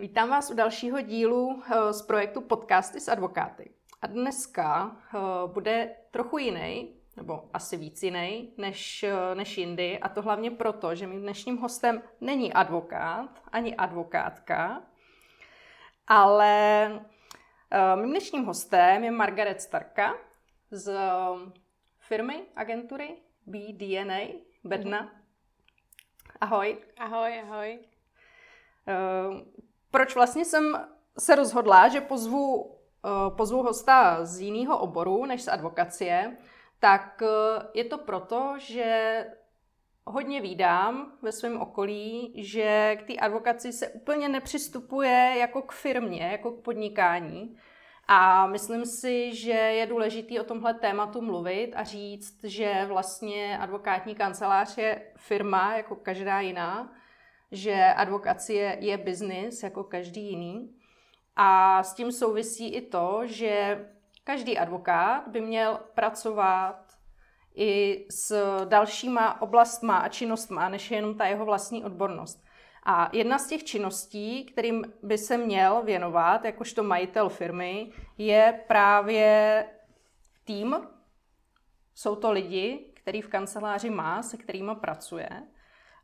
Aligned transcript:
Vítám 0.00 0.28
vás 0.30 0.50
u 0.50 0.54
dalšího 0.54 1.00
dílu 1.00 1.62
eh, 1.66 1.92
z 1.92 2.02
projektu 2.02 2.40
Podcasty 2.40 3.00
s 3.00 3.08
advokáty. 3.08 3.70
A 4.02 4.06
dneska 4.06 4.96
eh, 4.96 5.18
bude 5.46 5.96
trochu 6.10 6.38
jiný, 6.38 6.94
nebo 7.16 7.50
asi 7.52 7.76
víc 7.76 8.02
jiný, 8.02 8.52
než, 8.56 9.02
eh, 9.02 9.34
než 9.34 9.58
jindy. 9.58 9.98
A 9.98 10.08
to 10.08 10.22
hlavně 10.22 10.50
proto, 10.50 10.94
že 10.94 11.06
mým 11.06 11.22
dnešním 11.22 11.56
hostem 11.56 12.02
není 12.20 12.52
advokát, 12.52 13.42
ani 13.52 13.76
advokátka, 13.76 14.82
ale 16.06 16.88
mým 17.94 18.10
dnešním 18.10 18.44
hostem 18.44 19.04
je 19.04 19.10
Margaret 19.10 19.62
Starka 19.62 20.14
z 20.70 20.92
firmy, 21.98 22.46
agentury 22.56 23.16
BDNA, 23.46 24.20
Bedna. 24.64 25.10
Ahoj. 26.40 26.78
Ahoj, 26.98 27.40
ahoj. 27.40 27.78
Proč 29.90 30.14
vlastně 30.14 30.44
jsem 30.44 30.64
se 31.18 31.34
rozhodla, 31.34 31.88
že 31.88 32.00
pozvu, 32.00 32.56
uh, 32.62 33.36
pozvu 33.36 33.62
hosta 33.62 34.24
z 34.24 34.40
jiného 34.40 34.78
oboru 34.78 35.26
než 35.26 35.42
z 35.42 35.48
advokacie, 35.48 36.36
tak 36.78 37.22
uh, 37.22 37.62
je 37.74 37.84
to 37.84 37.98
proto, 37.98 38.54
že 38.58 39.24
hodně 40.04 40.40
výdám 40.40 41.12
ve 41.22 41.32
svém 41.32 41.60
okolí, 41.60 42.34
že 42.44 42.96
k 43.00 43.06
té 43.06 43.14
advokaci 43.14 43.72
se 43.72 43.88
úplně 43.88 44.28
nepřistupuje 44.28 45.34
jako 45.38 45.62
k 45.62 45.72
firmě, 45.72 46.28
jako 46.32 46.50
k 46.50 46.62
podnikání. 46.62 47.56
A 48.10 48.46
myslím 48.46 48.86
si, 48.86 49.34
že 49.34 49.52
je 49.52 49.86
důležité 49.86 50.40
o 50.40 50.44
tomhle 50.44 50.74
tématu 50.74 51.20
mluvit 51.20 51.72
a 51.76 51.84
říct, 51.84 52.44
že 52.44 52.84
vlastně 52.88 53.58
advokátní 53.58 54.14
kancelář 54.14 54.78
je 54.78 55.12
firma 55.16 55.76
jako 55.76 55.96
každá 55.96 56.40
jiná 56.40 56.92
že 57.52 57.84
advokacie 57.96 58.76
je 58.80 58.98
biznis 58.98 59.62
jako 59.62 59.84
každý 59.84 60.30
jiný. 60.30 60.74
A 61.36 61.82
s 61.82 61.94
tím 61.94 62.12
souvisí 62.12 62.74
i 62.74 62.80
to, 62.80 63.20
že 63.24 63.86
každý 64.24 64.58
advokát 64.58 65.28
by 65.28 65.40
měl 65.40 65.80
pracovat 65.94 66.84
i 67.54 68.06
s 68.10 68.34
dalšíma 68.64 69.42
oblastma 69.42 69.96
a 69.96 70.08
činnostma, 70.08 70.68
než 70.68 70.90
je 70.90 70.96
jenom 70.96 71.14
ta 71.14 71.26
jeho 71.26 71.44
vlastní 71.44 71.84
odbornost. 71.84 72.44
A 72.86 73.10
jedna 73.12 73.38
z 73.38 73.46
těch 73.46 73.64
činností, 73.64 74.44
kterým 74.44 74.84
by 75.02 75.18
se 75.18 75.36
měl 75.36 75.82
věnovat, 75.82 76.44
jakožto 76.44 76.82
majitel 76.82 77.28
firmy, 77.28 77.92
je 78.18 78.60
právě 78.68 79.66
tým. 80.44 80.76
Jsou 81.94 82.16
to 82.16 82.32
lidi, 82.32 82.92
který 82.94 83.22
v 83.22 83.28
kanceláři 83.28 83.90
má, 83.90 84.22
se 84.22 84.36
kterými 84.36 84.72
pracuje. 84.80 85.28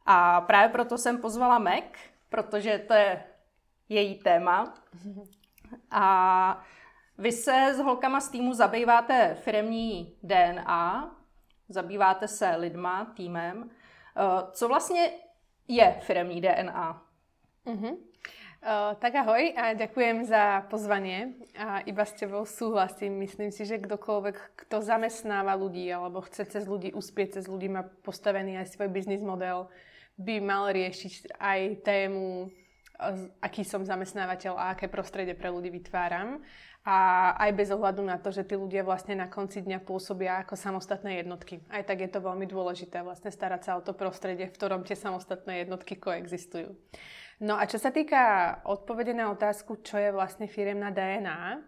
A 0.07 0.41
právě 0.41 0.69
proto 0.69 0.99
jsem 0.99 1.19
pozvala 1.19 1.59
Mac, 1.59 1.85
protože 2.29 2.79
to 2.79 2.95
je 2.95 3.25
její 3.89 4.19
téma. 4.19 4.75
A 5.91 6.65
vy 7.19 7.33
se 7.33 7.75
s 7.75 7.79
holkama 7.79 8.21
z 8.21 8.29
týmu 8.29 8.55
zabýváte 8.55 9.35
firemní 9.35 10.17
DNA, 10.23 11.17
zabýváte 11.69 12.29
se 12.29 12.57
lidma, 12.57 13.13
týmem. 13.17 13.71
Eh, 14.17 14.47
co 14.53 14.69
vlastně 14.69 15.11
je 15.69 15.99
firemní 16.01 16.41
DNA? 16.41 17.03
Uh-huh. 17.67 17.97
Uh, 18.65 18.97
tak 18.97 19.13
ahoj 19.13 19.53
a 19.61 19.77
ďakujem 19.77 20.25
za 20.25 20.65
pozvanie. 20.73 21.37
A 21.53 21.85
iba 21.85 22.01
s 22.01 22.17
tebou 22.17 22.49
súhlasím. 22.49 23.21
Myslím 23.21 23.53
si, 23.53 23.69
že 23.69 23.77
kdokoľvek, 23.77 24.57
kto 24.57 24.81
zamestnáva 24.81 25.53
ľudí 25.53 25.85
alebo 25.93 26.25
chce 26.25 26.49
cez 26.49 26.65
ľudí 26.65 26.97
uspieť, 26.97 27.37
cez 27.37 27.45
ľudí 27.45 27.69
má 27.69 27.85
postavený 27.85 28.57
aj 28.57 28.73
svoj 28.73 28.89
biznis 28.89 29.21
model, 29.21 29.69
by 30.19 30.37
mal 30.43 30.71
riešiť 30.71 31.35
aj 31.39 31.61
tému, 31.83 32.51
aký 33.43 33.67
som 33.67 33.83
zamestnávateľ 33.83 34.55
a 34.55 34.65
aké 34.75 34.87
prostredie 34.87 35.35
pre 35.35 35.51
ľudí 35.51 35.71
vytváram. 35.75 36.39
A 36.85 37.33
aj 37.41 37.51
bez 37.57 37.73
ohľadu 37.73 38.05
na 38.05 38.21
to, 38.21 38.29
že 38.29 38.45
tí 38.45 38.61
ľudia 38.61 38.85
vlastne 38.85 39.17
na 39.17 39.25
konci 39.25 39.65
dňa 39.65 39.81
pôsobia 39.89 40.45
ako 40.45 40.53
samostatné 40.53 41.25
jednotky. 41.25 41.65
Aj 41.73 41.81
tak 41.81 42.05
je 42.05 42.13
to 42.13 42.21
veľmi 42.21 42.45
dôležité 42.45 43.01
vlastne 43.01 43.33
starať 43.33 43.61
sa 43.65 43.73
o 43.81 43.85
to 43.85 43.97
prostredie, 43.97 44.45
v 44.45 44.53
ktorom 44.53 44.85
tie 44.85 44.93
samostatné 44.93 45.65
jednotky 45.65 45.97
koexistujú. 45.97 46.77
No 47.41 47.57
a 47.57 47.65
čo 47.65 47.81
sa 47.81 47.89
týka 47.89 48.57
odpovede 48.69 49.17
na 49.17 49.33
otázku, 49.33 49.81
čo 49.81 49.97
je 49.97 50.13
vlastne 50.13 50.45
firemná 50.45 50.93
DNA, 50.93 51.65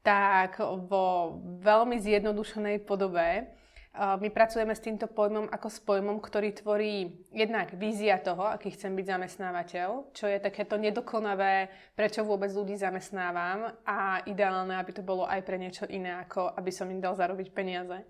tak 0.00 0.62
vo 0.62 1.36
veľmi 1.60 2.00
zjednodušenej 2.00 2.86
podobe 2.88 3.50
my 3.98 4.28
pracujeme 4.30 4.70
s 4.70 4.86
týmto 4.86 5.10
pojmom 5.10 5.50
ako 5.50 5.66
s 5.66 5.82
pojmom, 5.82 6.22
ktorý 6.22 6.54
tvorí 6.54 7.10
jednak 7.34 7.74
vízia 7.74 8.22
toho, 8.22 8.46
aký 8.46 8.70
chcem 8.70 8.94
byť 8.94 9.06
zamestnávateľ, 9.18 10.14
čo 10.14 10.30
je 10.30 10.38
takéto 10.38 10.78
nedokonavé, 10.78 11.66
prečo 11.98 12.22
vôbec 12.22 12.54
ľudí 12.54 12.78
zamestnávam 12.78 13.74
a 13.82 14.22
ideálne, 14.30 14.78
aby 14.78 14.94
to 14.94 15.02
bolo 15.02 15.26
aj 15.26 15.42
pre 15.42 15.58
niečo 15.58 15.90
iné, 15.90 16.22
ako 16.22 16.54
aby 16.54 16.70
som 16.70 16.86
im 16.86 17.02
dal 17.02 17.18
zarobiť 17.18 17.50
peniaze. 17.50 18.06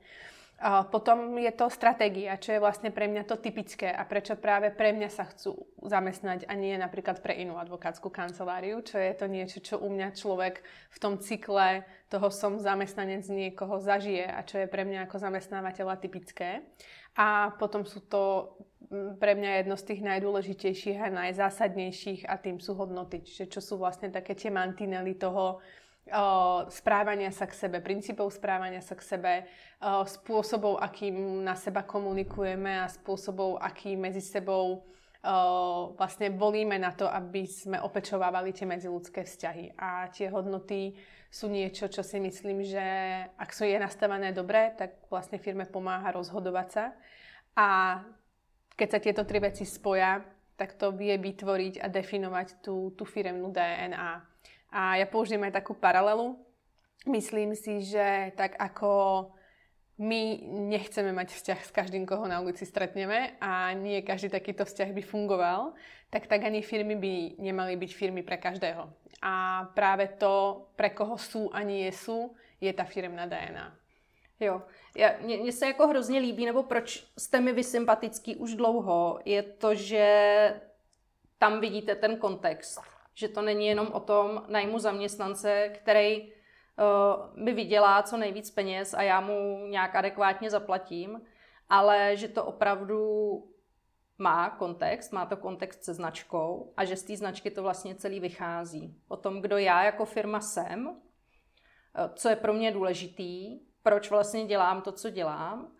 Potom 0.93 1.41
je 1.41 1.48
to 1.56 1.72
stratégia, 1.72 2.37
čo 2.37 2.53
je 2.53 2.60
vlastne 2.60 2.93
pre 2.93 3.09
mňa 3.09 3.25
to 3.25 3.41
typické 3.41 3.88
a 3.88 4.04
prečo 4.04 4.37
práve 4.37 4.69
pre 4.69 4.93
mňa 4.93 5.09
sa 5.09 5.25
chcú 5.25 5.56
zamestnať 5.81 6.44
a 6.44 6.53
nie 6.53 6.76
napríklad 6.76 7.25
pre 7.25 7.32
inú 7.41 7.56
advokátsku 7.56 8.12
kanceláriu, 8.12 8.84
čo 8.84 9.00
je 9.00 9.16
to 9.16 9.25
niečo, 9.25 9.65
čo 9.65 9.81
u 9.81 9.88
mňa 9.88 10.12
človek 10.12 10.60
v 10.93 10.99
tom 11.00 11.16
cykle 11.16 11.88
toho 12.12 12.28
som 12.28 12.60
zamestnanec 12.60 13.25
niekoho 13.32 13.81
zažije 13.81 14.28
a 14.28 14.44
čo 14.44 14.60
je 14.60 14.69
pre 14.69 14.84
mňa 14.84 15.09
ako 15.09 15.16
zamestnávateľa 15.16 15.97
typické. 15.97 16.60
A 17.16 17.56
potom 17.56 17.88
sú 17.88 18.04
to 18.04 18.53
pre 19.16 19.32
mňa 19.32 19.65
jedno 19.65 19.81
z 19.81 19.87
tých 19.88 20.00
najdôležitejších 20.04 20.99
a 21.00 21.09
najzásadnejších 21.09 22.28
a 22.28 22.37
tým 22.37 22.60
sú 22.60 22.76
hodnoty, 22.76 23.25
čiže 23.25 23.49
čo 23.49 23.60
sú 23.65 23.81
vlastne 23.81 24.12
také 24.12 24.37
tie 24.37 24.53
mantinely 24.53 25.16
toho, 25.16 25.65
správania 26.69 27.31
sa 27.31 27.47
k 27.47 27.54
sebe, 27.54 27.78
princípov 27.81 28.34
správania 28.34 28.82
sa 28.82 28.98
k 28.98 29.03
sebe, 29.03 29.32
spôsobov, 29.82 30.82
akým 30.82 31.41
na 31.41 31.56
seba 31.56 31.87
komunikujeme 31.87 32.82
a 32.82 32.91
spôsobov, 32.91 33.62
aký 33.62 33.97
medzi 33.97 34.20
sebou 34.20 34.84
vlastne 36.00 36.32
volíme 36.32 36.81
na 36.81 36.97
to, 36.97 37.04
aby 37.04 37.44
sme 37.44 37.76
opečovávali 37.76 38.56
tie 38.56 38.65
medziludské 38.65 39.25
vzťahy. 39.28 39.76
A 39.76 40.09
tie 40.09 40.32
hodnoty 40.32 40.97
sú 41.28 41.53
niečo, 41.53 41.93
čo 41.93 42.00
si 42.00 42.16
myslím, 42.16 42.65
že 42.65 42.81
ak 43.37 43.53
sú 43.53 43.69
je 43.69 43.76
nastavené 43.76 44.32
dobre, 44.32 44.72
tak 44.81 44.97
vlastne 45.12 45.37
firme 45.37 45.69
pomáha 45.69 46.16
rozhodovať 46.16 46.69
sa. 46.72 46.84
A 47.53 48.00
keď 48.75 48.88
sa 48.88 48.99
tieto 48.99 49.22
tri 49.28 49.44
veci 49.44 49.69
spoja, 49.69 50.25
tak 50.56 50.81
to 50.81 50.93
vie 50.93 51.16
vytvoriť 51.20 51.84
a 51.84 51.87
definovať 51.93 52.65
tú, 52.65 52.97
tú 52.97 53.04
firemnú 53.04 53.53
DNA. 53.53 54.30
A 54.72 54.97
ja 54.97 55.06
použijem 55.06 55.42
aj 55.42 55.58
takú 55.62 55.75
paralelu. 55.75 56.38
Myslím 57.06 57.54
si, 57.54 57.82
že 57.82 58.31
tak 58.38 58.54
ako 58.58 58.91
my 60.00 60.41
nechceme 60.72 61.12
mať 61.12 61.36
vzťah 61.36 61.60
s 61.60 61.70
každým, 61.70 62.08
koho 62.08 62.25
na 62.25 62.41
ulici 62.41 62.64
stretneme 62.64 63.36
a 63.36 63.69
nie 63.76 64.00
každý 64.00 64.32
takýto 64.32 64.64
vzťah 64.64 64.97
by 64.97 65.03
fungoval, 65.04 65.76
tak 66.08 66.25
tak 66.25 66.41
ani 66.41 66.64
firmy 66.64 66.97
by 66.97 67.36
nemali 67.36 67.76
byť 67.76 67.91
firmy 67.92 68.25
pre 68.25 68.41
každého. 68.41 68.88
A 69.20 69.64
práve 69.76 70.08
to, 70.16 70.64
pre 70.72 70.97
koho 70.97 71.20
sú 71.20 71.52
a 71.52 71.60
nie 71.60 71.84
sú, 71.92 72.32
je 72.60 72.72
ta 72.72 72.88
firmná 72.88 73.28
DNA. 73.28 73.76
Jo, 74.41 74.62
já, 74.97 75.20
mě, 75.20 75.37
mě 75.37 75.52
se 75.52 75.66
jako 75.66 75.88
hrozně 75.88 76.20
líbí, 76.20 76.47
nebo 76.47 76.62
proč 76.62 77.04
jste 77.19 77.41
mi 77.41 77.52
vy 77.52 77.64
sympatický 77.64 78.37
už 78.37 78.54
dlouho, 78.54 79.20
je 79.25 79.42
to, 79.42 79.75
že 79.75 80.06
tam 81.38 81.60
vidíte 81.60 81.94
ten 81.94 82.16
kontext 82.16 82.81
že 83.20 83.28
to 83.28 83.42
není 83.42 83.66
jenom 83.66 83.88
o 83.92 84.00
tom 84.00 84.42
najmu 84.48 84.78
zaměstnance, 84.78 85.69
který 85.69 86.32
mi 87.34 87.53
vydělá 87.53 88.03
co 88.03 88.16
nejvíc 88.16 88.50
peněz 88.50 88.94
a 88.94 89.03
já 89.03 89.20
mu 89.20 89.66
nějak 89.66 89.94
adekvátně 89.94 90.50
zaplatím, 90.50 91.20
ale 91.69 92.16
že 92.16 92.28
to 92.28 92.44
opravdu 92.44 93.00
má 94.19 94.50
kontext, 94.50 95.12
má 95.12 95.26
to 95.26 95.37
kontext 95.37 95.84
se 95.84 95.94
značkou 95.94 96.72
a 96.76 96.84
že 96.84 96.96
z 96.96 97.02
té 97.02 97.17
značky 97.17 97.50
to 97.50 97.62
vlastně 97.62 97.94
celý 97.94 98.20
vychází. 98.20 98.96
O 99.08 99.17
tom, 99.17 99.40
kdo 99.40 99.58
já 99.58 99.84
jako 99.84 100.05
firma 100.05 100.40
jsem, 100.40 100.96
eh, 101.94 102.11
co 102.14 102.28
je 102.28 102.37
pro 102.37 102.52
mě 102.52 102.73
důležitý, 102.73 103.61
proč 103.82 104.11
vlastně 104.11 104.44
dělám 104.44 104.82
to, 104.82 104.93
co 104.93 105.11
dělám 105.11 105.73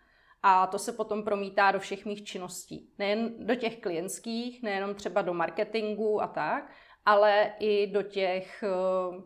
a 0.43 0.67
to 0.67 0.79
se 0.79 0.91
potom 0.91 1.23
promítá 1.23 1.71
do 1.71 1.79
všech 1.79 2.05
mých 2.05 2.23
činností. 2.23 2.93
Nejen 2.97 3.47
do 3.47 3.55
těch 3.55 3.79
klientských, 3.79 4.63
nejenom 4.63 4.95
třeba 4.95 5.21
do 5.21 5.33
marketingu 5.33 6.21
a 6.21 6.27
tak, 6.27 6.71
ale 7.05 7.53
i 7.59 7.87
do 7.87 8.01
těch 8.03 8.63
uh, 8.63 9.23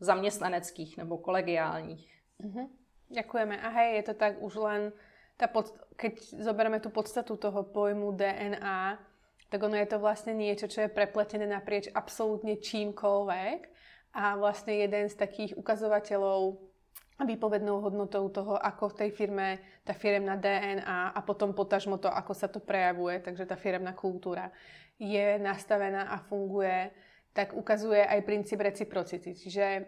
zaměstnaneckých 0.00 0.96
nebo 0.96 1.18
kolegiálních. 1.18 2.12
Uh-huh. 2.44 2.68
Ďakujeme. 3.10 3.60
A 3.60 3.68
hej, 3.68 3.96
je 3.96 4.02
to 4.02 4.14
tak 4.14 4.42
už 4.42 4.54
len, 4.54 4.92
tá 5.36 5.50
pod, 5.50 5.74
keď 5.96 6.20
zoberieme 6.46 6.80
tú 6.80 6.94
podstatu 6.94 7.36
toho 7.36 7.62
pojmu 7.62 8.12
DNA, 8.12 8.98
tak 9.50 9.60
ono 9.62 9.74
je 9.74 9.88
to 9.90 9.98
vlastne 9.98 10.36
niečo, 10.38 10.70
čo 10.70 10.86
je 10.86 10.94
prepletené 10.94 11.48
naprieč 11.48 11.90
absolútne 11.90 12.54
čímkoľvek 12.62 13.60
a 14.14 14.38
vlastne 14.38 14.78
jeden 14.78 15.10
z 15.10 15.16
takých 15.18 15.58
ukazovateľov 15.58 16.70
výpovednou 17.20 17.84
hodnotou 17.84 18.30
toho, 18.32 18.56
ako 18.56 18.94
v 18.94 18.98
tej 19.04 19.10
firme 19.12 19.48
tá 19.84 19.92
firemná 19.92 20.40
DNA 20.40 21.12
a 21.12 21.20
potom 21.20 21.52
potažmo 21.52 22.00
to, 22.00 22.08
ako 22.08 22.32
sa 22.32 22.48
to 22.48 22.62
prejavuje, 22.62 23.20
takže 23.20 23.44
tá 23.44 23.58
firemná 23.58 23.92
kultúra 23.92 24.48
je 25.00 25.40
nastavená 25.40 26.12
a 26.12 26.20
funguje 26.20 26.92
tak 27.32 27.54
ukazuje 27.54 28.02
aj 28.02 28.26
princíp 28.26 28.60
reciprocity. 28.60 29.34
Čiže 29.38 29.86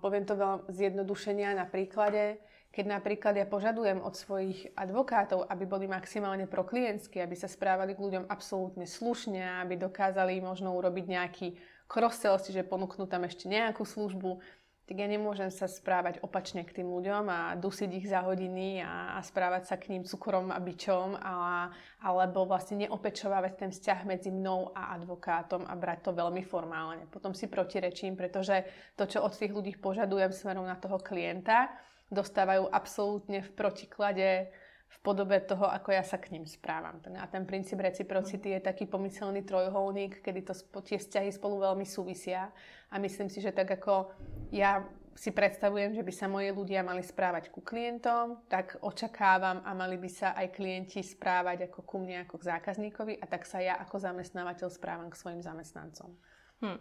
poviem 0.00 0.24
to 0.24 0.38
veľmi 0.38 0.70
zjednodušenia 0.70 1.52
na 1.58 1.66
príklade, 1.66 2.38
keď 2.74 2.84
napríklad 2.90 3.34
ja 3.38 3.46
požadujem 3.46 4.02
od 4.02 4.14
svojich 4.18 4.74
advokátov, 4.74 5.46
aby 5.46 5.62
boli 5.62 5.86
maximálne 5.86 6.50
proklientskí, 6.50 7.22
aby 7.22 7.38
sa 7.38 7.46
správali 7.46 7.94
k 7.94 8.02
ľuďom 8.02 8.24
absolútne 8.26 8.86
slušne, 8.86 9.62
aby 9.62 9.78
dokázali 9.78 10.42
možno 10.42 10.74
urobiť 10.74 11.04
nejaký 11.06 11.48
cross-sell, 11.86 12.40
čiže 12.40 12.66
ponúknúť 12.66 13.06
tam 13.06 13.22
ešte 13.28 13.46
nejakú 13.46 13.86
službu, 13.86 14.42
tak 14.84 15.00
ja 15.00 15.08
nemôžem 15.08 15.48
sa 15.48 15.64
správať 15.64 16.20
opačne 16.20 16.60
k 16.60 16.80
tým 16.80 16.92
ľuďom 16.92 17.24
a 17.32 17.40
dusiť 17.56 17.90
ich 17.96 18.04
za 18.04 18.20
hodiny 18.20 18.84
a, 18.84 19.16
a 19.16 19.18
správať 19.24 19.72
sa 19.72 19.76
k 19.80 19.96
ním 19.96 20.04
cukrom 20.04 20.52
a 20.52 20.60
bičom 20.60 21.16
a, 21.16 21.68
alebo 22.04 22.44
vlastne 22.44 22.84
neopečovávať 22.84 23.52
ten 23.56 23.70
vzťah 23.72 24.00
medzi 24.04 24.28
mnou 24.28 24.76
a 24.76 24.92
advokátom 25.00 25.64
a 25.64 25.72
brať 25.72 26.04
to 26.04 26.10
veľmi 26.12 26.44
formálne. 26.44 27.08
Potom 27.08 27.32
si 27.32 27.48
protirečím, 27.48 28.12
pretože 28.12 28.68
to, 28.92 29.08
čo 29.08 29.24
od 29.24 29.32
tých 29.32 29.56
ľudí 29.56 29.72
požadujem 29.80 30.36
smerom 30.36 30.68
na 30.68 30.76
toho 30.76 31.00
klienta, 31.00 31.72
dostávajú 32.12 32.68
absolútne 32.68 33.40
v 33.40 33.50
protiklade 33.56 34.52
v 34.94 34.98
podobe 35.02 35.40
toho, 35.42 35.66
ako 35.66 35.90
ja 35.90 36.06
sa 36.06 36.22
k 36.22 36.30
ním 36.30 36.46
správam. 36.46 37.02
A 37.18 37.26
ten 37.26 37.42
princíp 37.42 37.82
reciprocity 37.82 38.54
je 38.54 38.60
taký 38.62 38.86
pomyselný 38.86 39.42
trojuholník, 39.42 40.22
kedy 40.22 40.40
to 40.46 40.54
tie 40.86 40.98
vzťahy 40.98 41.34
spolu 41.34 41.58
veľmi 41.60 41.82
súvisia. 41.82 42.54
A 42.94 42.98
myslím 43.02 43.26
si, 43.26 43.42
že 43.42 43.50
tak 43.50 43.74
ako 43.74 44.14
ja 44.54 44.86
si 45.14 45.30
predstavujem, 45.30 45.94
že 45.94 46.02
by 46.02 46.12
sa 46.12 46.26
moje 46.26 46.50
ľudia 46.50 46.82
mali 46.82 47.02
správať 47.02 47.54
ku 47.54 47.62
klientom, 47.62 48.42
tak 48.50 48.78
očakávam 48.82 49.62
a 49.62 49.70
mali 49.74 49.94
by 49.94 50.10
sa 50.10 50.34
aj 50.34 50.50
klienti 50.54 51.02
správať 51.02 51.70
ako 51.70 51.80
ku 51.86 51.96
mne, 52.02 52.26
ako 52.26 52.42
k 52.42 52.48
zákazníkovi 52.50 53.22
a 53.22 53.26
tak 53.30 53.46
sa 53.46 53.62
ja 53.62 53.78
ako 53.78 53.98
zamestnávateľ 53.98 54.68
správam 54.70 55.08
k 55.10 55.18
svojim 55.18 55.42
zamestnancom. 55.42 56.18
Hm. 56.62 56.78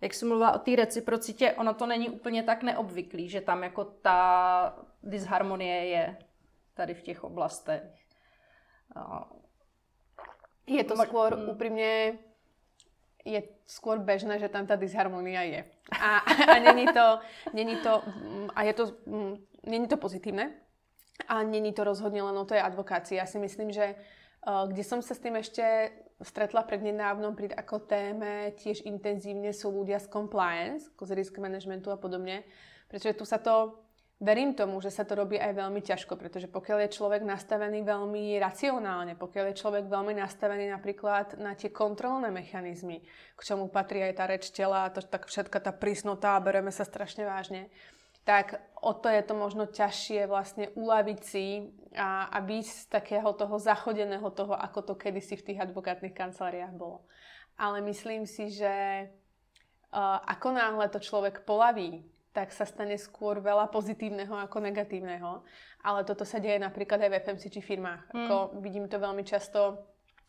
Jak 0.00 0.14
jsi 0.14 0.24
mluvila 0.24 0.52
o 0.52 0.58
té 0.58 0.76
reciprocitě, 0.76 1.52
ono 1.52 1.74
to 1.74 1.86
není 1.86 2.10
úplně 2.10 2.42
tak 2.42 2.62
neobvyklý, 2.62 3.28
že 3.28 3.40
tam 3.40 3.62
jako 3.62 3.84
ta 3.84 4.20
disharmonie 5.02 5.86
je 5.86 6.16
tady 6.80 6.96
v 6.96 7.02
těch 7.02 7.20
oblastech. 7.20 7.84
Je 10.64 10.84
to 10.88 10.96
skôr 10.96 11.36
mm. 11.36 11.52
úprimne 11.52 12.16
je 13.20 13.40
skôr 13.68 14.00
bežné, 14.00 14.40
že 14.40 14.48
tam 14.48 14.64
tá 14.64 14.80
disharmonia 14.80 15.44
je. 15.44 15.60
A, 15.92 16.24
a 16.24 16.56
není 16.56 16.88
to, 16.88 17.06
není 17.52 17.76
to, 17.84 18.00
a 18.56 18.62
je 18.64 18.72
to, 18.72 18.84
mm, 19.04 19.34
není 19.68 19.86
to 19.88 20.00
pozitívne. 20.00 20.56
A 21.28 21.44
není 21.44 21.76
to 21.76 21.84
rozhodne 21.84 22.24
len 22.24 22.32
o 22.32 22.48
tej 22.48 22.64
advokácii. 22.64 23.20
Ja 23.20 23.28
si 23.28 23.36
myslím, 23.36 23.76
že 23.76 23.92
uh, 23.92 24.64
kde 24.64 24.80
som 24.80 25.04
sa 25.04 25.12
s 25.12 25.20
tým 25.20 25.36
ešte 25.36 25.92
stretla 26.24 26.64
prednedávnom 26.64 27.36
pri 27.36 27.52
ako 27.52 27.84
téme 27.84 28.56
tiež 28.56 28.88
intenzívne 28.88 29.52
sú 29.52 29.68
ľudia 29.68 30.00
z 30.00 30.08
compliance, 30.08 30.88
z 30.88 31.10
risk 31.12 31.36
managementu 31.36 31.92
a 31.92 32.00
podobne. 32.00 32.48
Pretože 32.88 33.20
tu 33.20 33.28
sa 33.28 33.36
to 33.36 33.84
verím 34.20 34.52
tomu, 34.52 34.84
že 34.84 34.92
sa 34.92 35.08
to 35.08 35.16
robí 35.16 35.40
aj 35.40 35.56
veľmi 35.56 35.80
ťažko, 35.80 36.14
pretože 36.20 36.46
pokiaľ 36.52 36.84
je 36.86 36.96
človek 37.00 37.24
nastavený 37.24 37.80
veľmi 37.80 38.36
racionálne, 38.36 39.16
pokiaľ 39.16 39.44
je 39.50 39.60
človek 39.64 39.88
veľmi 39.88 40.12
nastavený 40.20 40.68
napríklad 40.68 41.40
na 41.40 41.56
tie 41.56 41.72
kontrolné 41.72 42.28
mechanizmy, 42.28 43.00
k 43.34 43.40
čomu 43.40 43.72
patrí 43.72 44.04
aj 44.04 44.14
tá 44.20 44.24
reč 44.28 44.52
tela, 44.52 44.92
to, 44.92 45.00
tak 45.00 45.24
všetka 45.24 45.58
tá 45.64 45.72
prísnota 45.72 46.36
a 46.36 46.44
bereme 46.44 46.68
sa 46.68 46.84
strašne 46.84 47.24
vážne, 47.24 47.72
tak 48.28 48.60
o 48.84 48.92
to 48.92 49.08
je 49.08 49.24
to 49.24 49.32
možno 49.32 49.64
ťažšie 49.64 50.28
vlastne 50.28 50.68
uľaviť 50.76 51.20
si 51.24 51.72
a, 51.96 52.28
a 52.28 52.38
byť 52.44 52.66
z 52.68 52.80
takého 52.92 53.32
toho 53.32 53.56
zachodeného 53.56 54.28
toho, 54.36 54.52
ako 54.52 54.92
to 54.92 54.94
kedysi 55.00 55.40
v 55.40 55.46
tých 55.50 55.58
advokátnych 55.64 56.12
kanceláriách 56.12 56.76
bolo. 56.76 57.08
Ale 57.56 57.80
myslím 57.80 58.28
si, 58.28 58.52
že 58.52 59.08
uh, 59.08 60.20
ako 60.28 60.52
náhle 60.52 60.86
to 60.92 61.00
človek 61.00 61.48
polaví 61.48 62.04
tak 62.30 62.54
sa 62.54 62.62
stane 62.62 62.94
skôr 62.94 63.42
veľa 63.42 63.66
pozitívneho 63.74 64.30
ako 64.38 64.62
negatívneho. 64.62 65.42
Ale 65.82 66.06
toto 66.06 66.22
sa 66.22 66.38
deje 66.38 66.62
napríklad 66.62 67.02
aj 67.02 67.10
v 67.10 67.18
FMCG 67.26 67.56
firmách. 67.64 68.02
Mm. 68.10 68.14
Ako 68.14 68.36
vidím 68.62 68.86
to 68.86 69.02
veľmi 69.02 69.26
často 69.26 69.82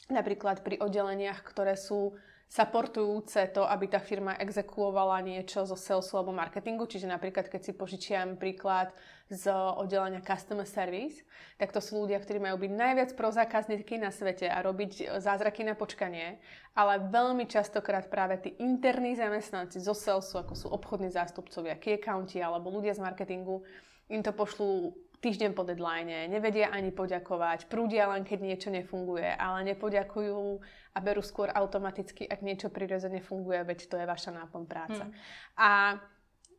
napríklad 0.09 0.65
pri 0.65 0.81
oddeleniach, 0.81 1.45
ktoré 1.45 1.77
sú 1.77 2.17
supportujúce 2.51 3.47
to, 3.55 3.63
aby 3.63 3.87
tá 3.87 4.03
firma 4.03 4.35
exekuovala 4.35 5.23
niečo 5.23 5.63
zo 5.63 5.79
salesu 5.79 6.19
alebo 6.19 6.35
marketingu. 6.35 6.83
Čiže 6.83 7.07
napríklad, 7.07 7.47
keď 7.47 7.61
si 7.63 7.71
požičiam 7.71 8.35
príklad 8.35 8.91
z 9.31 9.47
oddelenia 9.55 10.19
Customer 10.19 10.67
Service, 10.67 11.23
tak 11.55 11.71
to 11.71 11.79
sú 11.79 12.03
ľudia, 12.03 12.19
ktorí 12.19 12.43
majú 12.43 12.59
byť 12.59 12.71
najviac 12.75 13.09
pro 13.15 13.31
zákazníky 13.31 13.95
na 13.95 14.11
svete 14.11 14.51
a 14.51 14.59
robiť 14.59 15.23
zázraky 15.23 15.63
na 15.63 15.79
počkanie, 15.79 16.43
ale 16.75 16.99
veľmi 17.07 17.47
častokrát 17.47 18.11
práve 18.11 18.35
tí 18.43 18.59
interní 18.59 19.15
zamestnanci 19.15 19.79
zo 19.79 19.95
salesu, 19.95 20.35
ako 20.43 20.51
sú 20.51 20.67
obchodní 20.75 21.07
zástupcovia, 21.07 21.79
key 21.79 21.95
accounti 21.95 22.43
alebo 22.43 22.67
ľudia 22.67 22.91
z 22.91 22.99
marketingu, 22.99 23.63
im 24.11 24.19
to 24.19 24.35
pošlú 24.35 24.91
týždeň 25.21 25.53
po 25.53 25.61
deadline, 25.61 26.27
nevedia 26.27 26.73
ani 26.73 26.89
poďakovať, 26.89 27.69
prúdia 27.69 28.09
len 28.09 28.25
keď 28.25 28.39
niečo 28.41 28.69
nefunguje, 28.73 29.37
ale 29.37 29.61
nepoďakujú 29.73 30.41
a 30.91 30.99
berú 30.99 31.21
skôr 31.21 31.53
automaticky, 31.53 32.25
ak 32.25 32.41
niečo 32.41 32.73
prirodzene 32.73 33.21
funguje, 33.21 33.61
veď 33.61 33.79
to 33.85 33.95
je 34.01 34.05
vaša 34.09 34.33
náplň 34.33 34.63
práca. 34.65 35.03
Hmm. 35.07 35.15
A 35.55 35.69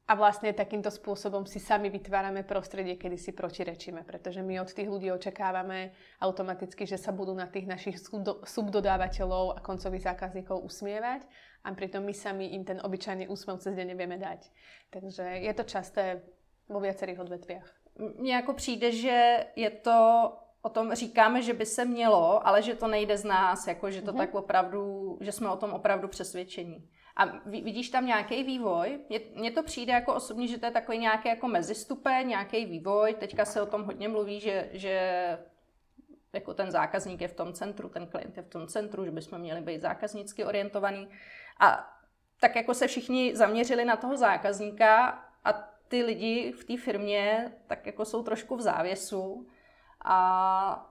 a 0.02 0.18
vlastne 0.18 0.50
takýmto 0.50 0.90
spôsobom 0.90 1.46
si 1.46 1.62
sami 1.62 1.86
vytvárame 1.86 2.42
prostredie, 2.42 2.98
kedy 2.98 3.14
si 3.14 3.30
protirečíme, 3.30 4.02
pretože 4.02 4.42
my 4.42 4.58
od 4.58 4.74
tých 4.74 4.90
ľudí 4.90 5.14
očakávame 5.14 5.94
automaticky, 6.18 6.90
že 6.90 6.98
sa 6.98 7.14
budú 7.14 7.30
na 7.38 7.46
tých 7.46 7.70
našich 7.70 7.96
subdodávateľov 8.42 9.56
a 9.56 9.62
koncových 9.62 10.10
zákazníkov 10.10 10.58
usmievať 10.58 11.22
a 11.62 11.70
pritom 11.70 12.02
my 12.02 12.10
sami 12.12 12.50
im 12.50 12.66
ten 12.66 12.82
obyčajný 12.82 13.30
úsmev 13.30 13.62
cez 13.62 13.78
deň 13.78 13.94
nevieme 13.94 14.18
dať. 14.18 14.50
Takže 14.90 15.46
je 15.46 15.52
to 15.54 15.64
časté 15.70 16.04
vo 16.66 16.82
viacerých 16.82 17.22
odvetviach 17.22 17.81
mně 17.98 18.34
jako 18.34 18.52
přijde, 18.52 18.92
že 18.92 19.46
je 19.56 19.70
to 19.70 20.32
o 20.62 20.68
tom 20.68 20.94
říkáme, 20.94 21.42
že 21.42 21.52
by 21.52 21.66
se 21.66 21.84
mělo, 21.84 22.46
ale 22.46 22.62
že 22.62 22.74
to 22.74 22.88
nejde 22.88 23.18
z 23.18 23.24
nás, 23.24 23.66
jako 23.66 23.90
že 23.90 24.02
to 24.02 24.12
mm-hmm. 24.12 24.16
tak 24.16 24.34
opravdu, 24.34 25.18
že 25.20 25.32
jsme 25.32 25.50
o 25.50 25.56
tom 25.56 25.72
opravdu 25.72 26.08
přesvědčení. 26.08 26.88
A 27.16 27.24
vidíš 27.46 27.88
tam 27.88 28.06
nějaký 28.06 28.42
vývoj? 28.42 29.00
Mně 29.34 29.50
to 29.50 29.62
přijde 29.62 29.92
jako 29.92 30.14
osobně, 30.14 30.46
že 30.46 30.58
to 30.58 30.66
je 30.66 30.72
takový 30.72 30.98
nějaký 30.98 31.28
jako 31.28 31.48
mezistupeň, 31.48 32.28
nějaký 32.28 32.66
vývoj. 32.66 33.14
Teďka 33.14 33.44
se 33.44 33.62
o 33.62 33.66
tom 33.66 33.84
hodně 33.84 34.08
mluví, 34.08 34.40
že, 34.40 34.68
že 34.72 34.98
jako 36.32 36.54
ten 36.54 36.70
zákazník 36.70 37.20
je 37.20 37.28
v 37.28 37.34
tom 37.34 37.52
centru, 37.52 37.88
ten 37.88 38.06
klient 38.06 38.36
je 38.36 38.42
v 38.42 38.48
tom 38.48 38.66
centru, 38.66 39.04
že 39.04 39.10
bychom 39.10 39.38
měli 39.38 39.60
být 39.60 39.80
zákaznicky 39.80 40.44
orientovaný. 40.44 41.08
A 41.60 41.96
tak 42.40 42.56
jako 42.56 42.74
se 42.74 42.86
všichni 42.86 43.36
zaměřili 43.36 43.84
na 43.84 43.96
toho 43.96 44.16
zákazníka 44.16 45.24
a 45.44 45.71
ty 45.92 46.02
lidi 46.02 46.52
v 46.56 46.64
té 46.64 46.76
firmě 46.76 47.52
tak 47.66 47.86
jako 47.86 48.04
jsou 48.04 48.22
trošku 48.22 48.56
v 48.56 48.60
závěsu. 48.60 49.46
A, 50.00 50.18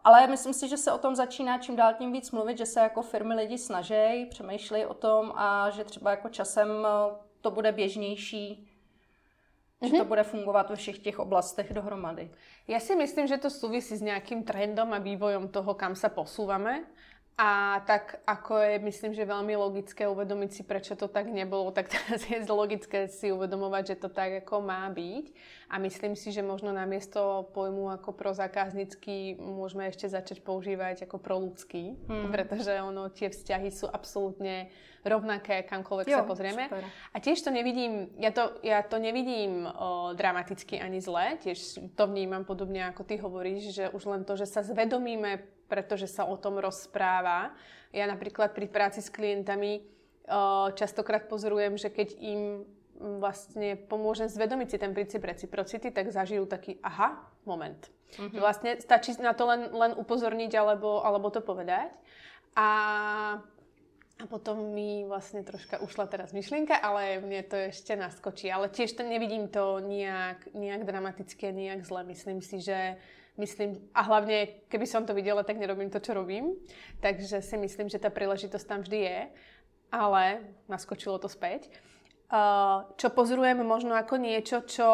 ale 0.03 0.27
myslím 0.27 0.53
si, 0.53 0.69
že 0.69 0.77
se 0.77 0.91
o 0.93 0.97
tom 0.97 1.15
začíná 1.15 1.57
čím 1.57 1.75
dál 1.75 1.93
tím 1.97 2.13
víc 2.13 2.31
mluvit, 2.31 2.57
že 2.57 2.65
se 2.65 2.79
jako 2.79 3.01
firmy 3.01 3.33
lidi 3.33 3.57
snaží, 3.57 4.25
přemýšlejí 4.29 4.85
o 4.85 4.93
tom 4.93 5.33
a 5.35 5.69
že 5.69 5.83
třeba 5.83 6.11
jako 6.11 6.29
časem 6.29 6.69
eh, 6.85 7.15
to 7.41 7.51
bude 7.51 7.71
běžnější, 7.71 8.69
že 9.81 9.91
to 9.91 10.05
mhm. 10.05 10.07
bude 10.07 10.23
fungovat 10.23 10.69
ve 10.69 10.75
všech 10.75 10.99
těch 10.99 11.19
oblastech 11.19 11.73
dohromady. 11.73 12.29
Ja 12.69 12.77
si 12.77 12.93
myslím, 12.93 13.25
že 13.25 13.41
to 13.41 13.49
súvisí 13.49 13.97
s 13.97 14.05
nejakým 14.05 14.45
trendom 14.45 14.93
a 14.93 15.01
vývojom 15.01 15.49
toho, 15.49 15.73
kam 15.73 15.97
sa 15.97 16.13
posúvame. 16.13 16.85
A 17.39 17.81
tak 17.87 18.21
ako 18.27 18.59
je, 18.59 18.73
myslím, 18.85 19.17
že 19.17 19.25
veľmi 19.25 19.55
logické 19.57 20.05
uvedomiť 20.05 20.49
si, 20.51 20.61
prečo 20.61 20.93
to 20.93 21.09
tak 21.09 21.25
nebolo, 21.31 21.71
tak 21.73 21.89
teraz 21.89 22.27
je 22.27 22.37
logické 22.45 23.07
si 23.07 23.31
uvedomovať, 23.33 23.95
že 23.95 23.95
to 23.97 24.09
tak 24.11 24.45
ako 24.45 24.61
má 24.61 24.85
byť. 24.91 25.25
A 25.71 25.79
myslím 25.79 26.13
si, 26.19 26.35
že 26.35 26.43
možno 26.43 26.75
namiesto 26.75 27.49
pojmu 27.55 27.97
ako 27.97 28.13
pro 28.13 28.35
zákaznícky 28.35 29.39
môžeme 29.39 29.87
ešte 29.87 30.11
začať 30.11 30.43
používať 30.43 31.07
ako 31.07 31.17
pro 31.17 31.39
ľudský, 31.39 31.95
hmm. 31.95 32.29
pretože 32.29 32.75
ono, 32.83 33.07
tie 33.07 33.31
vzťahy 33.31 33.71
sú 33.71 33.87
absolútne 33.87 34.67
rovnaké, 35.01 35.65
kamkoľvek 35.65 36.07
jo, 36.11 36.17
sa 36.21 36.27
pozrieme. 36.27 36.69
Super. 36.69 36.85
A 36.85 37.17
tiež 37.17 37.41
to 37.41 37.49
nevidím, 37.49 38.13
ja 38.21 38.29
to, 38.29 38.53
ja 38.61 38.85
to 38.85 39.01
nevidím 39.01 39.65
o, 39.65 40.13
dramaticky 40.13 40.77
ani 40.77 41.01
zle, 41.01 41.41
tiež 41.41 41.57
to 41.97 42.03
vnímam 42.05 42.45
podobne 42.45 42.85
ako 42.85 43.01
ty 43.01 43.17
hovoríš, 43.17 43.73
že 43.73 43.89
už 43.89 44.03
len 44.05 44.21
to, 44.27 44.37
že 44.37 44.45
sa 44.45 44.61
zvedomíme 44.61 45.41
pretože 45.71 46.11
sa 46.11 46.27
o 46.27 46.35
tom 46.35 46.59
rozpráva. 46.59 47.55
Ja 47.95 48.03
napríklad 48.11 48.51
pri 48.51 48.67
práci 48.67 48.99
s 48.99 49.07
klientami 49.07 49.87
častokrát 50.75 51.31
pozorujem, 51.31 51.79
že 51.79 51.87
keď 51.87 52.19
im 52.19 52.67
vlastne 53.01 53.79
pomôžem 53.89 54.29
zvedomiť 54.29 54.67
si 54.75 54.77
ten 54.77 54.91
princíp 54.93 55.25
reciprocity, 55.25 55.89
tak 55.89 56.13
zažijú 56.13 56.45
taký 56.45 56.77
aha, 56.85 57.17
moment. 57.49 57.89
Mm-hmm. 58.19 58.37
Vlastne 58.37 58.77
stačí 58.77 59.15
na 59.17 59.33
to 59.33 59.49
len, 59.49 59.71
len 59.71 59.91
upozorniť 59.97 60.51
alebo, 60.53 61.01
alebo 61.01 61.33
to 61.33 61.41
povedať. 61.41 61.89
A, 62.53 62.69
a 64.19 64.23
potom 64.29 64.75
mi 64.75 65.07
vlastne 65.07 65.41
troška 65.41 65.81
ušla 65.81 66.05
teraz 66.11 66.29
myšlienka, 66.35 66.77
ale 66.77 67.23
mne 67.23 67.41
to 67.47 67.57
ešte 67.71 67.97
naskočí. 67.97 68.51
Ale 68.51 68.69
tiež 68.69 68.93
to 68.93 69.01
nevidím 69.01 69.49
to 69.49 69.81
nejak, 69.81 70.51
nejak 70.53 70.85
dramatické, 70.85 71.49
nejak 71.49 71.81
zle. 71.87 72.05
Myslím 72.05 72.43
si, 72.43 72.61
že 72.61 73.01
myslím, 73.37 73.79
a 73.95 74.01
hlavne, 74.03 74.67
keby 74.67 74.87
som 74.89 75.05
to 75.07 75.13
videla, 75.15 75.45
tak 75.45 75.61
nerobím 75.61 75.93
to, 75.93 76.03
čo 76.03 76.17
robím. 76.17 76.57
Takže 76.99 77.39
si 77.39 77.55
myslím, 77.55 77.87
že 77.87 78.01
tá 78.01 78.11
príležitosť 78.11 78.65
tam 78.67 78.81
vždy 78.83 78.99
je. 78.99 79.19
ale 79.91 80.39
naskočilo 80.71 81.19
to 81.19 81.27
späť. 81.27 81.67
Čo 82.95 83.07
pozorujem 83.11 83.59
možno 83.59 83.91
ako 83.91 84.15
niečo, 84.15 84.63
čo 84.63 84.87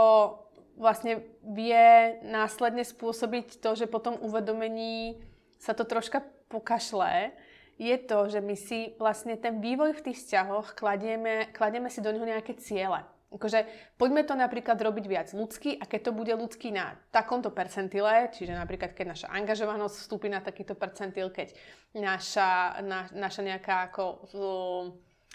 vlastne 0.73 1.21
vie 1.45 2.17
následne 2.25 2.81
spôsobiť 2.81 3.61
to, 3.61 3.77
že 3.77 3.85
po 3.85 4.01
tom 4.01 4.17
uvedomení 4.17 5.21
sa 5.61 5.77
to 5.77 5.85
troška 5.85 6.25
pokašle, 6.49 7.29
je 7.77 7.93
to, 8.01 8.25
že 8.25 8.41
my 8.41 8.57
si 8.57 8.97
vlastne 8.97 9.37
ten 9.37 9.61
vývoj 9.61 9.93
v 10.01 10.03
tých 10.09 10.17
vzťahoch 10.25 10.73
kladieme, 10.73 11.53
kladieme 11.53 11.93
si 11.93 12.01
do 12.01 12.09
neho 12.09 12.25
nejaké 12.25 12.57
ciele. 12.57 13.05
Akože 13.27 13.67
poďme 13.99 14.23
to 14.23 14.39
napríklad 14.39 14.79
robiť 14.79 15.05
viac 15.05 15.27
ľudský 15.35 15.75
a 15.75 15.83
keď 15.83 16.09
to 16.09 16.11
bude 16.15 16.31
ľudský 16.31 16.71
na 16.71 16.95
takomto 17.11 17.51
percentile, 17.51 18.31
čiže 18.31 18.55
napríklad 18.55 18.95
keď 18.95 19.05
naša 19.11 19.27
angažovanosť 19.35 19.95
vstúpi 19.99 20.31
na 20.31 20.39
takýto 20.39 20.79
percentil, 20.79 21.27
keď 21.27 21.51
naša, 21.91 22.79
na, 22.87 23.11
naša 23.11 23.43
nejaká 23.43 23.91
ako 23.91 24.03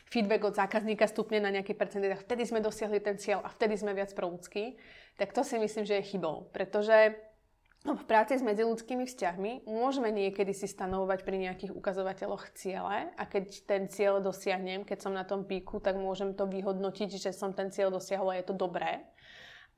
feedback 0.09 0.45
od 0.45 0.57
zákazníka 0.57 1.05
stupne 1.05 1.41
na 1.41 1.53
nejaký 1.53 1.77
percentil, 1.77 2.17
vtedy 2.17 2.49
sme 2.49 2.65
dosiahli 2.65 3.01
ten 3.01 3.21
cieľ 3.21 3.45
a 3.45 3.53
vtedy 3.53 3.77
sme 3.77 3.93
viac 3.93 4.09
pro 4.17 4.29
ľudský, 4.29 4.81
tak 5.21 5.37
to 5.37 5.45
si 5.45 5.61
myslím, 5.61 5.85
že 5.85 6.01
je 6.01 6.17
chybou. 6.17 6.49
Pretože 6.49 7.17
v 7.83 8.05
práci 8.07 8.39
s 8.39 8.47
medziludskými 8.47 9.11
vzťahmi 9.11 9.67
môžeme 9.67 10.15
niekedy 10.15 10.55
si 10.55 10.71
stanovovať 10.71 11.27
pri 11.27 11.37
nejakých 11.43 11.75
ukazovateľoch 11.75 12.55
ciele 12.55 13.11
a 13.11 13.23
keď 13.27 13.67
ten 13.67 13.91
cieľ 13.91 14.23
dosiahnem, 14.23 14.87
keď 14.87 14.99
som 15.03 15.11
na 15.11 15.27
tom 15.27 15.43
píku, 15.43 15.83
tak 15.83 15.99
môžem 15.99 16.31
to 16.31 16.47
vyhodnotiť, 16.47 17.19
že 17.19 17.35
som 17.35 17.51
ten 17.51 17.75
cieľ 17.75 17.91
dosiahla 17.91 18.39
a 18.39 18.39
je 18.39 18.47
to 18.47 18.55
dobré. 18.55 19.03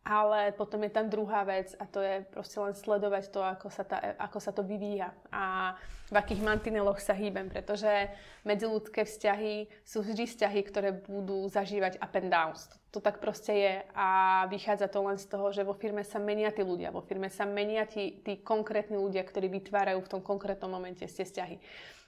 Ale 0.05 0.53
potom 0.53 0.85
je 0.85 0.93
tam 0.93 1.09
druhá 1.09 1.49
vec 1.49 1.73
a 1.81 1.89
to 1.89 2.05
je 2.05 2.29
proste 2.29 2.61
len 2.61 2.77
sledovať 2.77 3.33
to, 3.33 3.41
ako 3.41 3.73
sa, 3.73 3.89
tá, 3.89 3.97
ako 4.21 4.37
sa 4.37 4.53
to 4.53 4.61
vyvíja 4.61 5.17
a 5.33 5.73
v 6.13 6.17
akých 6.21 6.45
mantineloch 6.45 7.01
sa 7.01 7.17
hýbem, 7.17 7.49
pretože 7.49 8.13
medziludské 8.45 9.09
vzťahy 9.09 9.65
sú 9.81 10.05
vždy 10.05 10.29
vzťahy, 10.29 10.61
ktoré 10.69 10.93
budú 10.93 11.49
zažívať 11.49 11.97
up 12.05 12.13
and 12.21 12.29
downs. 12.29 12.69
To 12.93 13.01
tak 13.01 13.25
proste 13.25 13.53
je 13.57 13.75
a 13.97 14.45
vychádza 14.53 14.93
to 14.93 15.01
len 15.01 15.17
z 15.17 15.25
toho, 15.25 15.49
že 15.49 15.65
vo 15.65 15.73
firme 15.73 16.05
sa 16.05 16.21
menia 16.21 16.53
tí 16.53 16.61
ľudia, 16.61 16.93
vo 16.93 17.01
firme 17.01 17.33
sa 17.33 17.49
menia 17.49 17.89
tí, 17.89 18.21
tí 18.21 18.45
konkrétni 18.45 19.01
ľudia, 19.01 19.25
ktorí 19.25 19.49
vytvárajú 19.49 20.05
v 20.05 20.11
tom 20.13 20.21
konkrétnom 20.21 20.69
momente 20.69 21.09
tie 21.09 21.25
vzťahy. 21.25 21.57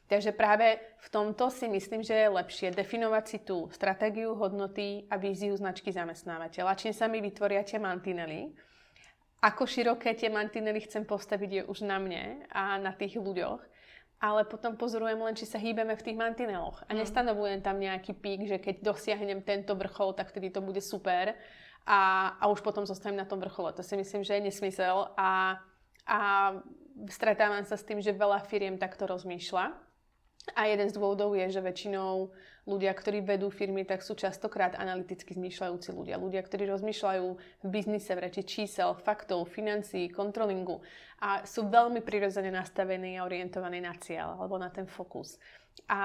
Takže 0.06 0.30
práve 0.38 0.78
v 1.02 1.08
tomto 1.10 1.50
si 1.50 1.66
myslím, 1.66 2.06
že 2.06 2.14
je 2.14 2.28
lepšie 2.30 2.70
definovať 2.70 3.24
si 3.26 3.38
tú 3.42 3.66
stratégiu, 3.74 4.38
hodnoty 4.38 5.02
a 5.10 5.18
víziu 5.18 5.50
značky 5.58 5.90
zamestnávateľa. 5.90 6.78
Čím 6.78 6.94
sa 6.94 7.10
mi 7.10 7.18
vytvoria 7.18 7.66
tie 7.66 7.82
mantinely, 7.82 8.54
ako 9.42 9.66
široké 9.66 10.14
tie 10.14 10.30
mantinely 10.30 10.80
chcem 10.86 11.02
postaviť 11.04 11.50
je 11.50 11.62
už 11.66 11.84
na 11.84 11.98
mne 11.98 12.46
a 12.54 12.78
na 12.78 12.94
tých 12.94 13.18
ľuďoch. 13.18 13.60
Ale 14.16 14.48
potom 14.48 14.80
pozorujem 14.80 15.20
len, 15.20 15.36
či 15.36 15.44
sa 15.44 15.60
hýbeme 15.60 15.92
v 15.92 16.00
tých 16.06 16.16
mantineloch. 16.16 16.80
A 16.88 16.96
mm. 16.96 17.04
nestanovujem 17.04 17.60
tam 17.60 17.76
nejaký 17.76 18.16
pík, 18.16 18.48
že 18.48 18.56
keď 18.56 18.80
dosiahnem 18.80 19.44
tento 19.44 19.76
vrchol, 19.76 20.16
tak 20.16 20.32
vtedy 20.32 20.48
to 20.48 20.64
bude 20.64 20.80
super. 20.80 21.36
A, 21.84 22.32
a 22.40 22.48
už 22.48 22.64
potom 22.64 22.88
zostanem 22.88 23.20
na 23.20 23.28
tom 23.28 23.38
vrchole. 23.38 23.76
To 23.76 23.84
si 23.84 23.92
myslím, 23.92 24.24
že 24.24 24.40
je 24.40 24.46
nesmysel. 24.48 25.12
A, 25.20 25.60
a 26.08 26.18
stretávam 27.12 27.60
sa 27.68 27.76
s 27.76 27.84
tým, 27.84 28.00
že 28.00 28.16
veľa 28.16 28.40
firiem 28.48 28.80
takto 28.80 29.04
rozmýšľa. 29.04 29.85
A 30.54 30.70
jeden 30.70 30.86
z 30.86 30.94
dôvodov 30.94 31.34
je, 31.34 31.50
že 31.50 31.58
väčšinou 31.58 32.30
ľudia, 32.66 32.94
ktorí 32.94 33.22
vedú 33.22 33.50
firmy, 33.50 33.82
tak 33.86 34.02
sú 34.02 34.14
častokrát 34.14 34.78
analyticky 34.78 35.34
zmýšľajúci 35.34 35.90
ľudia. 35.90 36.22
Ľudia, 36.22 36.42
ktorí 36.42 36.66
rozmýšľajú 36.70 37.26
v 37.62 37.66
biznise 37.66 38.14
v 38.14 38.22
reči 38.26 38.42
čísel, 38.46 38.94
faktov, 38.98 39.50
financií, 39.50 40.10
kontrolingu 40.10 40.82
a 41.22 41.42
sú 41.46 41.66
veľmi 41.66 42.02
prirodzene 42.02 42.50
nastavení 42.50 43.18
a 43.18 43.26
orientovaní 43.26 43.82
na 43.82 43.94
cieľ 43.98 44.38
alebo 44.38 44.58
na 44.58 44.70
ten 44.70 44.86
fokus. 44.86 45.38
A 45.86 46.00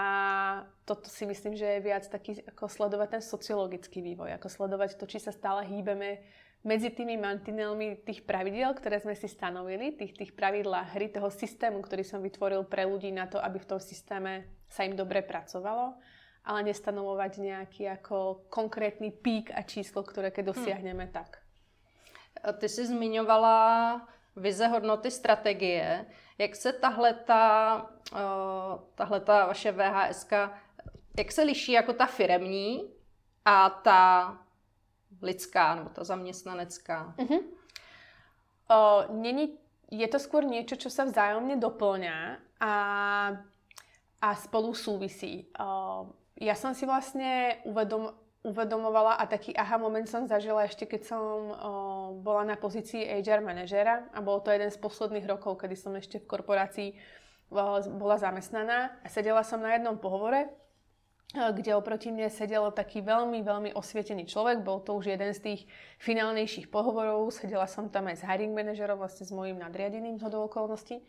toto 0.86 1.10
si 1.10 1.26
myslím, 1.26 1.58
že 1.58 1.66
je 1.66 1.86
viac 1.86 2.06
taký, 2.06 2.44
ako 2.46 2.70
sledovať 2.70 3.18
ten 3.18 3.24
sociologický 3.24 4.04
vývoj, 4.04 4.36
ako 4.38 4.48
sledovať 4.52 5.00
to, 5.00 5.10
či 5.10 5.18
sa 5.18 5.34
stále 5.34 5.66
hýbeme 5.66 6.22
medzi 6.62 6.94
tými 6.94 7.18
mantinelmi 7.18 8.06
tých 8.06 8.22
pravidel, 8.22 8.74
ktoré 8.78 9.02
sme 9.02 9.18
si 9.18 9.26
stanovili, 9.26 9.98
tých, 9.98 10.14
tých 10.14 10.32
pravidlá 10.38 10.94
hry, 10.94 11.10
toho 11.10 11.34
systému, 11.34 11.82
ktorý 11.82 12.06
som 12.06 12.22
vytvoril 12.22 12.62
pre 12.70 12.86
ľudí 12.86 13.10
na 13.10 13.26
to, 13.26 13.42
aby 13.42 13.58
v 13.58 13.70
tom 13.70 13.82
systéme 13.82 14.46
sa 14.70 14.86
im 14.86 14.94
dobre 14.94 15.26
pracovalo, 15.26 15.98
ale 16.46 16.60
nestanovovať 16.70 17.32
nejaký 17.42 17.84
ako 18.02 18.46
konkrétny 18.54 19.10
pík 19.10 19.50
a 19.54 19.66
číslo, 19.66 20.06
ktoré 20.06 20.30
keď 20.30 20.46
hm. 20.46 20.52
dosiahneme, 20.54 21.06
hmm. 21.10 21.14
tak. 21.14 21.42
Ty 22.42 22.70
jsi 22.70 22.88
zmiňovala 22.88 23.58
vize, 24.36 24.68
hodnoty, 24.68 25.12
strategie. 25.12 26.06
Jak 26.38 26.56
se 26.56 26.74
tahle 26.74 27.14
ta, 27.14 27.86
tahle 28.96 29.20
ta 29.20 29.46
vaše 29.46 29.72
VHSK, 29.72 30.32
jak 31.18 31.32
se 31.32 31.44
liší 31.44 31.72
jako 31.72 31.94
ta 31.94 32.06
firemní 32.06 32.94
a 33.46 33.70
ta 33.70 34.38
lidská 35.22 35.76
nebo 35.76 35.90
ta 35.90 36.04
zaměstnanecká. 36.04 37.16
Uh-huh. 37.18 37.44
O, 38.72 39.04
není, 39.14 39.58
je 39.92 40.08
to 40.08 40.20
skôr 40.20 40.48
niečo, 40.48 40.80
čo 40.80 40.88
sa 40.88 41.04
vzájomne 41.04 41.60
doplňa 41.60 42.40
a, 42.64 42.74
a 44.24 44.30
spolu 44.40 44.72
súvisí. 44.72 45.52
O, 45.60 46.08
ja 46.40 46.56
som 46.56 46.72
si 46.72 46.88
vlastne 46.88 47.60
uvedom, 47.68 48.16
uvedomovala 48.42 49.20
a 49.20 49.28
taký 49.28 49.52
aha 49.54 49.76
moment 49.76 50.08
som 50.08 50.26
zažila 50.26 50.64
ešte, 50.64 50.88
keď 50.88 51.02
som 51.04 51.22
o, 51.22 51.72
bola 52.24 52.48
na 52.48 52.56
pozícii 52.56 53.04
HR 53.22 53.44
manažera 53.44 54.08
a 54.16 54.24
bolo 54.24 54.40
to 54.40 54.56
jeden 54.56 54.72
z 54.72 54.80
posledných 54.80 55.28
rokov, 55.28 55.60
kedy 55.60 55.76
som 55.76 55.92
ešte 56.00 56.24
v 56.24 56.30
korporácii 56.32 56.90
o, 57.52 57.84
bola 58.00 58.16
zamestnaná 58.16 59.04
a 59.04 59.08
sedela 59.12 59.44
som 59.44 59.60
na 59.60 59.76
jednom 59.76 60.00
pohovore 60.00 60.61
kde 61.32 61.72
oproti 61.80 62.12
mne 62.12 62.28
sedel 62.28 62.68
taký 62.76 63.00
veľmi, 63.00 63.40
veľmi 63.40 63.72
osvietený 63.72 64.28
človek. 64.28 64.68
Bol 64.68 64.84
to 64.84 65.00
už 65.00 65.16
jeden 65.16 65.32
z 65.32 65.40
tých 65.40 65.62
finálnejších 66.04 66.68
pohovorov. 66.68 67.32
Sedela 67.32 67.72
som 67.72 67.88
tam 67.88 68.12
aj 68.12 68.20
s 68.20 68.28
hiring 68.28 68.52
manažerom, 68.52 69.00
vlastne 69.00 69.24
s 69.24 69.32
mojím 69.32 69.64
nadriadeným 69.64 70.20
zhodou 70.20 70.52
okolností. 70.52 71.00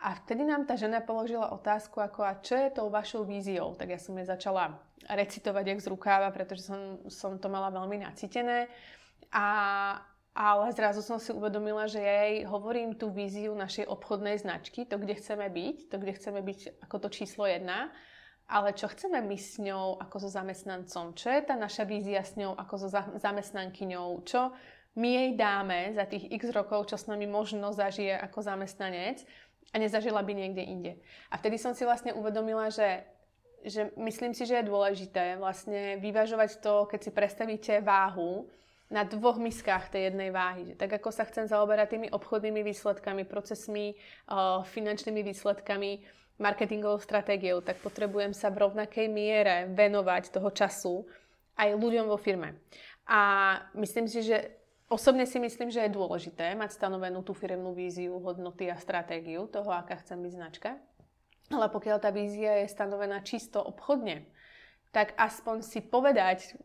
A 0.00 0.16
vtedy 0.16 0.42
nám 0.42 0.64
tá 0.64 0.74
žena 0.74 1.04
položila 1.04 1.52
otázku, 1.54 2.00
ako 2.00 2.24
a 2.24 2.40
čo 2.40 2.56
je 2.56 2.72
tou 2.72 2.88
vašou 2.90 3.22
víziou? 3.22 3.76
Tak 3.76 3.94
ja 3.94 4.00
som 4.00 4.16
jej 4.16 4.26
začala 4.26 4.80
recitovať 5.06 5.64
jak 5.76 5.80
z 5.84 5.90
rukáva, 5.92 6.32
pretože 6.32 6.66
som, 6.66 7.04
som 7.06 7.36
to 7.36 7.46
mala 7.52 7.70
veľmi 7.70 8.00
nacitené. 8.00 8.66
A, 9.30 9.46
ale 10.32 10.72
zrazu 10.72 11.04
som 11.04 11.20
si 11.20 11.30
uvedomila, 11.30 11.84
že 11.84 12.00
jej 12.00 12.48
hovorím 12.48 12.96
tú 12.96 13.12
víziu 13.12 13.52
našej 13.52 13.86
obchodnej 13.86 14.40
značky, 14.40 14.88
to, 14.88 14.98
kde 14.98 15.20
chceme 15.20 15.46
byť, 15.46 15.76
to, 15.92 15.96
kde 16.00 16.12
chceme 16.16 16.40
byť 16.42 16.58
ako 16.80 16.96
to 17.06 17.08
číslo 17.12 17.44
jedna 17.44 17.92
ale 18.50 18.74
čo 18.74 18.90
chceme 18.90 19.22
my 19.22 19.38
s 19.38 19.62
ňou 19.62 20.02
ako 20.02 20.26
so 20.26 20.28
zamestnancom? 20.28 21.14
Čo 21.14 21.30
je 21.30 21.40
tá 21.46 21.54
naša 21.54 21.86
vízia 21.86 22.26
s 22.26 22.34
ňou 22.34 22.58
ako 22.58 22.74
so 22.82 22.88
zamestnankyňou? 23.22 24.26
Čo 24.26 24.50
my 24.98 25.08
jej 25.08 25.30
dáme 25.38 25.94
za 25.94 26.02
tých 26.10 26.26
x 26.34 26.50
rokov, 26.50 26.90
čo 26.90 26.98
s 26.98 27.06
nami 27.06 27.30
možno 27.30 27.70
zažije 27.70 28.18
ako 28.18 28.42
zamestnanec 28.42 29.22
a 29.70 29.78
nezažila 29.78 30.18
by 30.26 30.32
niekde 30.34 30.66
inde. 30.66 30.92
A 31.30 31.38
vtedy 31.38 31.62
som 31.62 31.78
si 31.78 31.86
vlastne 31.86 32.10
uvedomila, 32.10 32.74
že, 32.74 33.06
že 33.62 33.94
myslím 33.94 34.34
si, 34.34 34.42
že 34.42 34.58
je 34.58 34.70
dôležité 34.70 35.38
vlastne 35.38 36.02
vyvažovať 36.02 36.58
to, 36.58 36.90
keď 36.90 37.00
si 37.06 37.10
predstavíte 37.14 37.74
váhu, 37.86 38.50
na 38.90 39.06
dvoch 39.06 39.38
miskách 39.38 39.86
tej 39.94 40.10
jednej 40.10 40.34
váhy. 40.34 40.74
Tak 40.74 40.98
ako 40.98 41.14
sa 41.14 41.22
chcem 41.22 41.46
zaoberať 41.46 41.94
tými 41.94 42.08
obchodnými 42.10 42.66
výsledkami, 42.66 43.22
procesmi, 43.22 43.94
finančnými 44.66 45.22
výsledkami, 45.30 46.02
marketingovou 46.40 46.98
stratégiou, 46.98 47.60
tak 47.60 47.78
potrebujem 47.84 48.32
sa 48.32 48.48
v 48.48 48.64
rovnakej 48.66 49.06
miere 49.12 49.68
venovať 49.70 50.32
toho 50.32 50.50
času 50.50 51.04
aj 51.60 51.76
ľuďom 51.76 52.08
vo 52.08 52.16
firme. 52.16 52.56
A 53.04 53.20
myslím 53.76 54.08
si, 54.08 54.24
že 54.24 54.56
osobne 54.88 55.28
si 55.28 55.36
myslím, 55.36 55.68
že 55.68 55.84
je 55.84 55.92
dôležité 55.92 56.56
mať 56.56 56.74
stanovenú 56.74 57.20
tú 57.20 57.36
firmnú 57.36 57.76
víziu, 57.76 58.16
hodnoty 58.18 58.72
a 58.72 58.80
stratégiu 58.80 59.44
toho, 59.46 59.68
aká 59.68 60.00
chcem 60.00 60.16
byť 60.16 60.32
značka. 60.32 60.80
Ale 61.50 61.66
pokiaľ 61.68 61.98
tá 62.00 62.08
vízia 62.14 62.64
je 62.64 62.72
stanovená 62.72 63.20
čisto 63.20 63.60
obchodne, 63.60 64.24
tak 64.90 65.14
aspoň 65.14 65.62
si 65.62 65.78
povedať, 65.78 66.58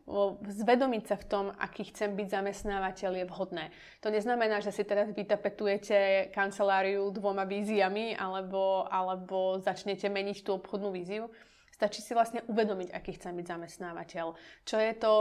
zvedomiť 0.50 1.02
sa 1.06 1.14
v 1.14 1.28
tom, 1.30 1.44
aký 1.62 1.86
chcem 1.94 2.18
byť 2.18 2.26
zamestnávateľ 2.26 3.22
je 3.22 3.26
vhodné. 3.30 3.64
To 4.02 4.10
neznamená, 4.10 4.58
že 4.58 4.74
si 4.74 4.82
teraz 4.82 5.14
vytapetujete 5.14 6.30
kanceláriu 6.34 7.14
dvoma 7.14 7.46
víziami 7.46 8.18
alebo, 8.18 8.90
alebo 8.90 9.62
začnete 9.62 10.10
meniť 10.10 10.42
tú 10.42 10.58
obchodnú 10.58 10.90
víziu. 10.90 11.30
Stačí 11.70 12.02
si 12.02 12.18
vlastne 12.18 12.42
uvedomiť, 12.50 12.90
aký 12.90 13.14
chcem 13.14 13.30
byť 13.30 13.46
zamestnávateľ. 13.46 14.26
Čo 14.66 14.76
je 14.82 14.92
to, 14.98 15.14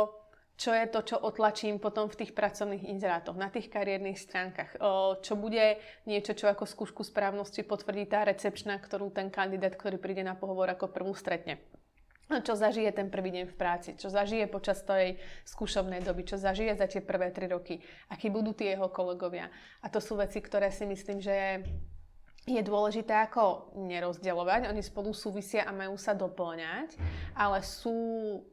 čo 0.57 0.73
je 0.73 0.85
to, 0.89 0.99
čo 1.05 1.21
otlačím 1.21 1.77
potom 1.77 2.09
v 2.09 2.25
tých 2.25 2.33
pracovných 2.33 2.89
inzerátoch, 2.89 3.37
na 3.37 3.53
tých 3.53 3.69
kariérnych 3.69 4.17
stránkach. 4.17 4.81
Čo 5.21 5.33
bude 5.37 5.77
niečo, 6.09 6.33
čo 6.33 6.49
ako 6.49 6.65
skúšku 6.65 7.05
správnosti 7.05 7.61
potvrdí 7.61 8.09
tá 8.09 8.25
recepčná, 8.25 8.81
ktorú 8.81 9.13
ten 9.13 9.29
kandidát, 9.29 9.77
ktorý 9.77 10.01
príde 10.01 10.25
na 10.25 10.33
pohovor 10.33 10.73
ako 10.73 10.89
prvú 10.89 11.13
stretne 11.13 11.61
čo 12.25 12.57
zažije 12.57 12.89
ten 12.89 13.13
prvý 13.13 13.29
deň 13.29 13.45
v 13.53 13.55
práci, 13.57 13.89
čo 13.93 14.09
zažije 14.09 14.49
počas 14.49 14.81
tej 14.81 15.21
skúšobnej 15.45 16.01
doby, 16.01 16.25
čo 16.25 16.41
zažije 16.41 16.73
za 16.73 16.89
tie 16.89 17.01
prvé 17.01 17.29
tri 17.29 17.45
roky, 17.45 17.77
akí 18.09 18.33
budú 18.33 18.57
tí 18.57 18.65
jeho 18.65 18.89
kolegovia. 18.89 19.53
A 19.85 19.89
to 19.93 20.01
sú 20.01 20.17
veci, 20.17 20.41
ktoré 20.41 20.73
si 20.73 20.89
myslím, 20.89 21.21
že 21.21 21.61
je 22.45 22.61
dôležité 22.61 23.25
ako 23.25 23.73
nerozdeľovať, 23.73 24.69
oni 24.69 24.81
spolu 24.85 25.17
súvisia 25.17 25.65
a 25.65 25.73
majú 25.73 25.97
sa 25.97 26.13
doplňať, 26.13 26.93
ale 27.33 27.65
sú 27.65 27.97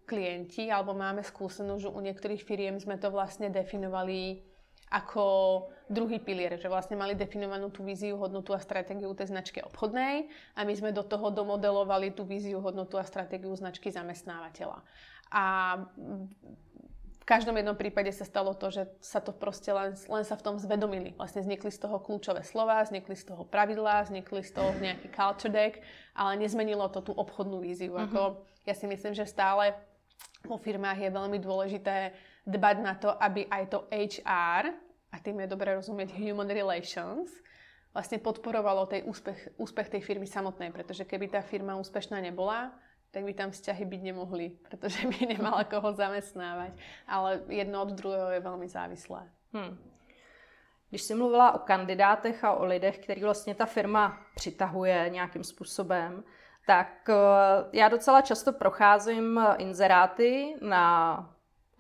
klienti, 0.09 0.73
alebo 0.73 0.97
máme 0.97 1.21
skúsenosť, 1.21 1.83
že 1.89 1.93
u 1.93 2.01
niektorých 2.01 2.41
firiem 2.41 2.81
sme 2.81 2.97
to 2.97 3.13
vlastne 3.13 3.53
definovali 3.53 4.52
ako 4.93 5.25
druhý 5.89 6.21
pilier, 6.21 6.61
že 6.61 6.69
vlastne 6.69 7.01
mali 7.01 7.17
definovanú 7.17 7.73
tú 7.73 7.81
víziu, 7.81 8.21
hodnotu 8.21 8.53
a 8.53 8.61
stratégiu 8.61 9.09
tej 9.17 9.33
značky 9.33 9.65
obchodnej 9.65 10.29
a 10.53 10.61
my 10.69 10.73
sme 10.77 10.93
do 10.93 11.01
toho 11.01 11.33
domodelovali 11.33 12.13
tú 12.13 12.29
víziu, 12.29 12.61
hodnotu 12.61 13.01
a 13.01 13.05
stratégiu 13.09 13.53
značky 13.57 13.89
zamestnávateľa. 13.89 14.85
A 15.33 15.45
v 17.23 17.25
každom 17.25 17.55
jednom 17.55 17.79
prípade 17.79 18.11
sa 18.11 18.27
stalo 18.27 18.51
to, 18.53 18.69
že 18.69 18.83
sa 18.99 19.23
to 19.23 19.31
proste 19.31 19.71
len, 19.71 19.95
len 19.95 20.25
sa 20.27 20.35
v 20.35 20.43
tom 20.43 20.59
zvedomili. 20.59 21.15
Vlastne 21.15 21.41
vznikli 21.41 21.71
z 21.71 21.79
toho 21.79 22.03
kľúčové 22.03 22.43
slova, 22.43 22.83
vznikli 22.83 23.15
z 23.15 23.31
toho 23.31 23.47
pravidlá, 23.47 24.11
vznikli 24.11 24.43
z 24.43 24.51
toho 24.51 24.75
nejaký 24.83 25.09
culture 25.15 25.55
deck, 25.55 25.79
ale 26.19 26.37
nezmenilo 26.37 26.91
to 26.91 27.01
tú 27.01 27.15
obchodnú 27.15 27.63
víziu. 27.63 27.95
Uh-huh. 27.95 28.11
Ako, 28.11 28.21
ja 28.67 28.75
si 28.75 28.91
myslím, 28.91 29.15
že 29.15 29.25
stále 29.25 29.73
vo 30.43 30.59
firmách 30.59 30.99
je 30.99 31.11
veľmi 31.15 31.39
dôležité 31.39 32.11
dbať 32.43 32.77
na 32.83 32.99
to, 32.99 33.15
aby 33.15 33.47
aj 33.47 33.71
to 33.71 33.87
HR, 33.87 34.75
a 35.13 35.21
tým 35.21 35.45
je 35.45 35.53
dobre 35.53 35.77
rozumieť 35.77 36.17
Human 36.17 36.49
Relations, 36.49 37.29
vlastne 37.93 38.17
podporovalo 38.19 38.89
tej 38.89 39.05
úspech, 39.05 39.61
úspech 39.61 39.89
tej 39.93 40.01
firmy 40.01 40.25
samotnej, 40.25 40.73
pretože 40.73 41.05
keby 41.05 41.29
tá 41.29 41.45
firma 41.45 41.77
úspešná 41.77 42.19
nebola, 42.25 42.73
tak 43.13 43.29
by 43.29 43.37
tam 43.37 43.53
vzťahy 43.53 43.85
byť 43.85 44.01
nemohli, 44.03 44.57
pretože 44.65 45.05
by 45.05 45.27
nemala 45.37 45.69
koho 45.69 45.93
zamestnávať. 45.93 46.73
Ale 47.05 47.45
jedno 47.53 47.83
od 47.83 47.93
druhého 47.93 48.31
je 48.31 48.41
velmi 48.41 48.69
závislé. 48.69 49.29
Hmm. 49.53 49.77
Když 50.89 51.03
jsi 51.03 51.15
mluvila 51.15 51.55
o 51.55 51.59
kandidátech 51.59 52.45
a 52.45 52.53
o 52.53 52.65
lidech, 52.65 52.99
který 52.99 53.23
vlastně 53.23 53.55
ta 53.55 53.67
firma 53.67 54.19
přitahuje 54.35 55.09
nějakým 55.09 55.45
způsobem, 55.45 56.25
tak 56.67 57.09
eh, 57.09 57.15
já 57.73 57.89
docela 57.89 58.21
často 58.21 58.53
procházím 58.53 59.41
inzeráty 59.57 60.57
na 60.61 61.32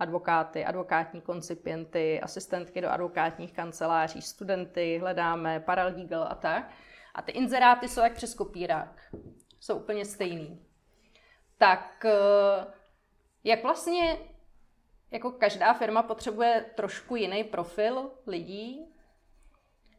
advokáty, 0.03 0.65
advokátní 0.65 1.21
koncipienty, 1.21 2.21
asistentky 2.21 2.81
do 2.81 2.91
advokátních 2.91 3.53
kanceláří, 3.53 4.23
studenty, 4.23 4.99
hledáme 4.99 5.61
paralegal 5.61 6.27
a 6.31 6.35
tak. 6.35 6.71
A 7.15 7.23
ty 7.23 7.33
inzeráty 7.33 7.89
jsou 7.89 8.01
jak 8.01 8.15
přes 8.15 8.35
kopírák. 8.35 9.01
Jsou 9.61 9.77
úplně 9.77 10.05
stejný 10.05 10.63
tak 11.63 12.05
eh, 12.05 12.67
jak 13.45 13.63
vlastně 13.63 14.19
jako 15.11 15.31
každá 15.31 15.75
firma 15.75 16.03
potřebuje 16.03 16.65
trošku 16.75 17.17
jiný 17.17 17.45
profil 17.45 18.11
lidí, 18.27 18.87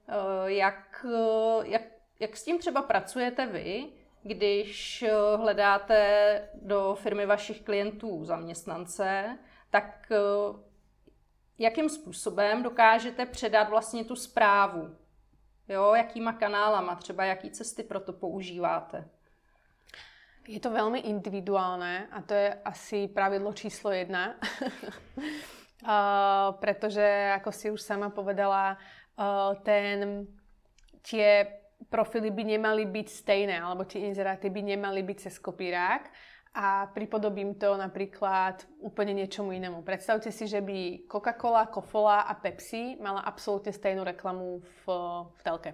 eh, 0.08 0.52
jak, 0.52 1.06
eh, 1.10 1.68
jak, 1.68 1.82
jak 2.20 2.38
s 2.38 2.44
tím 2.44 2.60
třeba 2.60 2.82
pracujete 2.82 3.46
vy, 3.46 3.86
když 4.24 5.06
hledáte 5.36 6.50
do 6.54 6.98
firmy 7.00 7.26
vašich 7.26 7.62
klientů 7.62 8.26
zaměstnance, 8.26 9.38
tak 9.74 10.06
jakým 11.58 11.90
způsobem 11.90 12.64
dokážete 12.64 13.26
předat 13.26 13.70
vlastně 13.70 14.06
tu 14.06 14.16
zprávu? 14.16 14.98
Jo, 15.68 15.94
jakýma 15.94 16.34
kanálama, 16.34 16.96
třeba 16.96 17.26
jaký 17.26 17.52
cesty 17.52 17.84
pro 17.84 18.00
to 18.00 18.14
používáte? 18.14 19.10
Je 20.44 20.60
to 20.60 20.76
veľmi 20.76 21.08
individuálne 21.08 22.12
a 22.12 22.20
to 22.20 22.36
je 22.36 22.52
asi 22.68 23.08
pravidlo 23.08 23.56
číslo 23.56 23.96
jedna. 23.96 24.36
uh, 24.36 26.52
pretože, 26.60 27.32
ako 27.40 27.50
si 27.56 27.72
už 27.72 27.80
sama 27.80 28.12
povedala, 28.12 28.76
uh, 28.76 29.56
ten, 29.64 30.28
tie 31.00 31.48
profily 31.88 32.28
by 32.28 32.44
nemali 32.44 32.84
byť 32.84 33.08
stejné, 33.08 33.56
alebo 33.56 33.88
tie 33.88 34.04
inzeráty 34.04 34.52
by 34.52 34.76
nemali 34.76 35.00
byť 35.00 35.32
cez 35.32 35.40
kopírák 35.40 36.12
a 36.54 36.88
pripodobím 36.94 37.58
to 37.58 37.74
napríklad 37.74 38.62
úplne 38.78 39.18
niečomu 39.18 39.58
inému. 39.58 39.82
Predstavte 39.82 40.30
si, 40.30 40.46
že 40.46 40.62
by 40.62 41.10
Coca-Cola, 41.10 41.66
Kofola 41.74 42.30
a 42.30 42.34
Pepsi 42.38 42.94
mala 43.02 43.26
absolútne 43.26 43.74
stejnú 43.74 44.06
reklamu 44.06 44.62
v, 44.62 44.82
v 45.34 45.42
telke 45.42 45.74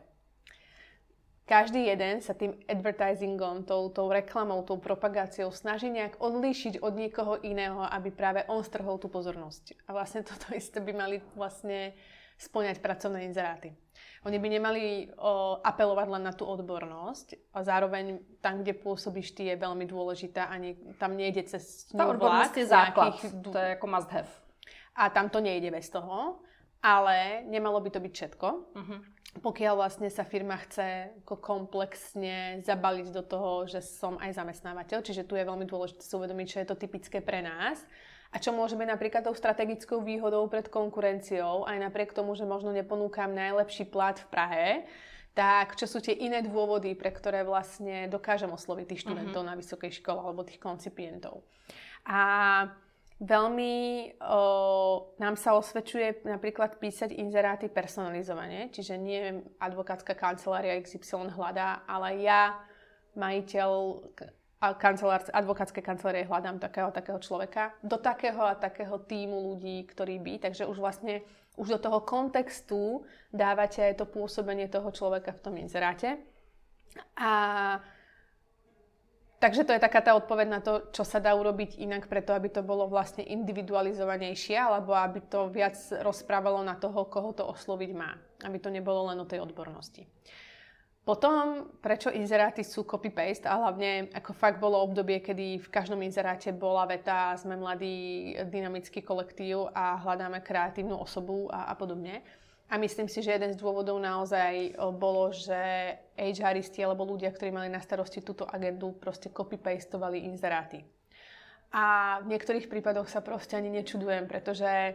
každý 1.50 1.89
jeden 1.89 2.22
sa 2.22 2.38
tým 2.38 2.54
advertisingom, 2.70 3.65
tou, 3.65 3.89
tou 3.89 4.06
reklamou, 4.06 4.62
tou 4.62 4.78
propagáciou 4.78 5.50
snaží 5.50 5.89
nejak 5.89 6.22
odlíšiť 6.22 6.78
od 6.86 6.94
niekoho 6.94 7.42
iného, 7.42 7.82
aby 7.89 8.13
práve 8.13 8.46
on 8.46 8.62
strhol 8.62 9.02
tú 9.02 9.10
pozornosť. 9.10 9.74
A 9.89 9.98
vlastne 9.98 10.22
toto 10.22 10.54
isté 10.62 10.78
by 10.78 10.94
mali 10.94 11.18
vlastne 11.34 11.98
splňať 12.38 12.86
pracovné 12.86 13.26
inzeráty. 13.26 13.74
Oni 14.27 14.36
by 14.36 14.47
nemali 14.51 14.84
o, 15.15 15.60
apelovať 15.63 16.08
len 16.12 16.23
na 16.27 16.34
tú 16.36 16.43
odbornosť 16.43 17.55
a 17.55 17.63
zároveň 17.63 18.19
tam, 18.43 18.63
kde 18.63 18.75
pôsobíš 18.75 19.32
ty, 19.32 19.47
je 19.47 19.55
veľmi 19.55 19.88
dôležitá 19.88 20.51
a 20.51 20.55
nie, 20.60 20.75
tam 20.99 21.15
nejde 21.15 21.47
cez 21.47 21.88
Tá 21.91 22.10
odbornosť 22.10 22.55
je 22.60 22.67
základ, 22.67 23.15
nejakých... 23.15 23.34
to 23.47 23.60
je 23.60 23.69
ako 23.79 23.88
must 23.88 24.12
have. 24.12 24.32
A 24.99 25.08
tam 25.08 25.32
to 25.32 25.39
nejde 25.39 25.71
bez 25.71 25.88
toho, 25.88 26.43
ale 26.84 27.47
nemalo 27.47 27.79
by 27.79 27.89
to 27.95 27.99
byť 28.03 28.13
všetko. 28.15 28.47
Uh-huh 28.75 29.01
pokiaľ 29.38 29.77
vlastne 29.77 30.10
sa 30.10 30.25
firma 30.25 30.58
chce 30.58 31.13
komplexne 31.21 32.65
zabaliť 32.65 33.08
do 33.13 33.21
toho, 33.21 33.69
že 33.69 33.86
som 33.86 34.17
aj 34.17 34.34
zamestnávateľ, 34.34 35.05
čiže 35.05 35.29
tu 35.29 35.38
je 35.38 35.45
veľmi 35.45 35.69
dôležité 35.69 36.01
si 36.01 36.17
uvedomiť, 36.17 36.47
čo 36.49 36.60
je 36.65 36.67
to 36.67 36.82
typické 36.82 37.21
pre 37.21 37.45
nás 37.45 37.77
a 38.30 38.38
čo 38.38 38.54
môže 38.54 38.78
byť 38.78 38.88
napríklad 38.88 39.26
tou 39.26 39.34
strategickou 39.34 40.06
výhodou 40.06 40.46
pred 40.46 40.70
konkurenciou, 40.70 41.65
aj 41.65 41.78
napriek 41.82 42.13
tomu, 42.13 42.38
že 42.38 42.46
možno 42.46 42.70
neponúkam 42.70 43.34
najlepší 43.34 43.89
plat 43.89 44.22
v 44.22 44.28
Prahe, 44.30 44.68
tak 45.34 45.74
čo 45.80 45.89
sú 45.89 45.98
tie 46.04 46.13
iné 46.13 46.46
dôvody, 46.46 46.94
pre 46.94 47.10
ktoré 47.10 47.42
vlastne 47.42 48.06
dokážem 48.12 48.50
osloviť 48.50 48.86
tých 48.86 49.02
študentov 49.08 49.42
uh-huh. 49.42 49.52
na 49.54 49.58
vysokej 49.58 49.92
škole 49.98 50.20
alebo 50.22 50.46
tých 50.46 50.62
koncipientov. 50.62 51.42
A 52.06 52.22
Veľmi 53.20 54.15
o, 54.24 55.12
nám 55.20 55.36
sa 55.36 55.52
osvedčuje 55.52 56.24
napríklad 56.24 56.80
písať 56.80 57.12
inzeráty 57.20 57.68
personalizovane, 57.68 58.72
čiže 58.72 58.96
nie 58.96 59.44
advokátska 59.60 60.15
kancelária 60.15 60.80
XY 60.80 61.28
hľadá, 61.36 61.84
ale 61.84 62.24
ja, 62.24 62.56
majiteľ 63.20 64.00
kancelár, 64.60 65.24
advokátskej 65.32 65.84
kancelárie 65.84 66.28
hľadám 66.28 66.60
takého 66.60 66.91
takého 66.91 67.19
človeka, 67.24 67.72
do 67.80 67.95
takého 67.95 68.43
a 68.43 68.60
takého 68.60 69.00
týmu 69.00 69.56
ľudí, 69.56 69.88
ktorý 69.88 70.19
by, 70.19 70.34
takže 70.52 70.67
už 70.67 70.78
vlastne 70.78 71.24
už 71.56 71.76
do 71.76 71.80
toho 71.80 72.00
kontextu 72.04 73.04
dávate 73.32 73.84
aj 73.84 74.04
to 74.04 74.06
pôsobenie 74.08 74.67
toho 74.67 74.91
človeka 74.91 75.32
v 75.36 75.43
tom 75.43 75.56
inzeráte. 75.60 76.19
A 77.15 77.32
Takže 79.39 79.63
to 79.63 79.72
je 79.72 79.80
taká 79.80 80.04
tá 80.04 80.19
odpoveď 80.19 80.48
na 80.52 80.60
to, 80.60 80.91
čo 80.91 81.08
sa 81.08 81.24
dá 81.24 81.32
urobiť 81.32 81.80
inak 81.80 82.12
preto, 82.12 82.36
aby 82.36 82.52
to 82.52 82.60
bolo 82.60 82.91
vlastne 82.91 83.24
individualizovanejšie, 83.24 84.60
alebo 84.60 84.91
aby 84.91 85.32
to 85.32 85.48
viac 85.48 85.80
rozprávalo 86.04 86.60
na 86.60 86.76
toho, 86.76 87.08
koho 87.08 87.32
to 87.32 87.48
osloviť 87.48 87.91
má. 87.95 88.19
Aby 88.43 88.60
to 88.60 88.67
nebolo 88.67 89.08
len 89.08 89.15
o 89.24 89.24
tej 89.24 89.39
odbornosti. 89.39 90.04
Potom, 91.10 91.65
prečo 91.82 92.13
inzeráty 92.13 92.62
sú 92.62 92.86
copy-paste 92.86 93.50
a 93.50 93.58
hlavne 93.58 94.13
ako 94.13 94.30
fakt 94.30 94.62
bolo 94.62 94.78
obdobie, 94.78 95.26
kedy 95.26 95.58
v 95.58 95.69
každom 95.74 96.06
inzeráte 96.06 96.54
bola 96.54 96.86
veta, 96.86 97.34
sme 97.34 97.58
mladý 97.58 98.38
dynamický 98.45 99.02
kolektív 99.02 99.74
a 99.74 99.98
hľadáme 99.98 100.45
kreatívnu 100.45 100.93
osobu 100.93 101.50
a, 101.50 101.65
a 101.65 101.74
podobne 101.74 102.22
a 102.69 102.78
myslím 102.78 103.10
si, 103.10 103.26
že 103.26 103.34
jeden 103.34 103.50
z 103.50 103.58
dôvodov 103.58 103.98
naozaj 103.98 104.78
bolo, 104.93 105.34
že 105.34 105.58
HRisti 106.13 106.86
alebo 106.86 107.02
ľudia, 107.10 107.34
ktorí 107.34 107.50
mali 107.50 107.74
na 107.74 107.82
starosti 107.82 108.22
túto 108.22 108.45
agendu, 108.45 108.93
proste 108.93 109.34
copy-pastovali 109.34 110.30
inzeráty. 110.30 110.86
A 111.74 112.17
v 112.22 112.30
niektorých 112.30 112.69
prípadoch 112.69 113.10
sa 113.10 113.26
proste 113.26 113.58
ani 113.58 113.74
nečudujem, 113.74 114.30
pretože 114.30 114.93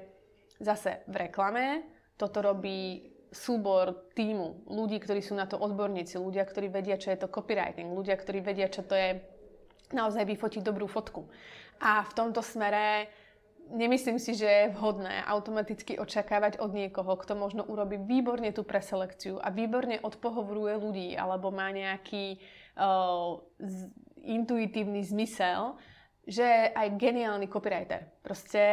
zase 0.63 1.03
v 1.11 1.27
reklame 1.27 1.83
toto 2.15 2.39
robí 2.39 3.11
súbor 3.35 4.09
týmu, 4.15 4.65
ľudí, 4.71 5.03
ktorí 5.03 5.21
sú 5.21 5.35
na 5.35 5.45
to 5.51 5.59
odborníci, 5.59 6.17
ľudia, 6.17 6.47
ktorí 6.47 6.71
vedia, 6.71 6.95
čo 6.95 7.11
je 7.11 7.19
to 7.19 7.29
copywriting, 7.29 7.91
ľudia, 7.91 8.15
ktorí 8.15 8.41
vedia, 8.41 8.71
čo 8.71 8.87
to 8.87 8.95
je 8.95 9.19
naozaj 9.91 10.23
vyfotiť 10.25 10.63
dobrú 10.63 10.87
fotku. 10.87 11.27
A 11.83 12.07
v 12.07 12.13
tomto 12.15 12.41
smere 12.41 13.11
nemyslím 13.75 14.23
si, 14.23 14.39
že 14.39 14.47
je 14.47 14.73
vhodné 14.73 15.25
automaticky 15.27 15.99
očakávať 15.99 16.63
od 16.63 16.71
niekoho, 16.73 17.17
kto 17.19 17.35
možno 17.35 17.67
urobí 17.67 17.99
výborne 17.99 18.55
tú 18.55 18.63
preselekciu 18.63 19.43
a 19.43 19.51
výborne 19.51 20.01
odpohovoruje 20.01 20.75
ľudí 20.79 21.09
alebo 21.19 21.51
má 21.51 21.73
nejaký 21.73 22.39
uh, 22.77 23.41
z, 23.59 23.89
intuitívny 24.25 25.05
zmysel, 25.05 25.77
že 26.25 26.73
aj 26.73 26.97
geniálny 26.97 27.45
copywriter. 27.53 28.09
Proste 28.25 28.65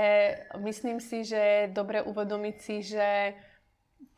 myslím 0.56 1.04
si, 1.04 1.28
že 1.28 1.68
je 1.68 1.76
dobre 1.76 2.00
uvedomiť 2.00 2.56
si, 2.64 2.76
že 2.80 3.36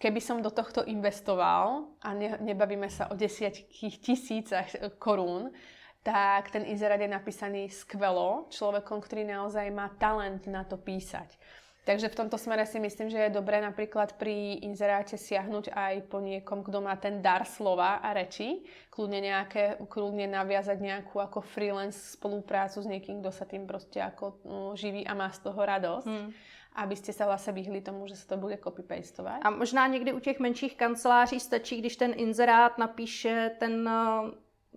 keby 0.03 0.19
som 0.19 0.43
do 0.43 0.51
tohto 0.51 0.83
investoval, 0.83 1.95
a 2.03 2.11
ne, 2.11 2.35
nebavíme 2.43 2.91
sa 2.91 3.07
o 3.07 3.15
desiatkých 3.15 4.03
tisícach 4.03 4.99
korún, 4.99 5.55
tak 6.03 6.51
ten 6.51 6.67
inzerát 6.67 6.99
je 6.99 7.07
napísaný 7.07 7.71
skvelo 7.71 8.51
človekom, 8.51 8.99
ktorý 8.99 9.23
naozaj 9.23 9.71
má 9.71 9.87
talent 9.95 10.43
na 10.51 10.67
to 10.67 10.75
písať. 10.75 11.39
Takže 11.83 12.11
v 12.11 12.15
tomto 12.15 12.39
smere 12.39 12.63
si 12.63 12.79
myslím, 12.79 13.11
že 13.11 13.27
je 13.27 13.35
dobré 13.35 13.59
napríklad 13.59 14.15
pri 14.15 14.63
inzeráte 14.63 15.19
siahnuť 15.19 15.75
aj 15.75 15.93
po 16.07 16.23
niekom, 16.23 16.63
kto 16.63 16.79
má 16.79 16.95
ten 16.95 17.19
dar 17.19 17.43
slova 17.43 17.99
a 17.99 18.15
reči. 18.15 18.63
Kľudne, 18.87 19.19
nejaké, 19.19 19.83
kľudne 19.91 20.31
naviazať 20.31 20.79
nejakú 20.79 21.19
ako 21.19 21.43
freelance 21.43 22.15
spoluprácu 22.15 22.79
s 22.79 22.87
niekým, 22.87 23.19
kto 23.19 23.31
sa 23.35 23.43
tým 23.43 23.67
proste 23.67 23.99
ako 23.99 24.25
no, 24.47 24.59
živí 24.79 25.03
a 25.03 25.11
má 25.11 25.27
z 25.31 25.39
toho 25.43 25.59
radosť. 25.59 26.07
Hmm 26.07 26.31
aby 26.75 26.95
ste 26.95 27.13
sa 27.13 27.25
vlastne 27.25 27.53
vyhli 27.53 27.81
tomu, 27.81 28.07
že 28.07 28.15
se 28.15 28.27
to 28.27 28.37
bude 28.37 28.57
copy-pastovat. 28.57 29.45
A 29.45 29.49
možná 29.49 29.87
někdy 29.87 30.13
u 30.13 30.19
těch 30.19 30.39
menších 30.39 30.77
kanceláří 30.77 31.39
stačí, 31.39 31.77
když 31.77 31.95
ten 31.95 32.13
inzerát 32.15 32.77
napíše 32.77 33.51
ten, 33.59 33.89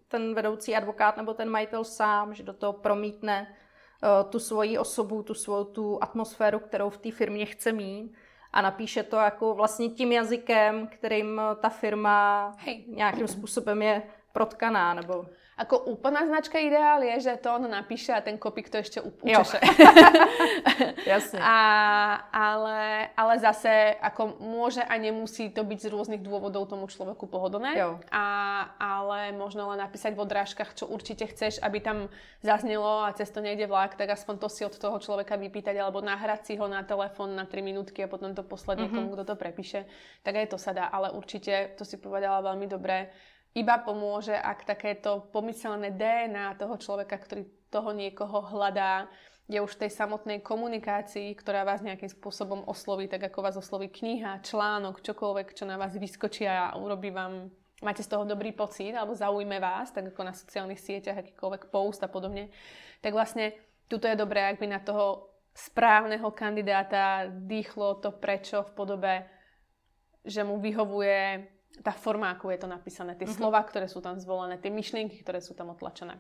ten 0.09 0.35
vedoucí 0.35 0.77
advokát 0.77 1.17
nebo 1.17 1.35
ten 1.35 1.49
majitel 1.51 1.85
sám, 1.85 2.35
že 2.35 2.43
do 2.43 2.53
toho 2.53 2.73
promítne 2.73 3.57
Eh, 4.03 4.25
tu 4.25 4.39
svoji 4.39 4.79
osobu, 4.79 5.23
tu 5.23 5.35
svou 5.35 5.65
tu 5.65 6.03
atmosféru, 6.03 6.59
kterou 6.59 6.91
v 6.91 6.99
té 6.99 7.11
firmě 7.11 7.47
chce 7.47 7.73
mít 7.73 8.15
a 8.53 8.63
napíše 8.63 9.03
to 9.03 9.17
jako 9.17 9.55
vlastně 9.55 9.89
tím 9.89 10.13
jazykem, 10.13 10.87
kterým 10.87 11.41
ta 11.61 11.69
firma 11.69 12.53
Hej. 12.59 12.85
nějakým 12.89 13.29
způsobem 13.29 13.83
je 13.83 14.03
protkaná, 14.33 14.95
nebo 14.95 15.27
Ako 15.57 15.89
úplná 15.89 16.21
značka 16.29 16.61
ideál 16.61 17.01
je, 17.01 17.33
že 17.33 17.41
to 17.41 17.49
on 17.49 17.65
napíše 17.65 18.13
a 18.13 18.21
ten 18.21 18.37
kopík 18.37 18.69
to 18.69 18.77
ešte 18.77 19.01
učeše. 19.01 19.57
Jasne. 21.09 21.41
A, 21.41 21.57
ale, 22.29 23.09
ale 23.17 23.35
zase 23.41 23.97
ako 23.97 24.37
môže 24.37 24.85
a 24.85 24.93
nemusí 25.01 25.49
to 25.49 25.65
byť 25.65 25.79
z 25.81 25.89
rôznych 25.89 26.21
dôvodov 26.21 26.69
tomu 26.69 26.85
človeku 26.93 27.25
pohodlné. 27.25 27.73
Jo. 27.73 27.97
A, 28.13 28.27
ale 28.77 29.33
možno 29.33 29.73
len 29.73 29.81
napísať 29.81 30.13
v 30.13 30.29
odrážkach, 30.29 30.77
čo 30.77 30.93
určite 30.93 31.25
chceš, 31.25 31.57
aby 31.65 31.81
tam 31.81 32.13
zaznelo 32.45 33.09
a 33.09 33.17
cez 33.17 33.33
to 33.33 33.41
nejde 33.41 33.65
vlak, 33.65 33.97
tak 33.97 34.13
aspoň 34.13 34.37
to 34.37 34.53
si 34.53 34.61
od 34.61 34.77
toho 34.77 35.01
človeka 35.01 35.41
vypýtať 35.41 35.81
alebo 35.81 36.05
nahrať 36.05 36.53
si 36.53 36.61
ho 36.61 36.69
na 36.69 36.85
telefón 36.85 37.33
na 37.33 37.49
3 37.49 37.65
minútky 37.65 38.05
a 38.05 38.13
potom 38.13 38.37
to 38.37 38.45
poslať 38.45 38.77
mm-hmm. 38.77 38.93
niekomu, 38.93 39.09
kto 39.17 39.25
to 39.25 39.35
prepíše. 39.41 39.89
Tak 40.21 40.37
aj 40.37 40.53
to 40.53 40.61
sa 40.61 40.77
dá, 40.77 40.93
ale 40.93 41.17
určite, 41.17 41.73
to 41.81 41.89
si 41.89 41.97
povedala 41.97 42.45
veľmi 42.45 42.69
dobre, 42.69 43.09
iba 43.57 43.81
pomôže, 43.81 44.37
ak 44.37 44.69
takéto 44.69 45.25
pomyselné 45.33 45.97
DNA 45.97 46.61
toho 46.61 46.77
človeka, 46.77 47.17
ktorý 47.17 47.49
toho 47.73 47.97
niekoho 47.97 48.45
hľadá, 48.53 49.09
je 49.47 49.63
už 49.63 49.79
v 49.79 49.87
tej 49.87 49.91
samotnej 49.95 50.39
komunikácii, 50.43 51.31
ktorá 51.39 51.63
vás 51.63 51.79
nejakým 51.81 52.11
spôsobom 52.11 52.67
osloví, 52.67 53.07
tak 53.07 53.31
ako 53.31 53.39
vás 53.47 53.57
osloví 53.57 53.89
kniha, 53.89 54.43
článok, 54.43 55.01
čokoľvek, 55.01 55.55
čo 55.55 55.65
na 55.65 55.79
vás 55.79 55.95
vyskočí 55.95 56.45
a 56.51 56.75
urobí 56.75 57.15
vám, 57.15 57.47
máte 57.79 58.03
z 58.03 58.11
toho 58.11 58.27
dobrý 58.27 58.51
pocit 58.51 58.91
alebo 58.93 59.15
zaujme 59.15 59.63
vás, 59.63 59.95
tak 59.95 60.11
ako 60.11 60.21
na 60.27 60.35
sociálnych 60.35 60.83
sieťach, 60.83 61.23
akýkoľvek 61.23 61.71
post 61.71 62.03
a 62.03 62.11
podobne, 62.11 62.51
tak 62.99 63.15
vlastne 63.15 63.55
tuto 63.87 64.11
je 64.11 64.19
dobré, 64.19 64.51
ak 64.51 64.59
by 64.59 64.67
na 64.67 64.83
toho 64.83 65.31
správneho 65.55 66.27
kandidáta 66.35 67.31
dýchlo 67.31 68.03
to 68.03 68.11
prečo 68.11 68.67
v 68.67 68.71
podobe, 68.75 69.15
že 70.27 70.43
mu 70.43 70.59
vyhovuje 70.59 71.55
tá 71.83 71.93
forma, 71.93 72.31
ako 72.31 72.51
je 72.51 72.59
to 72.61 72.69
napísané, 72.69 73.15
tie 73.15 73.27
mm-hmm. 73.27 73.41
slova, 73.41 73.61
ktoré 73.65 73.89
sú 73.89 74.01
tam 74.01 74.17
zvolené, 74.21 74.57
tie 74.61 74.73
myšlienky, 74.73 75.21
ktoré 75.21 75.41
sú 75.41 75.55
tam 75.55 75.73
otlačené. 75.73 76.19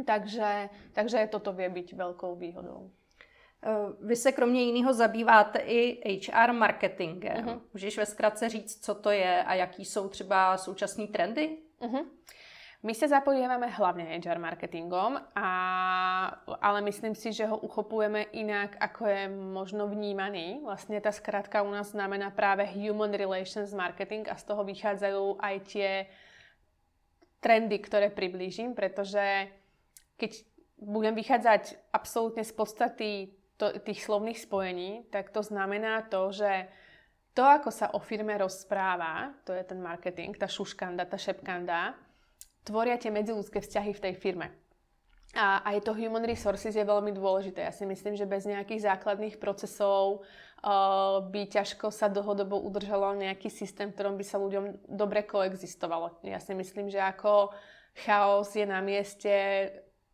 Takže, 0.00 0.70
takže 0.96 1.28
toto 1.28 1.52
vie 1.52 1.68
byť 1.68 1.92
veľkou 1.92 2.32
výhodou. 2.38 2.88
Eh, 3.62 3.92
vy 4.00 4.16
se 4.16 4.32
kromě 4.32 4.62
jiného 4.62 4.92
zabýváte 4.92 5.58
i 5.58 6.00
HR 6.16 6.52
marketingem. 6.52 7.44
Uh-huh. 7.44 7.60
Můžeš 7.74 7.98
ve 7.98 8.06
zkratce 8.06 8.48
říct, 8.48 8.84
co 8.84 8.94
to 8.94 9.10
je 9.10 9.44
a 9.44 9.54
jaký 9.54 9.84
jsou 9.84 10.08
třeba 10.08 10.56
současné 10.56 11.06
trendy? 11.06 11.58
Uh-huh. 11.80 12.06
My 12.80 12.96
sa 12.96 13.12
zapodievame 13.12 13.68
hlavne 13.68 14.08
HR 14.08 14.40
marketingom, 14.40 15.20
a, 15.36 15.50
ale 16.64 16.80
myslím 16.88 17.12
si, 17.12 17.28
že 17.28 17.44
ho 17.44 17.60
uchopujeme 17.60 18.32
inak, 18.32 18.80
ako 18.80 19.04
je 19.04 19.22
možno 19.28 19.84
vnímaný. 19.84 20.64
Vlastne 20.64 20.96
tá 20.96 21.12
skratka 21.12 21.60
u 21.60 21.68
nás 21.68 21.92
znamená 21.92 22.32
práve 22.32 22.64
Human 22.72 23.12
Relations 23.12 23.76
Marketing 23.76 24.24
a 24.32 24.40
z 24.40 24.48
toho 24.48 24.64
vychádzajú 24.64 25.44
aj 25.44 25.56
tie 25.68 25.90
trendy, 27.44 27.76
ktoré 27.84 28.08
priblížim, 28.08 28.72
pretože 28.72 29.52
keď 30.16 30.40
budem 30.80 31.12
vychádzať 31.12 31.92
absolútne 31.92 32.48
z 32.48 32.52
podstaty 32.56 33.10
to, 33.60 33.76
tých 33.84 34.08
slovných 34.08 34.40
spojení, 34.40 35.04
tak 35.12 35.28
to 35.28 35.44
znamená 35.44 36.08
to, 36.08 36.32
že 36.32 36.64
to, 37.36 37.44
ako 37.44 37.68
sa 37.68 37.92
o 37.92 38.00
firme 38.00 38.32
rozpráva, 38.40 39.36
to 39.44 39.52
je 39.52 39.68
ten 39.68 39.84
marketing, 39.84 40.32
tá 40.32 40.48
šuškanda, 40.48 41.04
tá 41.04 41.20
šepkanda, 41.20 41.92
tvoria 42.64 43.00
tie 43.00 43.12
medziludské 43.12 43.60
vzťahy 43.60 43.92
v 43.96 44.02
tej 44.08 44.14
firme. 44.16 44.48
A 45.30 45.62
aj 45.62 45.86
to 45.86 45.94
human 45.94 46.26
resources 46.26 46.74
je 46.74 46.82
veľmi 46.82 47.14
dôležité. 47.14 47.62
Ja 47.62 47.70
si 47.70 47.86
myslím, 47.86 48.18
že 48.18 48.26
bez 48.26 48.50
nejakých 48.50 48.90
základných 48.90 49.38
procesov 49.38 50.26
uh, 50.66 51.22
by 51.22 51.46
ťažko 51.46 51.94
sa 51.94 52.10
dlhodobo 52.10 52.58
udržalo 52.58 53.14
nejaký 53.14 53.46
systém, 53.46 53.94
v 53.94 53.94
ktorom 53.94 54.18
by 54.18 54.24
sa 54.26 54.42
ľuďom 54.42 54.90
dobre 54.90 55.22
koexistovalo. 55.22 56.18
Ja 56.26 56.42
si 56.42 56.50
myslím, 56.50 56.90
že 56.90 56.98
ako 56.98 57.54
chaos 57.94 58.50
je 58.58 58.66
na 58.66 58.82
mieste, 58.82 59.30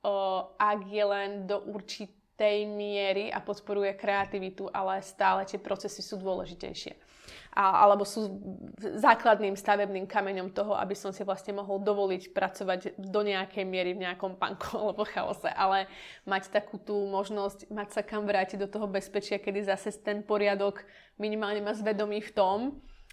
uh, 0.04 0.52
ak 0.60 0.84
je 0.84 1.04
len 1.08 1.48
do 1.48 1.64
určitej 1.64 2.68
miery 2.68 3.32
a 3.32 3.40
podporuje 3.40 3.96
kreativitu, 3.96 4.68
ale 4.68 5.00
stále 5.00 5.48
tie 5.48 5.56
procesy 5.56 6.04
sú 6.04 6.20
dôležitejšie 6.20 7.05
a, 7.56 7.88
alebo 7.88 8.04
sú 8.04 8.36
základným 8.76 9.56
stavebným 9.56 10.04
kameňom 10.04 10.52
toho, 10.52 10.76
aby 10.76 10.92
som 10.92 11.08
si 11.08 11.24
vlastne 11.24 11.56
mohol 11.56 11.80
dovoliť 11.80 12.36
pracovať 12.36 13.00
do 13.00 13.20
nejakej 13.24 13.64
miery 13.64 13.96
v 13.96 14.04
nejakom 14.04 14.36
panku 14.36 14.76
alebo 14.84 15.08
chaose, 15.08 15.48
ale 15.48 15.88
mať 16.28 16.52
takú 16.52 16.76
tú 16.76 17.08
možnosť, 17.08 17.72
mať 17.72 17.88
sa 17.96 18.02
kam 18.04 18.28
vrátiť 18.28 18.60
do 18.60 18.68
toho 18.68 18.84
bezpečia, 18.84 19.40
kedy 19.40 19.64
zase 19.72 19.88
ten 20.04 20.20
poriadok 20.20 20.84
minimálne 21.16 21.64
má 21.64 21.72
zvedomí 21.72 22.20
v 22.20 22.32
tom, 22.36 22.60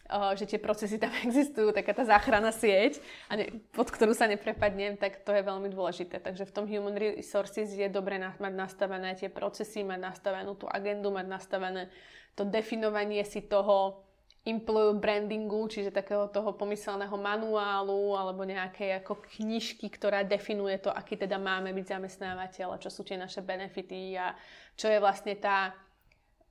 Uh, 0.04 0.36
že 0.36 0.44
tie 0.44 0.60
procesy 0.60 1.00
tam 1.00 1.16
existujú, 1.24 1.72
taká 1.72 1.96
tá 1.96 2.04
záchrana 2.04 2.52
sieť, 2.52 3.00
a 3.32 3.40
ne, 3.40 3.64
pod 3.72 3.88
ktorú 3.88 4.12
sa 4.12 4.28
neprepadnem, 4.28 5.00
tak 5.00 5.24
to 5.24 5.32
je 5.32 5.40
veľmi 5.40 5.72
dôležité. 5.72 6.20
Takže 6.20 6.44
v 6.44 6.52
tom 6.52 6.68
Human 6.68 7.00
Resources 7.00 7.72
je 7.72 7.88
dobre 7.88 8.20
mať 8.20 8.52
nastavené 8.52 9.16
tie 9.16 9.32
procesy, 9.32 9.80
mať 9.80 10.04
nastavenú 10.04 10.60
tú 10.60 10.68
agendu, 10.68 11.08
mať 11.08 11.24
nastavené 11.24 11.88
to 12.36 12.44
definovanie 12.44 13.24
si 13.24 13.48
toho, 13.48 14.04
employer 14.44 15.00
brandingu, 15.00 15.72
čiže 15.72 15.96
takého 15.96 16.28
toho 16.28 16.52
pomyselného 16.52 17.16
manuálu 17.16 18.12
alebo 18.12 18.44
nejakej 18.44 19.00
ako 19.00 19.24
knižky, 19.40 19.88
ktorá 19.88 20.28
definuje 20.28 20.84
to, 20.84 20.92
aký 20.92 21.16
teda 21.16 21.40
máme 21.40 21.72
byť 21.72 21.86
zamestnávateľ 21.96 22.76
a 22.76 22.82
čo 22.82 22.92
sú 22.92 23.08
tie 23.08 23.16
naše 23.16 23.40
benefity 23.40 24.20
a 24.20 24.36
čo 24.76 24.92
je 24.92 25.00
vlastne 25.00 25.40
tá 25.40 25.72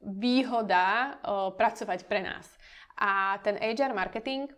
výhoda 0.01 1.21
o, 1.21 1.53
pracovať 1.53 2.09
pre 2.09 2.25
nás. 2.25 2.49
A 2.97 3.37
ten 3.45 3.61
HR 3.61 3.93
marketing 3.93 4.49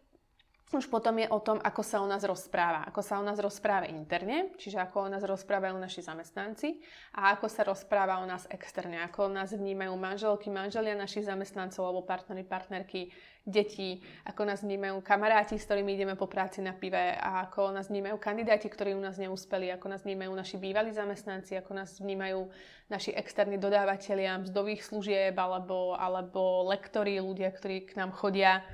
už 0.72 0.88
potom 0.88 1.20
je 1.20 1.28
o 1.28 1.38
tom, 1.44 1.60
ako 1.60 1.82
sa 1.84 2.00
o 2.00 2.06
nás 2.08 2.24
rozpráva. 2.24 2.88
Ako 2.88 3.04
sa 3.04 3.20
o 3.20 3.24
nás 3.26 3.36
rozpráva 3.36 3.84
interne, 3.84 4.56
čiže 4.56 4.80
ako 4.80 5.06
o 5.06 5.12
nás 5.12 5.20
rozprávajú 5.20 5.76
naši 5.76 6.00
zamestnanci 6.00 6.80
a 7.14 7.36
ako 7.36 7.46
sa 7.52 7.68
rozpráva 7.68 8.18
o 8.18 8.26
nás 8.26 8.48
externe. 8.48 9.04
Ako 9.04 9.28
nás 9.28 9.52
vnímajú 9.52 9.92
manželky, 9.94 10.48
manželia 10.48 10.96
našich 10.96 11.28
zamestnancov 11.28 11.84
alebo 11.84 12.02
partnery, 12.08 12.42
partnerky, 12.48 13.12
deti, 13.44 14.00
ako 14.24 14.48
nás 14.48 14.64
vnímajú 14.64 15.04
kamaráti, 15.04 15.60
s 15.60 15.68
ktorými 15.68 16.00
ideme 16.00 16.16
po 16.16 16.24
práci 16.24 16.64
na 16.64 16.72
pive 16.72 17.12
a 17.12 17.44
ako 17.44 17.76
nás 17.76 17.92
vnímajú 17.92 18.16
kandidáti, 18.16 18.72
ktorí 18.72 18.96
u 18.96 19.04
nás 19.04 19.20
neúspeli, 19.20 19.68
ako 19.68 19.92
nás 19.92 20.00
vnímajú 20.00 20.32
naši 20.32 20.56
bývalí 20.56 20.96
zamestnanci, 20.96 21.60
ako 21.60 21.76
nás 21.76 22.00
vnímajú 22.00 22.48
naši 22.88 23.12
externí 23.12 23.60
dodávateľia 23.60 24.40
mzdových 24.48 24.88
služieb 24.88 25.36
alebo, 25.36 25.92
alebo 25.92 26.64
lektori, 26.72 27.20
ľudia, 27.20 27.52
ktorí 27.52 27.84
k 27.84 28.00
nám 28.00 28.16
chodia 28.16 28.64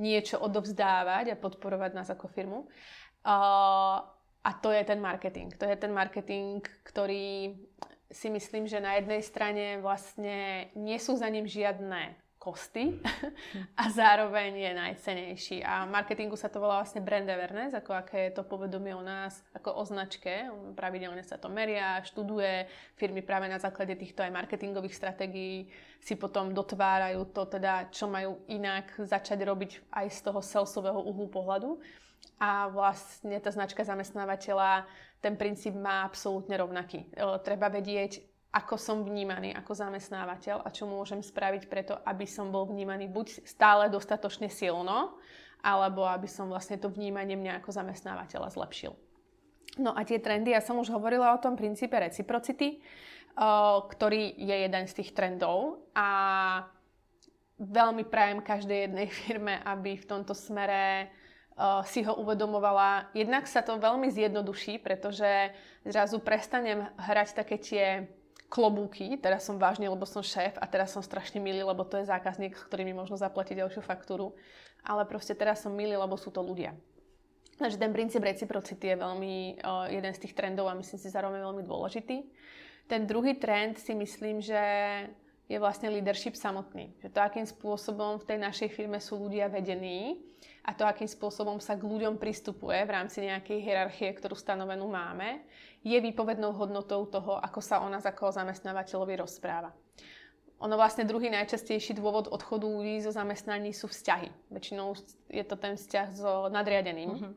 niečo 0.00 0.42
odovzdávať 0.42 1.34
a 1.34 1.40
podporovať 1.40 1.90
nás 1.94 2.08
ako 2.10 2.26
firmu. 2.26 2.66
A 4.44 4.50
to 4.60 4.68
je 4.74 4.84
ten 4.84 5.00
marketing. 5.00 5.54
To 5.56 5.64
je 5.64 5.76
ten 5.76 5.92
marketing, 5.94 6.60
ktorý 6.84 7.56
si 8.12 8.28
myslím, 8.30 8.68
že 8.70 8.78
na 8.78 9.00
jednej 9.00 9.22
strane 9.24 9.82
vlastne 9.82 10.68
nie 10.78 10.98
sú 11.00 11.16
za 11.18 11.26
ním 11.26 11.48
žiadne 11.48 12.23
kosty 12.44 13.00
a 13.80 13.88
zároveň 13.88 14.52
je 14.60 14.72
najcenejší. 14.76 15.56
A 15.64 15.88
marketingu 15.88 16.36
sa 16.36 16.52
to 16.52 16.60
volá 16.60 16.84
vlastne 16.84 17.00
brand 17.00 17.24
awareness, 17.24 17.72
ako 17.72 17.96
aké 17.96 18.28
je 18.28 18.36
to 18.36 18.44
povedomie 18.44 18.92
o 18.92 19.00
nás 19.00 19.40
ako 19.56 19.80
o 19.80 19.82
značke. 19.88 20.52
Pravidelne 20.76 21.24
sa 21.24 21.40
to 21.40 21.48
meria, 21.48 22.04
študuje. 22.04 22.68
Firmy 23.00 23.24
práve 23.24 23.48
na 23.48 23.56
základe 23.56 23.96
týchto 23.96 24.20
aj 24.20 24.36
marketingových 24.36 24.92
stratégií 24.92 25.72
si 26.04 26.20
potom 26.20 26.52
dotvárajú 26.52 27.32
to 27.32 27.48
teda, 27.48 27.88
čo 27.88 28.04
majú 28.12 28.44
inak 28.52 28.92
začať 29.00 29.40
robiť 29.40 29.88
aj 29.88 30.06
z 30.12 30.18
toho 30.28 30.44
salesového 30.44 31.00
uhlu 31.00 31.32
pohľadu. 31.32 31.80
A 32.36 32.68
vlastne 32.68 33.40
tá 33.40 33.48
značka 33.48 33.80
zamestnávateľa 33.80 34.84
ten 35.24 35.40
princíp 35.40 35.72
má 35.72 36.04
absolútne 36.04 36.60
rovnaký. 36.60 37.08
E, 37.08 37.24
treba 37.40 37.72
vedieť, 37.72 38.33
ako 38.54 38.78
som 38.78 39.02
vnímaný 39.02 39.50
ako 39.58 39.74
zamestnávateľ 39.74 40.62
a 40.62 40.70
čo 40.70 40.86
môžem 40.86 41.18
spraviť 41.18 41.66
preto, 41.66 41.98
aby 42.06 42.22
som 42.22 42.54
bol 42.54 42.70
vnímaný 42.70 43.10
buď 43.10 43.42
stále 43.42 43.90
dostatočne 43.90 44.46
silno, 44.46 45.18
alebo 45.58 46.06
aby 46.06 46.30
som 46.30 46.46
vlastne 46.46 46.78
to 46.78 46.86
vnímanie 46.86 47.34
mňa 47.34 47.58
ako 47.58 47.74
zamestnávateľa 47.74 48.54
zlepšil. 48.54 48.94
No 49.82 49.90
a 49.90 50.06
tie 50.06 50.22
trendy, 50.22 50.54
ja 50.54 50.62
som 50.62 50.78
už 50.78 50.94
hovorila 50.94 51.34
o 51.34 51.42
tom 51.42 51.58
princípe 51.58 51.98
reciprocity, 51.98 52.78
ktorý 53.90 54.38
je 54.38 54.56
jeden 54.70 54.84
z 54.86 55.02
tých 55.02 55.10
trendov 55.10 55.82
a 55.90 56.08
veľmi 57.58 58.06
prajem 58.06 58.38
každej 58.38 58.86
jednej 58.86 59.08
firme, 59.26 59.58
aby 59.66 59.98
v 59.98 60.06
tomto 60.06 60.30
smere 60.30 61.10
si 61.86 62.02
ho 62.02 62.18
uvedomovala. 62.18 63.14
Jednak 63.14 63.46
sa 63.46 63.62
to 63.62 63.78
veľmi 63.78 64.10
zjednoduší, 64.10 64.82
pretože 64.82 65.54
zrazu 65.86 66.18
prestanem 66.18 66.90
hrať 66.98 67.28
také 67.34 67.56
tie 67.62 67.86
klobúky, 68.54 69.18
teraz 69.18 69.42
som 69.42 69.58
vážne, 69.58 69.90
lebo 69.90 70.06
som 70.06 70.22
šéf 70.22 70.54
a 70.62 70.66
teraz 70.70 70.94
som 70.94 71.02
strašne 71.02 71.42
milý, 71.42 71.66
lebo 71.66 71.82
to 71.82 71.98
je 71.98 72.06
zákazník, 72.06 72.54
s 72.54 72.62
ktorým 72.70 72.86
mi 72.86 72.94
možno 72.94 73.18
zaplatiť 73.18 73.58
ďalšiu 73.58 73.82
faktúru. 73.82 74.38
Ale 74.86 75.02
proste 75.10 75.34
teraz 75.34 75.66
som 75.66 75.74
milý, 75.74 75.98
lebo 75.98 76.14
sú 76.14 76.30
to 76.30 76.38
ľudia. 76.38 76.70
Takže 77.58 77.82
ten 77.82 77.90
princíp 77.90 78.22
reciprocity 78.22 78.94
je 78.94 79.02
veľmi 79.02 79.34
uh, 79.58 79.90
jeden 79.90 80.12
z 80.14 80.22
tých 80.22 80.38
trendov 80.38 80.70
a 80.70 80.78
myslím 80.78 80.98
si 81.02 81.10
zároveň 81.10 81.42
veľmi 81.42 81.66
dôležitý. 81.66 82.30
Ten 82.86 83.10
druhý 83.10 83.34
trend 83.42 83.74
si 83.74 83.90
myslím, 83.90 84.38
že 84.38 84.62
je 85.50 85.58
vlastne 85.58 85.90
leadership 85.90 86.38
samotný. 86.38 86.94
Že 87.02 87.08
to, 87.10 87.18
akým 87.20 87.46
spôsobom 87.46 88.22
v 88.22 88.26
tej 88.26 88.38
našej 88.38 88.68
firme 88.70 89.02
sú 89.02 89.18
ľudia 89.18 89.50
vedení 89.50 90.22
a 90.64 90.72
to, 90.72 90.88
akým 90.88 91.04
spôsobom 91.04 91.60
sa 91.60 91.76
k 91.76 91.84
ľuďom 91.84 92.16
pristupuje 92.16 92.80
v 92.88 92.94
rámci 92.96 93.20
nejakej 93.20 93.60
hierarchie, 93.60 94.08
ktorú 94.16 94.32
stanovenú 94.32 94.88
máme, 94.88 95.44
je 95.84 96.00
výpovednou 96.00 96.56
hodnotou 96.56 97.04
toho, 97.04 97.36
ako 97.36 97.60
sa 97.60 97.84
o 97.84 97.88
nás 97.92 98.08
ako 98.08 98.32
zamestnávateľovi 98.32 99.14
rozpráva. 99.20 99.76
Ono 100.64 100.80
vlastne 100.80 101.04
druhý 101.04 101.28
najčastejší 101.28 101.92
dôvod 102.00 102.32
odchodu 102.32 102.64
ľudí 102.64 102.96
zo 103.04 103.12
zamestnaní 103.12 103.76
sú 103.76 103.92
vzťahy. 103.92 104.32
Väčšinou 104.48 104.96
je 105.28 105.44
to 105.44 105.60
ten 105.60 105.76
vzťah 105.76 106.08
so 106.16 106.48
nadriadeným. 106.48 107.10
Mm-hmm. 107.12 107.32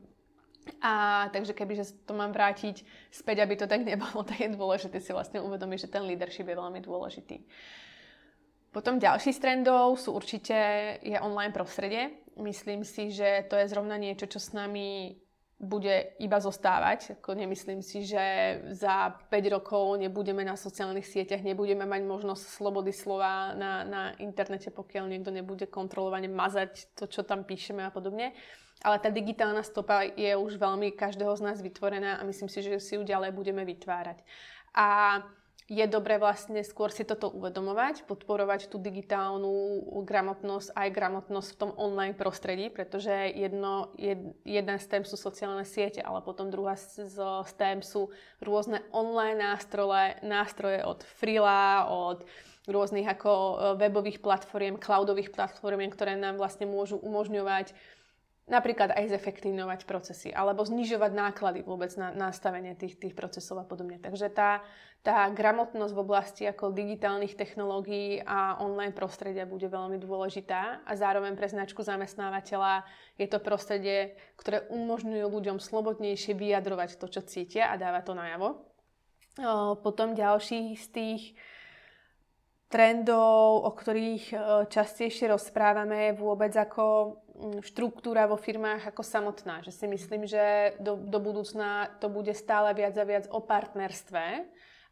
A 0.84 0.94
takže 1.36 1.52
kebyže 1.52 2.08
to 2.08 2.16
mám 2.16 2.32
vrátiť 2.32 2.88
späť, 3.12 3.44
aby 3.44 3.60
to 3.60 3.68
tak 3.68 3.84
nebolo, 3.84 4.24
tak 4.24 4.40
je 4.40 4.56
dôležité 4.56 5.04
si 5.04 5.12
vlastne 5.12 5.44
uvedomiť, 5.44 5.88
že 5.88 5.92
ten 5.92 6.04
leadership 6.08 6.48
je 6.48 6.56
veľmi 6.56 6.80
dôležitý. 6.80 7.44
Potom 8.72 9.00
ďalší 9.00 9.36
z 9.36 9.40
trendov 9.42 10.00
sú 10.00 10.14
určite 10.14 10.56
je 11.02 11.18
online 11.20 11.56
prostredie. 11.56 12.27
Myslím 12.38 12.86
si, 12.86 13.10
že 13.10 13.46
to 13.50 13.58
je 13.58 13.70
zrovna 13.70 13.98
niečo, 13.98 14.30
čo 14.30 14.38
s 14.38 14.54
nami 14.54 15.18
bude 15.58 16.14
iba 16.22 16.38
zostávať. 16.38 17.18
Ako 17.18 17.34
nemyslím 17.34 17.82
si, 17.82 18.06
že 18.06 18.22
za 18.78 19.18
5 19.34 19.56
rokov 19.58 19.98
nebudeme 19.98 20.46
na 20.46 20.54
sociálnych 20.54 21.10
sieťach, 21.10 21.42
nebudeme 21.42 21.82
mať 21.82 22.06
možnosť 22.06 22.44
slobody 22.46 22.94
slova 22.94 23.58
na, 23.58 23.82
na 23.82 24.02
internete, 24.22 24.70
pokiaľ 24.70 25.10
niekto 25.10 25.34
nebude 25.34 25.66
kontrolovane 25.66 26.30
mazať 26.30 26.94
to, 26.94 27.10
čo 27.10 27.26
tam 27.26 27.42
píšeme 27.42 27.82
a 27.82 27.90
podobne. 27.90 28.38
Ale 28.86 29.02
tá 29.02 29.10
digitálna 29.10 29.66
stopa 29.66 30.06
je 30.06 30.38
už 30.38 30.62
veľmi 30.62 30.94
každého 30.94 31.34
z 31.34 31.42
nás 31.42 31.58
vytvorená 31.58 32.22
a 32.22 32.28
myslím 32.30 32.46
si, 32.46 32.62
že 32.62 32.78
si 32.78 32.94
ju 32.94 33.02
ďalej 33.02 33.34
budeme 33.34 33.66
vytvárať. 33.66 34.22
A 34.78 35.26
je 35.68 35.84
dobré 35.84 36.16
vlastne 36.16 36.64
skôr 36.64 36.96
si 36.96 37.04
toto 37.04 37.28
uvedomovať, 37.28 38.08
podporovať 38.08 38.72
tú 38.72 38.80
digitálnu 38.80 39.84
gramotnosť 40.08 40.72
aj 40.72 40.90
gramotnosť 40.96 41.50
v 41.52 41.60
tom 41.60 41.72
online 41.76 42.16
prostredí, 42.16 42.72
pretože 42.72 43.12
jedno, 43.36 43.92
jed, 44.00 44.32
jeden 44.48 44.78
z 44.80 44.88
tém 44.88 45.04
sú 45.04 45.20
sociálne 45.20 45.68
siete, 45.68 46.00
ale 46.00 46.24
potom 46.24 46.48
druhá 46.48 46.80
z, 46.80 47.12
z 47.12 47.54
tém 47.60 47.84
sú 47.84 48.08
rôzne 48.40 48.80
online 48.96 49.44
nástroje, 49.44 50.16
nástroje 50.24 50.80
od 50.88 51.04
Freela, 51.04 51.92
od 51.92 52.24
rôznych 52.68 53.08
ako 53.08 53.32
e, 53.32 53.56
webových 53.76 54.24
platform, 54.24 54.80
cloudových 54.80 55.36
platform, 55.36 55.84
ktoré 55.92 56.16
nám 56.16 56.40
vlastne 56.40 56.64
môžu 56.64 56.96
umožňovať 57.00 57.76
napríklad 58.48 58.96
aj 58.96 59.12
zefektívňovať 59.20 59.84
procesy 59.84 60.32
alebo 60.32 60.64
znižovať 60.64 61.12
náklady 61.12 61.60
vôbec 61.68 61.92
na 62.00 62.16
nastavenie 62.16 62.80
tých, 62.80 62.96
tých 62.96 63.12
procesov 63.12 63.60
a 63.60 63.68
podobne. 63.68 64.00
Takže 64.00 64.32
tá, 64.32 64.64
tá 65.04 65.28
gramotnosť 65.28 65.92
v 65.92 66.04
oblasti 66.04 66.44
ako 66.48 66.72
digitálnych 66.72 67.36
technológií 67.36 68.24
a 68.24 68.56
online 68.64 68.96
prostredia 68.96 69.44
bude 69.44 69.68
veľmi 69.68 70.00
dôležitá 70.00 70.88
a 70.88 70.92
zároveň 70.96 71.36
pre 71.36 71.52
značku 71.52 71.84
zamestnávateľa 71.84 72.88
je 73.20 73.28
to 73.28 73.44
prostredie, 73.44 74.16
ktoré 74.40 74.64
umožňuje 74.72 75.28
ľuďom 75.28 75.60
slobodnejšie 75.60 76.32
vyjadrovať 76.32 76.96
to, 77.04 77.12
čo 77.12 77.22
cítia 77.28 77.68
a 77.68 77.76
dáva 77.76 78.00
to 78.00 78.16
najavo. 78.16 78.64
Potom 79.84 80.18
ďalší 80.18 80.74
z 80.74 80.86
tých 80.90 81.24
trendov, 82.68 83.64
o 83.64 83.72
ktorých 83.72 84.36
častejšie 84.68 85.32
rozprávame, 85.32 86.12
je 86.12 86.20
vôbec 86.20 86.52
ako 86.52 87.16
Mm, 87.38 87.62
štruktúra 87.62 88.26
vo 88.26 88.34
firmách 88.34 88.90
ako 88.90 89.06
samotná. 89.06 89.62
Že 89.62 89.72
si 89.72 89.86
myslím, 89.86 90.26
že 90.26 90.74
do, 90.82 90.98
do 90.98 91.22
budúcna 91.22 91.94
to 92.02 92.10
bude 92.10 92.34
stále 92.34 92.74
viac 92.74 92.98
a 92.98 93.06
viac 93.06 93.30
o 93.30 93.38
partnerstve 93.38 94.42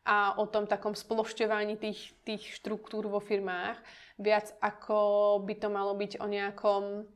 a 0.06 0.38
o 0.38 0.46
tom 0.46 0.70
takom 0.70 0.94
splošťovaní 0.94 1.82
tých, 1.82 2.14
tých 2.22 2.46
štruktúr 2.62 3.10
vo 3.10 3.18
firmách, 3.18 3.82
viac 4.22 4.54
ako 4.62 5.42
by 5.42 5.58
to 5.58 5.74
malo 5.74 5.98
byť 5.98 6.22
o 6.22 6.30
nejakom 6.30 7.10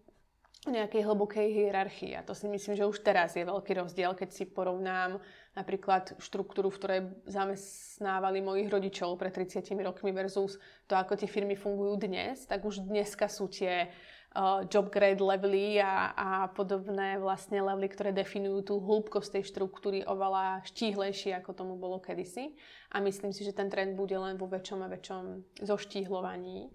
nejakej 0.68 1.08
hlbokej 1.08 1.56
hierarchii. 1.56 2.20
A 2.20 2.26
to 2.26 2.36
si 2.36 2.44
myslím, 2.52 2.76
že 2.76 2.84
už 2.84 3.00
teraz 3.00 3.32
je 3.40 3.48
veľký 3.48 3.80
rozdiel, 3.80 4.12
keď 4.12 4.30
si 4.36 4.44
porovnám 4.44 5.24
napríklad 5.56 6.20
štruktúru, 6.20 6.68
v 6.68 6.80
ktorej 6.80 7.02
zamestnávali 7.24 8.44
mojich 8.44 8.68
rodičov 8.68 9.16
pred 9.16 9.32
30 9.32 9.72
rokmi 9.80 10.12
versus 10.12 10.60
to, 10.84 11.00
ako 11.00 11.16
tie 11.16 11.32
firmy 11.32 11.56
fungujú 11.56 12.04
dnes, 12.04 12.44
tak 12.44 12.68
už 12.68 12.84
dneska 12.84 13.32
sú 13.32 13.48
tie 13.48 13.88
uh, 14.36 14.68
job 14.68 14.92
grade 14.92 15.24
levely 15.24 15.80
a, 15.80 16.12
a 16.12 16.30
podobné 16.52 17.16
vlastne 17.16 17.64
levely, 17.64 17.88
ktoré 17.88 18.12
definujú 18.12 18.60
tú 18.68 18.76
hĺbkosť 18.84 19.40
tej 19.40 19.44
štruktúry 19.48 20.04
oveľa 20.04 20.68
štíhlejšie, 20.68 21.40
ako 21.40 21.56
tomu 21.56 21.80
bolo 21.80 22.04
kedysi. 22.04 22.52
A 22.92 23.00
myslím 23.00 23.32
si, 23.32 23.48
že 23.48 23.56
ten 23.56 23.72
trend 23.72 23.96
bude 23.96 24.20
len 24.20 24.36
vo 24.36 24.52
väčšom 24.52 24.84
a 24.84 24.92
väčšom 24.92 25.24
zoštíhlovaní. 25.64 26.68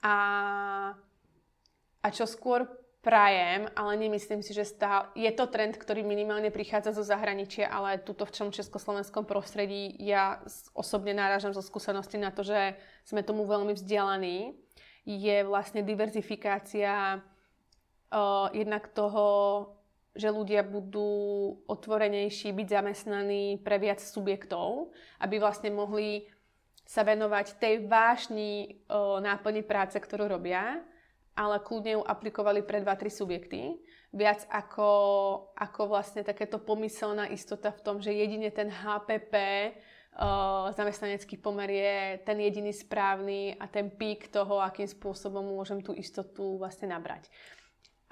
A, 0.00 0.16
a 2.02 2.08
čo 2.08 2.24
skôr 2.24 2.81
prajem, 3.02 3.66
ale 3.74 3.98
nemyslím 3.98 4.46
si, 4.46 4.54
že 4.54 4.62
stále... 4.62 5.10
Je 5.18 5.28
to 5.34 5.50
trend, 5.50 5.74
ktorý 5.74 6.06
minimálne 6.06 6.54
prichádza 6.54 6.94
zo 6.94 7.02
zahraničia, 7.02 7.66
ale 7.66 7.98
tuto 7.98 8.22
v 8.22 8.34
čom 8.34 8.48
československom 8.54 9.26
prostredí 9.26 9.90
ja 9.98 10.38
osobne 10.70 11.10
náražam 11.10 11.50
zo 11.50 11.60
skúsenosti 11.66 12.16
na 12.16 12.30
to, 12.30 12.46
že 12.46 12.78
sme 13.02 13.26
tomu 13.26 13.42
veľmi 13.42 13.74
vzdielaní 13.74 14.54
je 15.02 15.42
vlastne 15.42 15.82
diverzifikácia 15.82 17.18
uh, 17.18 18.46
jednak 18.54 18.86
toho, 18.94 19.26
že 20.14 20.30
ľudia 20.30 20.62
budú 20.62 21.58
otvorenejší, 21.66 22.54
byť 22.54 22.68
zamestnaní 22.70 23.58
pre 23.66 23.82
viac 23.82 23.98
subjektov, 23.98 24.94
aby 25.18 25.42
vlastne 25.42 25.74
mohli 25.74 26.30
sa 26.86 27.02
venovať 27.02 27.58
tej 27.58 27.74
vášni 27.90 28.78
uh, 28.86 29.18
náplne 29.18 29.66
práce, 29.66 29.98
ktorú 29.98 30.30
robia, 30.30 30.78
ale 31.32 31.60
kľudne 31.64 31.96
ju 31.96 32.02
aplikovali 32.04 32.60
pre 32.64 32.84
2-3 32.84 33.08
subjekty. 33.08 33.80
Viac 34.12 34.44
ako, 34.52 34.90
ako 35.56 35.80
vlastne 35.88 36.20
takéto 36.20 36.60
pomyselná 36.60 37.32
istota 37.32 37.72
v 37.72 37.80
tom, 37.80 37.96
že 38.00 38.12
jedine 38.12 38.52
ten 38.52 38.68
HPP 38.68 39.34
zamestnanecký 40.76 41.40
pomer 41.40 41.72
je 41.72 41.96
ten 42.28 42.36
jediný 42.36 42.68
správny 42.68 43.56
a 43.56 43.64
ten 43.64 43.88
pík 43.88 44.28
toho, 44.28 44.60
akým 44.60 44.84
spôsobom 44.84 45.40
môžem 45.40 45.80
tú 45.80 45.96
istotu 45.96 46.60
vlastne 46.60 46.92
nabrať. 46.92 47.32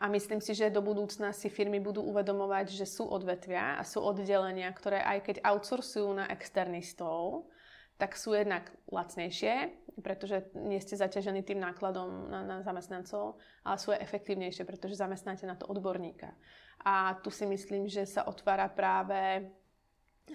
A 0.01 0.09
myslím 0.09 0.41
si, 0.41 0.57
že 0.57 0.73
do 0.73 0.81
budúcna 0.81 1.37
si 1.37 1.53
firmy 1.53 1.77
budú 1.77 2.01
uvedomovať, 2.01 2.73
že 2.73 2.89
sú 2.89 3.05
odvetvia 3.05 3.77
a 3.77 3.85
sú 3.85 4.01
oddelenia, 4.01 4.73
ktoré 4.73 5.05
aj 5.05 5.19
keď 5.29 5.37
outsourcujú 5.45 6.09
na 6.17 6.25
externistov, 6.33 7.53
tak 8.01 8.17
sú 8.17 8.33
jednak 8.33 8.73
lacnejšie, 8.89 9.77
pretože 10.01 10.49
nie 10.57 10.81
ste 10.81 10.97
zaťažení 10.97 11.45
tým 11.45 11.61
nákladom 11.61 12.33
na, 12.33 12.41
na 12.41 12.57
zamestnancov, 12.65 13.37
ale 13.61 13.77
sú 13.77 13.93
aj 13.93 14.01
efektívnejšie, 14.01 14.65
pretože 14.65 14.97
zamestnáte 14.97 15.45
na 15.45 15.55
to 15.55 15.69
odborníka. 15.69 16.33
A 16.81 17.21
tu 17.21 17.29
si 17.29 17.45
myslím, 17.45 17.85
že 17.85 18.09
sa 18.09 18.25
otvára 18.25 18.73
práve 18.73 19.53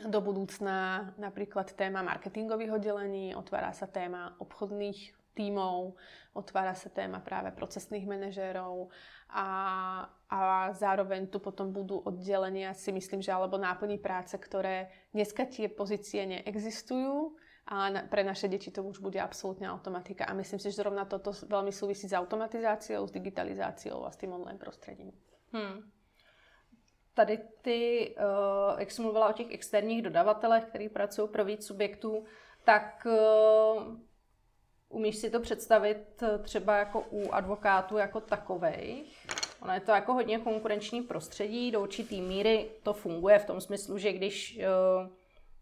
do 0.06 0.20
budúcna 0.22 1.10
napríklad 1.18 1.74
téma 1.74 2.06
marketingových 2.06 2.78
oddelení, 2.78 3.34
otvára 3.34 3.74
sa 3.74 3.90
téma 3.90 4.38
obchodných 4.38 5.16
tímov, 5.36 6.00
otvára 6.32 6.76
sa 6.76 6.88
téma 6.88 7.20
práve 7.20 7.52
procesných 7.52 8.08
manažérov 8.08 8.88
a, 9.32 9.48
a 10.32 10.40
zároveň 10.72 11.28
tu 11.28 11.44
potom 11.44 11.76
budú 11.76 12.00
oddelenia, 12.04 12.72
si 12.72 12.96
myslím, 12.96 13.20
že 13.20 13.36
alebo 13.36 13.60
náplní 13.60 14.00
práce, 14.00 14.36
ktoré 14.40 14.92
dneska 15.12 15.44
tie 15.44 15.68
pozície 15.68 16.24
neexistujú, 16.24 17.36
ale 17.68 17.90
na, 17.90 18.02
pre 18.02 18.24
naše 18.24 18.48
deti 18.48 18.72
to 18.72 18.84
už 18.84 19.00
bude 19.00 19.22
absolútne 19.22 19.66
automatika. 19.66 20.26
A 20.26 20.38
myslím 20.38 20.60
si, 20.60 20.70
že 20.70 20.86
zrovna 20.86 21.06
toto 21.06 21.34
veľmi 21.34 21.74
súvisí 21.74 22.06
s 22.06 22.14
automatizáciou, 22.14 23.08
s 23.08 23.12
digitalizáciou 23.12 24.06
a 24.06 24.14
s 24.14 24.18
tým 24.18 24.34
online 24.34 24.62
prostredím. 24.62 25.12
Hmm 25.50 25.96
tady 27.16 27.40
ty, 27.62 28.16
uh, 28.18 28.80
jak 28.80 28.92
jsi 28.92 29.02
mluvila 29.02 29.30
o 29.30 29.34
těch 29.34 29.52
externích 29.52 30.02
dodavatelech, 30.02 30.66
který 30.66 30.90
pracují 30.90 31.30
pro 31.30 31.46
víc 31.46 31.66
subjektů, 31.66 32.24
tak 32.64 33.08
uh, 33.08 33.96
umíš 34.90 35.16
si 35.16 35.30
to 35.30 35.40
představit 35.40 36.24
třeba 36.42 36.78
jako 36.78 37.04
u 37.12 37.32
advokátů 37.32 37.98
jako 37.98 38.22
takových? 38.22 39.28
ono 39.62 39.74
je 39.74 39.80
to 39.80 39.92
jako 39.92 40.14
hodně 40.14 40.40
konkurenční 40.40 41.02
prostředí, 41.02 41.72
do 41.72 41.82
určitý 41.82 42.22
míry 42.22 42.70
to 42.84 42.94
funguje 42.94 43.40
v 43.40 43.46
tom 43.46 43.62
smyslu, 43.62 43.98
že 43.98 44.14
když 44.14 44.60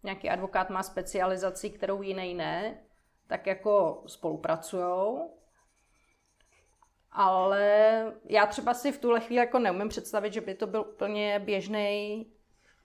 nějaký 0.04 0.30
advokát 0.30 0.70
má 0.70 0.82
specializaci, 0.82 1.70
kterou 1.70 2.02
jiný 2.02 2.34
ne, 2.34 2.78
tak 3.26 3.46
jako 3.46 4.02
spolupracujou. 4.06 5.34
Ale 7.12 8.12
já 8.24 8.46
třeba 8.46 8.74
si 8.74 8.92
v 8.92 8.98
tuhle 8.98 9.20
chvíli 9.20 9.40
jako 9.40 9.58
neumím 9.58 9.88
představit, 9.88 10.32
že 10.32 10.40
by 10.40 10.54
to 10.54 10.66
byl 10.66 10.80
úplně 10.80 11.38
běžný 11.38 12.26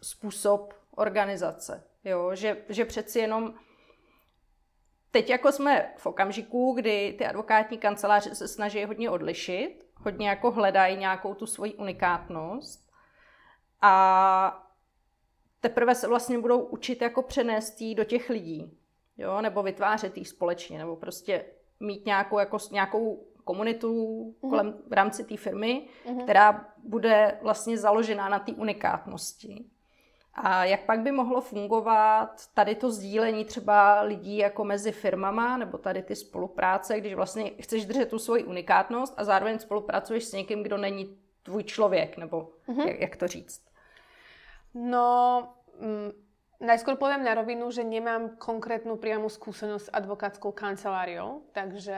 způsob 0.02 0.74
organizace. 0.96 1.84
Jo? 2.04 2.36
Že, 2.36 2.58
že 2.70 2.86
přeci 2.86 3.20
jenom 3.20 3.54
teď 5.12 5.30
jako 5.30 5.52
jsme 5.52 5.94
v 5.98 6.06
okamžiku, 6.06 6.74
kdy 6.74 7.16
ty 7.18 7.26
advokátní 7.26 7.78
kanceláře 7.78 8.36
se 8.36 8.48
snaží 8.48 8.86
hodně 8.86 9.10
odlišit, 9.10 9.86
hodně 9.96 10.30
jako 10.30 10.52
hledají 10.52 10.98
nějakou 10.98 11.34
tu 11.34 11.46
svoji 11.46 11.74
unikátnost 11.74 12.90
a 13.82 14.69
teprve 15.62 15.96
se 15.96 16.08
vlastně 16.08 16.40
budou 16.40 16.60
učit 16.60 17.02
jako 17.02 17.22
přenést 17.22 17.84
do 17.96 18.04
těch 18.04 18.30
lidí, 18.30 18.78
jo, 19.18 19.42
nebo 19.42 19.64
vytvářet 19.64 20.18
jí 20.18 20.26
společně, 20.26 20.78
nebo 20.78 20.96
prostě 20.96 21.46
mít 21.80 22.06
nějakou, 22.06 22.40
jako, 22.40 22.58
nějakou 22.72 23.26
komunitu 23.44 23.90
mm-hmm. 23.90 24.50
kolem 24.50 24.74
v 24.88 24.94
rámci 24.94 25.24
té 25.24 25.38
firmy, 25.38 25.88
mm-hmm. 26.06 26.24
která 26.24 26.66
bude 26.84 27.38
vlastně 27.42 27.78
založená 27.78 28.30
na 28.30 28.40
té 28.40 28.52
unikátnosti. 28.52 29.66
A 30.34 30.66
jak 30.66 30.86
pak 30.86 31.00
by 31.00 31.12
mohlo 31.12 31.42
fungovat 31.42 32.48
tady 32.54 32.76
to 32.76 32.92
sdílení 32.92 33.46
třeba 33.46 34.02
lidí 34.02 34.38
jako 34.38 34.64
mezi 34.64 34.92
firmama, 34.92 35.58
nebo 35.58 35.78
tady 35.78 36.04
ty 36.04 36.16
spolupráce, 36.16 37.00
když 37.00 37.14
vlastně 37.14 37.52
chceš 37.60 37.86
držet 37.86 38.10
tu 38.10 38.20
svoji 38.20 38.44
unikátnost 38.44 39.14
a 39.18 39.24
zároveň 39.24 39.60
spolupracuješ 39.60 40.24
s 40.24 40.34
někým, 40.34 40.64
kdo 40.64 40.78
není 40.78 41.18
tvůj 41.44 41.64
člověk, 41.64 42.18
nebo 42.18 42.50
mm-hmm. 42.68 42.88
jak, 42.88 43.00
jak 43.00 43.16
to 43.16 43.28
říct? 43.28 43.69
No, 44.74 45.08
mm, 45.80 46.12
najskôr 46.62 47.00
poviem 47.00 47.24
na 47.24 47.34
rovinu, 47.34 47.72
že 47.72 47.82
nemám 47.82 48.38
konkrétnu 48.38 49.00
priamu 49.00 49.32
skúsenosť 49.32 49.86
s 49.90 49.94
advokátskou 49.96 50.52
kanceláriou, 50.52 51.48
takže 51.56 51.96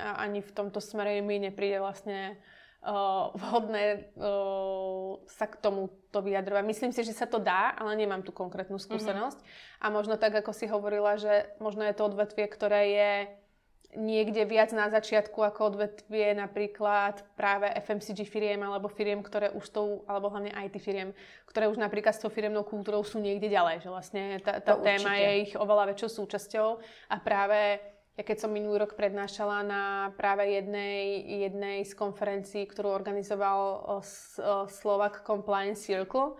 ani 0.00 0.40
v 0.40 0.50
tomto 0.50 0.80
smere 0.80 1.20
mi 1.20 1.38
nepríde 1.38 1.78
vlastne 1.78 2.40
uh, 2.82 3.30
vhodné 3.36 4.10
uh, 4.16 5.20
sa 5.28 5.46
k 5.46 5.60
tomu 5.60 5.92
to 6.08 6.24
vyjadrovať. 6.24 6.64
Myslím 6.64 6.92
si, 6.96 7.04
že 7.04 7.14
sa 7.14 7.28
to 7.28 7.38
dá, 7.38 7.76
ale 7.76 7.94
nemám 7.94 8.24
tu 8.24 8.32
konkrétnu 8.32 8.80
skúsenosť. 8.80 9.38
Mm-hmm. 9.38 9.84
A 9.84 9.86
možno 9.92 10.14
tak, 10.16 10.34
ako 10.34 10.50
si 10.56 10.66
hovorila, 10.66 11.20
že 11.20 11.52
možno 11.62 11.84
je 11.86 11.94
to 11.94 12.08
odvetvie, 12.08 12.48
ktoré 12.48 12.82
je 12.90 13.12
niekde 13.96 14.44
viac 14.44 14.68
na 14.76 14.92
začiatku 14.92 15.40
ako 15.40 15.74
odvetvie 15.74 16.36
napríklad 16.36 17.24
práve 17.34 17.72
FMCG 17.72 18.28
firiem 18.28 18.60
alebo 18.60 18.92
firiem, 18.92 19.24
ktoré 19.24 19.48
už 19.50 19.64
tou, 19.72 19.88
alebo 20.04 20.28
hlavne 20.28 20.52
IT 20.52 20.76
firiem, 20.78 21.16
ktoré 21.48 21.72
už 21.72 21.80
napríklad 21.80 22.12
s 22.12 22.20
tou 22.20 22.28
firemnou 22.28 22.68
kultúrou 22.68 23.00
sú 23.00 23.16
niekde 23.16 23.48
ďalej, 23.48 23.80
že 23.80 23.88
vlastne 23.88 24.22
tá, 24.44 24.60
tá 24.60 24.76
téma 24.76 25.16
určite. 25.16 25.24
je 25.24 25.30
ich 25.48 25.52
oveľa 25.56 25.84
väčšou 25.96 26.10
súčasťou 26.20 26.68
a 27.08 27.16
práve 27.18 27.80
ja 28.18 28.26
keď 28.26 28.38
som 28.42 28.50
minulý 28.50 28.82
rok 28.82 28.98
prednášala 28.98 29.62
na 29.62 30.10
práve 30.18 30.50
jednej, 30.50 31.22
jednej 31.46 31.86
z 31.86 31.94
konferencií, 31.94 32.66
ktorú 32.66 32.90
organizoval 32.90 33.86
Slovak 34.66 35.22
Compliance 35.22 35.86
Circle, 35.86 36.34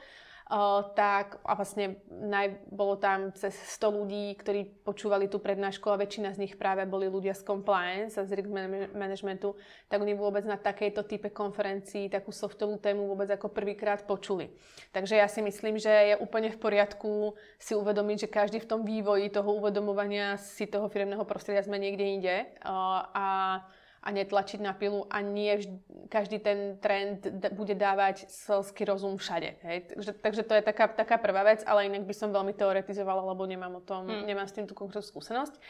tak 0.96 1.44
a 1.44 1.52
vlastne 1.52 2.00
naj, 2.08 2.64
bolo 2.72 2.96
tam 2.96 3.36
cez 3.36 3.52
100 3.52 4.00
ľudí, 4.00 4.32
ktorí 4.40 4.80
počúvali 4.80 5.28
tú 5.28 5.36
prednášku 5.36 5.92
a 5.92 6.00
väčšina 6.00 6.32
z 6.32 6.40
nich 6.48 6.54
práve 6.56 6.88
boli 6.88 7.04
ľudia 7.04 7.36
z 7.36 7.44
compliance 7.44 8.16
a 8.16 8.24
z 8.24 8.32
risk 8.32 8.48
managementu, 8.96 9.60
tak 9.92 10.00
oni 10.00 10.16
vôbec 10.16 10.48
na 10.48 10.56
takejto 10.56 11.04
type 11.04 11.28
konferencii 11.28 12.08
takú 12.08 12.32
softovú 12.32 12.80
tému 12.80 13.04
vôbec 13.04 13.28
ako 13.28 13.52
prvýkrát 13.52 14.08
počuli. 14.08 14.48
Takže 14.96 15.20
ja 15.20 15.28
si 15.28 15.44
myslím, 15.44 15.76
že 15.76 15.92
je 15.92 16.14
úplne 16.16 16.48
v 16.48 16.56
poriadku 16.56 17.36
si 17.60 17.76
uvedomiť, 17.76 18.24
že 18.24 18.32
každý 18.32 18.58
v 18.64 18.70
tom 18.72 18.80
vývoji 18.88 19.28
toho 19.28 19.52
uvedomovania 19.52 20.40
si 20.40 20.64
toho 20.64 20.88
firmného 20.88 21.28
prostredia 21.28 21.60
sme 21.60 21.76
niekde 21.76 22.04
inde 22.08 22.36
a 22.64 23.60
a 24.08 24.10
netlačiť 24.10 24.64
na 24.64 24.72
pilu 24.72 25.04
a 25.12 25.20
nie 25.20 25.60
každý 26.08 26.40
ten 26.40 26.80
trend 26.80 27.28
bude 27.52 27.76
dávať 27.76 28.24
selský 28.32 28.88
rozum 28.88 29.20
všade. 29.20 29.60
Hej? 29.60 29.92
Takže, 29.92 30.12
takže 30.16 30.42
to 30.48 30.56
je 30.56 30.62
taká, 30.64 30.88
taká 30.88 31.20
prvá 31.20 31.44
vec, 31.44 31.60
ale 31.68 31.92
inak 31.92 32.08
by 32.08 32.14
som 32.16 32.32
veľmi 32.32 32.56
teoretizovala, 32.56 33.20
lebo 33.20 33.44
nemám 33.44 33.76
o 33.76 33.84
tom, 33.84 34.08
hmm. 34.08 34.24
nemám 34.24 34.48
s 34.48 34.56
tým 34.56 34.64
tú 34.64 34.72
konkrétnu 34.72 35.04
skúsenosť. 35.04 35.60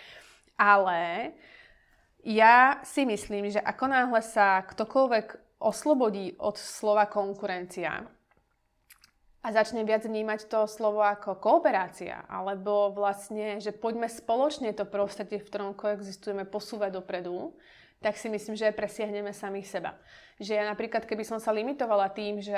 Ale 0.55 1.35
ja 2.23 2.79
si 2.87 3.03
myslím, 3.03 3.51
že 3.51 3.59
ako 3.59 3.91
náhle 3.91 4.23
sa 4.23 4.63
ktokoľvek 4.63 5.59
oslobodí 5.59 6.39
od 6.39 6.55
slova 6.55 7.11
konkurencia 7.11 8.07
a 9.43 9.49
začne 9.51 9.83
viac 9.83 10.07
vnímať 10.07 10.47
to 10.47 10.71
slovo 10.71 11.03
ako 11.03 11.39
kooperácia, 11.43 12.23
alebo 12.31 12.95
vlastne, 12.95 13.59
že 13.59 13.75
poďme 13.75 14.07
spoločne 14.07 14.71
to 14.75 14.87
prostredie, 14.87 15.43
v 15.43 15.47
ktorom 15.47 15.71
koexistujeme, 15.75 16.47
posúvať 16.47 17.03
dopredu, 17.03 17.55
tak 17.99 18.15
si 18.15 18.31
myslím, 18.31 18.55
že 18.55 18.71
presiahneme 18.71 19.35
samých 19.35 19.67
seba. 19.67 19.99
Že 20.39 20.53
ja 20.55 20.65
napríklad, 20.71 21.03
keby 21.03 21.27
som 21.27 21.43
sa 21.43 21.51
limitovala 21.51 22.15
tým, 22.15 22.39
že 22.39 22.55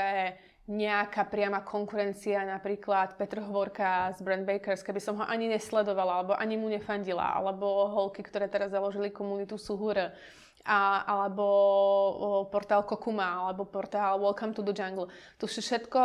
nejaká 0.70 1.26
priama 1.26 1.64
konkurencia, 1.66 2.46
napríklad 2.46 3.18
Petr 3.18 3.42
Hovorka 3.42 4.12
z 4.14 4.22
Brand 4.22 4.46
Bakers, 4.46 4.86
keby 4.86 5.00
som 5.02 5.18
ho 5.18 5.24
ani 5.26 5.50
nesledovala, 5.50 6.22
alebo 6.22 6.32
ani 6.38 6.54
mu 6.60 6.70
nefandila, 6.70 7.34
alebo 7.34 7.90
holky, 7.90 8.22
ktoré 8.22 8.46
teraz 8.46 8.70
založili 8.70 9.10
komunitu 9.10 9.58
Suhur, 9.58 9.98
a, 9.98 10.80
alebo 11.08 11.42
o, 11.42 12.28
portál 12.52 12.84
Kokuma, 12.84 13.48
alebo 13.48 13.64
portál 13.64 14.20
Welcome 14.20 14.52
to 14.54 14.62
the 14.62 14.76
Jungle. 14.76 15.08
To 15.40 15.48
sú 15.48 15.64
všetko 15.64 16.00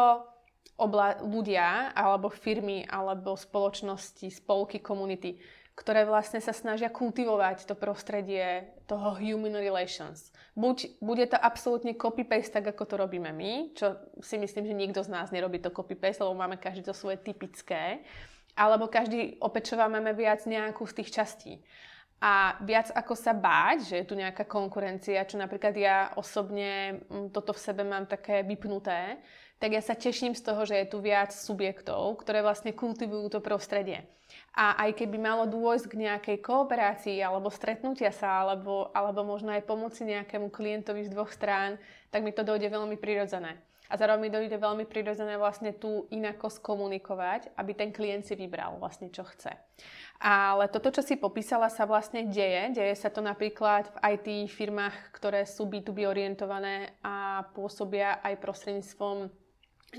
obla- 0.80 1.19
ľudia, 1.21 1.91
alebo 1.91 2.32
firmy, 2.32 2.88
alebo 2.88 3.36
spoločnosti, 3.36 4.32
spolky, 4.32 4.80
komunity, 4.80 5.38
ktoré 5.76 6.08
vlastne 6.08 6.40
sa 6.40 6.56
snažia 6.56 6.88
kultivovať 6.88 7.68
to 7.68 7.76
prostredie 7.76 8.72
toho 8.88 9.20
human 9.20 9.60
relations. 9.60 10.32
Buď 10.56 10.96
bude 11.04 11.28
to 11.28 11.36
absolútne 11.36 11.92
copy-paste, 12.00 12.56
tak 12.56 12.72
ako 12.72 12.84
to 12.88 12.96
robíme 12.96 13.28
my, 13.36 13.76
čo 13.76 14.00
si 14.24 14.40
myslím, 14.40 14.72
že 14.72 14.76
nikto 14.76 15.04
z 15.04 15.12
nás 15.12 15.36
nerobí 15.36 15.60
to 15.60 15.76
copy-paste, 15.76 16.24
lebo 16.24 16.40
máme 16.40 16.56
každý 16.56 16.88
to 16.88 16.96
svoje 16.96 17.20
typické, 17.20 18.00
alebo 18.56 18.88
každý 18.88 19.36
opečovávame 19.44 20.16
viac 20.16 20.48
nejakú 20.48 20.88
z 20.88 21.04
tých 21.04 21.12
častí. 21.12 21.54
A 22.24 22.56
viac 22.64 22.96
ako 22.96 23.12
sa 23.12 23.36
báť, 23.36 23.92
že 23.92 23.96
je 24.00 24.08
tu 24.08 24.16
nejaká 24.16 24.48
konkurencia, 24.48 25.28
čo 25.28 25.36
napríklad 25.36 25.76
ja 25.76 26.16
osobne 26.16 27.04
mm, 27.12 27.36
toto 27.36 27.52
v 27.52 27.60
sebe 27.60 27.84
mám 27.84 28.08
také 28.08 28.48
vypnuté, 28.48 29.20
tak 29.60 29.76
ja 29.76 29.84
sa 29.84 30.00
teším 30.00 30.32
z 30.32 30.40
toho, 30.40 30.64
že 30.64 30.80
je 30.80 30.88
tu 30.88 31.04
viac 31.04 31.36
subjektov, 31.36 32.24
ktoré 32.24 32.40
vlastne 32.40 32.72
kultivujú 32.72 33.28
to 33.28 33.44
prostredie. 33.44 34.08
A 34.56 34.88
aj 34.88 35.04
keby 35.04 35.20
malo 35.20 35.44
dôjsť 35.44 35.86
k 35.91 36.00
nejakej 36.08 36.38
kooperácii 36.39 37.20
alebo 37.20 37.52
stretnutia 37.52 38.15
sa, 38.15 38.39
alebo, 38.39 38.88
alebo 38.96 39.28
možno 39.28 39.52
aj 39.52 39.68
pomoci 39.68 40.08
nejakému 40.08 40.48
klientovi 40.48 41.04
z 41.04 41.12
dvoch 41.12 41.28
strán, 41.36 41.76
tak 42.08 42.24
mi 42.24 42.32
to 42.32 42.48
dojde 42.48 42.72
veľmi 42.72 42.96
prirodzené. 42.96 43.60
A 43.86 44.02
zároveň 44.02 44.28
mi 44.28 44.34
dojde 44.34 44.58
veľmi 44.58 44.86
prirodzené 44.89 45.38
vlastne 45.38 45.70
tu 45.70 46.10
inako 46.10 46.50
skomunikovať, 46.50 47.54
aby 47.54 47.72
ten 47.78 47.94
klient 47.94 48.26
si 48.26 48.34
vybral 48.34 48.82
vlastne 48.82 49.13
čo 49.13 49.22
chce. 49.22 49.54
Ale 50.18 50.72
toto, 50.72 50.89
čo 50.89 51.06
si 51.06 51.20
popísala, 51.20 51.70
sa 51.70 51.86
vlastne 51.86 52.26
deje. 52.26 52.74
Deje 52.74 52.96
sa 52.98 53.13
to 53.13 53.22
napríklad 53.22 53.91
v 53.91 53.98
IT 54.18 54.28
firmách, 54.56 55.13
ktoré 55.13 55.46
sú 55.46 55.70
B2B 55.70 56.08
orientované 56.10 56.98
a 57.06 57.46
pôsobia 57.54 58.24
aj 58.26 58.41
prostredníctvom 58.41 59.30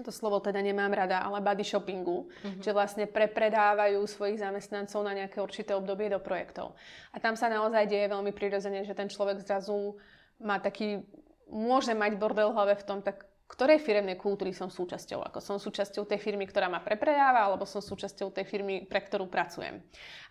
to 0.02 0.12
slovo 0.12 0.40
teda 0.42 0.61
nemám 0.61 0.92
rada, 0.92 1.22
ale 1.22 1.40
body 1.40 1.64
shoppingu, 1.64 2.26
uh-huh. 2.26 2.61
že 2.61 2.74
vlastne 2.74 3.04
prepredávajú 3.06 4.00
svojich 4.04 4.40
zamestnancov 4.40 5.00
na 5.04 5.12
nejaké 5.14 5.38
určité 5.40 5.72
obdobie 5.72 6.11
do 6.11 6.18
projektov. 6.18 6.74
A 7.12 7.20
tam 7.22 7.37
sa 7.38 7.46
naozaj 7.52 7.87
deje 7.87 8.11
veľmi 8.11 8.32
prirodzene, 8.35 8.82
že 8.82 8.96
ten 8.96 9.06
človek 9.06 9.44
zrazu 9.44 9.96
má 10.42 10.61
taký, 10.61 11.04
môže 11.48 11.94
mať 11.96 12.18
bordel 12.20 12.52
v 12.52 12.56
hlave 12.56 12.74
v 12.76 12.87
tom, 12.87 13.00
tak 13.00 13.24
ktorej 13.46 13.78
firemnej 13.78 14.18
kultúry 14.18 14.50
som 14.50 14.66
súčasťou. 14.66 15.22
Ako 15.30 15.38
som 15.38 15.56
súčasťou 15.62 16.02
tej 16.02 16.18
firmy, 16.18 16.50
ktorá 16.50 16.66
ma 16.66 16.82
prepredáva, 16.82 17.46
alebo 17.46 17.62
som 17.62 17.78
súčasťou 17.78 18.35
tej 18.35 18.42
firmy, 18.42 18.82
pre 18.90 18.98
ktorú 18.98 19.30
pracujem. 19.30 19.78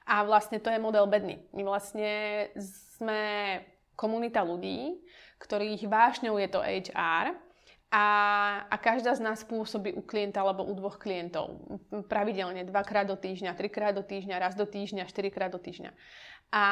A 0.03 0.27
vlastne 0.27 0.59
to 0.59 0.67
je 0.67 0.83
model 0.83 1.07
bedny. 1.07 1.39
My 1.55 1.63
vlastne 1.63 2.51
sme 2.99 3.63
komunita 3.95 4.43
ľudí, 4.43 4.99
ktorých 5.39 5.87
vášňou 5.87 6.35
je 6.43 6.49
to 6.51 6.59
HR 6.59 7.44
a, 7.91 8.05
a 8.69 8.75
každá 8.81 9.15
z 9.15 9.21
nás 9.21 9.45
pôsobí 9.45 9.93
u 9.93 10.01
klienta 10.01 10.41
alebo 10.41 10.65
u 10.65 10.73
dvoch 10.73 10.97
klientov. 10.97 11.61
Pravidelne, 12.09 12.65
dvakrát 12.65 13.07
do 13.07 13.15
týždňa, 13.15 13.55
trikrát 13.55 13.95
do 13.95 14.03
týždňa, 14.03 14.41
raz 14.41 14.53
do 14.57 14.65
týždňa, 14.65 15.07
štyrikrát 15.07 15.53
do 15.53 15.61
týždňa. 15.61 15.93
A 16.51 16.63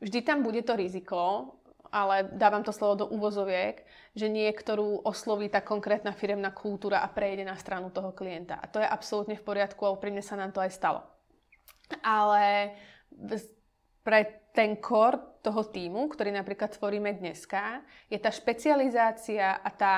vždy 0.00 0.20
tam 0.24 0.42
bude 0.42 0.64
to 0.64 0.74
riziko, 0.74 1.54
ale 1.94 2.26
dávam 2.34 2.66
to 2.66 2.74
slovo 2.74 3.06
do 3.06 3.06
úvozoviek, 3.06 3.86
že 4.18 4.26
niektorú 4.26 5.06
osloví 5.06 5.46
tá 5.46 5.62
konkrétna 5.62 6.10
firemná 6.10 6.50
kultúra 6.50 7.06
a 7.06 7.08
prejde 7.12 7.46
na 7.46 7.54
stranu 7.54 7.94
toho 7.94 8.10
klienta. 8.10 8.58
A 8.58 8.66
to 8.66 8.82
je 8.82 8.88
absolútne 8.88 9.38
v 9.38 9.46
poriadku 9.46 9.86
a 9.86 9.94
úprimne 9.94 10.22
sa 10.22 10.34
nám 10.34 10.50
to 10.50 10.58
aj 10.58 10.74
stalo. 10.74 11.06
Ale 12.02 12.74
pre 14.02 14.43
ten 14.54 14.78
core 14.78 15.42
toho 15.42 15.66
týmu, 15.66 16.06
ktorý 16.08 16.30
napríklad 16.30 16.78
tvoríme 16.78 17.10
dneska, 17.18 17.82
je 18.06 18.16
tá 18.16 18.30
špecializácia 18.30 19.60
a 19.60 19.68
tá 19.74 19.94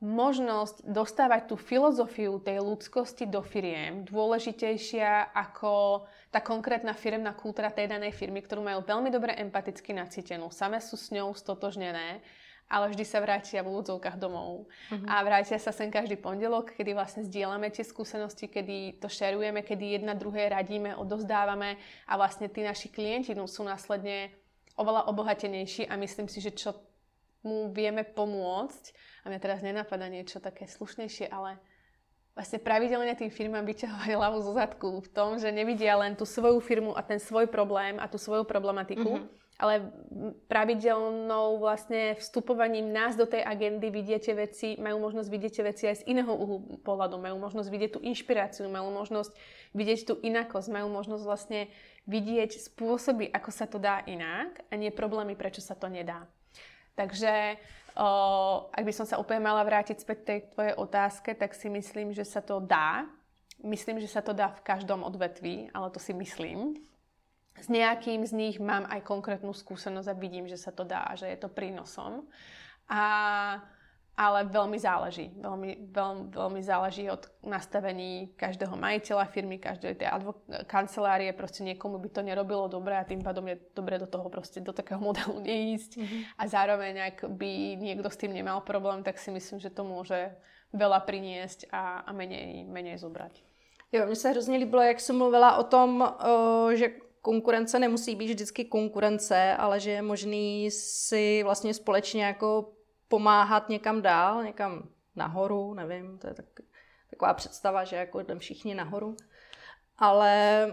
možnosť 0.00 0.80
dostávať 0.88 1.52
tú 1.52 1.56
filozofiu 1.60 2.40
tej 2.40 2.64
ľudskosti 2.64 3.28
do 3.28 3.44
firiem 3.44 4.00
dôležitejšia 4.08 5.36
ako 5.36 6.04
tá 6.32 6.40
konkrétna 6.40 6.96
firmná 6.96 7.36
kultúra 7.36 7.68
tej 7.68 7.92
danej 7.92 8.16
firmy, 8.16 8.40
ktorú 8.40 8.64
majú 8.64 8.80
veľmi 8.80 9.12
dobre 9.12 9.36
empaticky 9.36 9.92
nacítenú. 9.92 10.48
Same 10.48 10.80
sú 10.80 10.96
s 10.96 11.12
ňou 11.12 11.36
stotožnené 11.36 12.24
ale 12.70 12.94
vždy 12.94 13.02
sa 13.02 13.18
vrátia 13.18 13.66
v 13.66 13.74
úvodzovkách 13.74 14.14
domov. 14.14 14.70
Uh-huh. 14.70 15.06
A 15.10 15.26
vrátia 15.26 15.58
sa 15.58 15.74
sem 15.74 15.90
každý 15.90 16.14
pondelok, 16.14 16.70
kedy 16.78 16.94
vlastne 16.94 17.26
zdieľame 17.26 17.66
tie 17.74 17.82
skúsenosti, 17.82 18.46
kedy 18.46 19.02
to 19.02 19.10
šerujeme, 19.10 19.66
kedy 19.66 19.98
jedna 19.98 20.14
druhé 20.14 20.46
radíme, 20.46 20.94
odozdávame 20.94 21.74
a 22.06 22.14
vlastne 22.14 22.46
tí 22.46 22.62
naši 22.62 22.86
klienti 22.86 23.34
no, 23.34 23.50
sú 23.50 23.66
následne 23.66 24.30
oveľa 24.78 25.10
obohatenejší 25.10 25.90
a 25.90 25.98
myslím 25.98 26.30
si, 26.30 26.38
že 26.38 26.54
čo 26.54 26.78
mu 27.42 27.74
vieme 27.74 28.06
pomôcť, 28.06 28.94
a 29.26 29.34
mňa 29.34 29.40
teraz 29.42 29.60
nenapadá 29.66 30.06
niečo 30.06 30.38
také 30.38 30.70
slušnejšie, 30.70 31.26
ale 31.28 31.58
vlastne 32.38 32.62
pravidelne 32.62 33.12
tým 33.18 33.34
firmám 33.34 33.66
vyťahovať 33.66 34.10
hlavu 34.14 34.38
zo 34.46 34.52
zadku 34.54 34.88
v 35.02 35.08
tom, 35.10 35.42
že 35.42 35.50
nevidia 35.50 35.98
len 35.98 36.14
tú 36.14 36.22
svoju 36.22 36.62
firmu 36.62 36.94
a 36.94 37.02
ten 37.02 37.18
svoj 37.18 37.50
problém 37.50 37.98
a 37.98 38.06
tú 38.06 38.16
svoju 38.16 38.46
problematiku, 38.46 39.10
uh-huh 39.18 39.39
ale 39.60 39.92
pravidelnou 40.48 41.60
vlastne 41.60 42.16
vstupovaním 42.16 42.88
nás 42.96 43.12
do 43.12 43.28
tej 43.28 43.44
agendy 43.44 43.92
vidiete 43.92 44.32
veci, 44.32 44.80
majú 44.80 45.04
možnosť 45.04 45.28
vidieť 45.28 45.54
veci 45.68 45.84
aj 45.84 45.96
z 46.00 46.06
iného 46.08 46.32
uhlu 46.32 46.80
pohľadu, 46.80 47.20
majú 47.20 47.36
možnosť 47.36 47.68
vidieť 47.68 47.90
tú 47.92 48.00
inšpiráciu, 48.00 48.64
majú 48.72 48.88
možnosť 48.88 49.36
vidieť 49.76 50.00
tú 50.08 50.14
inakosť, 50.24 50.72
majú 50.72 50.88
možnosť 50.88 51.24
vlastne 51.28 51.60
vidieť 52.08 52.56
spôsoby, 52.72 53.28
ako 53.28 53.50
sa 53.52 53.68
to 53.68 53.76
dá 53.76 54.00
inak 54.08 54.64
a 54.72 54.80
nie 54.80 54.88
problémy, 54.88 55.36
prečo 55.36 55.60
sa 55.60 55.76
to 55.76 55.92
nedá. 55.92 56.24
Takže 56.96 57.60
o, 58.00 58.08
ak 58.72 58.82
by 58.82 58.92
som 58.96 59.04
sa 59.04 59.20
úplne 59.20 59.44
mala 59.44 59.60
vrátiť 59.60 60.00
späť 60.00 60.18
tej 60.24 60.38
tvojej 60.56 60.74
otázke, 60.80 61.36
tak 61.36 61.52
si 61.52 61.68
myslím, 61.68 62.16
že 62.16 62.24
sa 62.24 62.40
to 62.40 62.64
dá. 62.64 63.04
Myslím, 63.60 64.00
že 64.00 64.08
sa 64.08 64.24
to 64.24 64.32
dá 64.32 64.56
v 64.56 64.64
každom 64.64 65.04
odvetví, 65.04 65.68
ale 65.76 65.92
to 65.92 66.00
si 66.00 66.16
myslím 66.16 66.80
s 67.58 67.66
nejakým 67.68 68.22
z 68.24 68.32
nich 68.32 68.56
mám 68.62 68.86
aj 68.86 69.02
konkrétnu 69.02 69.50
skúsenosť 69.50 70.08
a 70.08 70.18
vidím, 70.18 70.46
že 70.46 70.56
sa 70.56 70.70
to 70.70 70.86
dá, 70.86 71.12
že 71.18 71.26
je 71.26 71.38
to 71.38 71.50
prínosom. 71.50 72.24
A, 72.88 73.02
ale 74.16 74.38
veľmi 74.48 74.78
záleží. 74.80 75.32
Veľmi, 75.36 75.92
veľmi, 75.92 76.24
veľmi 76.32 76.60
záleží 76.62 77.08
od 77.10 77.26
nastavení 77.44 78.32
každého 78.36 78.76
majiteľa 78.76 79.26
firmy, 79.32 79.56
každej 79.60 80.02
tej 80.02 80.08
advok- 80.08 80.44
kancelárie. 80.66 81.32
Proste 81.32 81.64
niekomu 81.64 82.00
by 82.00 82.08
to 82.12 82.20
nerobilo 82.24 82.68
dobre 82.68 82.96
a 82.96 83.08
tým 83.08 83.20
pádom 83.20 83.48
je 83.48 83.56
dobre 83.76 83.98
do 83.98 84.06
toho 84.06 84.28
proste 84.28 84.60
do 84.60 84.72
takého 84.72 85.00
modelu 85.08 85.36
neísť. 85.40 85.90
Mm-hmm. 85.96 86.20
A 86.38 86.42
zároveň, 86.48 86.94
ak 87.12 87.28
by 87.28 87.76
niekto 87.76 88.08
s 88.08 88.20
tým 88.20 88.32
nemal 88.32 88.64
problém, 88.64 89.02
tak 89.04 89.18
si 89.18 89.30
myslím, 89.30 89.60
že 89.60 89.72
to 89.72 89.84
môže 89.84 90.32
veľa 90.70 91.02
priniesť 91.02 91.68
a, 91.74 92.06
a 92.06 92.10
menej, 92.14 92.64
menej 92.66 92.98
zobrať. 93.02 93.42
Jo, 93.92 94.06
mně 94.06 94.16
se 94.16 94.30
hrozně 94.30 94.58
líbilo, 94.58 94.82
jak 94.82 95.00
jsem 95.00 95.18
mluvila 95.18 95.56
o 95.56 95.64
tom, 95.64 96.14
že 96.74 96.92
konkurence 97.22 97.78
nemusí 97.78 98.14
být 98.16 98.30
vždycky 98.30 98.64
konkurence, 98.64 99.56
ale 99.58 99.80
že 99.80 99.90
je 99.90 100.02
možný 100.02 100.70
si 100.70 101.42
vlastně 101.42 101.74
společně 101.74 102.24
jako 102.24 102.72
pomáhat 103.08 103.68
někam 103.68 104.02
dál, 104.02 104.44
někam 104.44 104.88
nahoru, 105.16 105.74
nevím, 105.74 106.18
to 106.18 106.26
je 106.26 106.34
tak, 106.34 106.46
taková 107.10 107.34
představa, 107.34 107.84
že 107.84 107.96
jako 107.96 108.20
jdem 108.20 108.38
všichni 108.38 108.74
nahoru. 108.74 109.16
Ale 109.98 110.66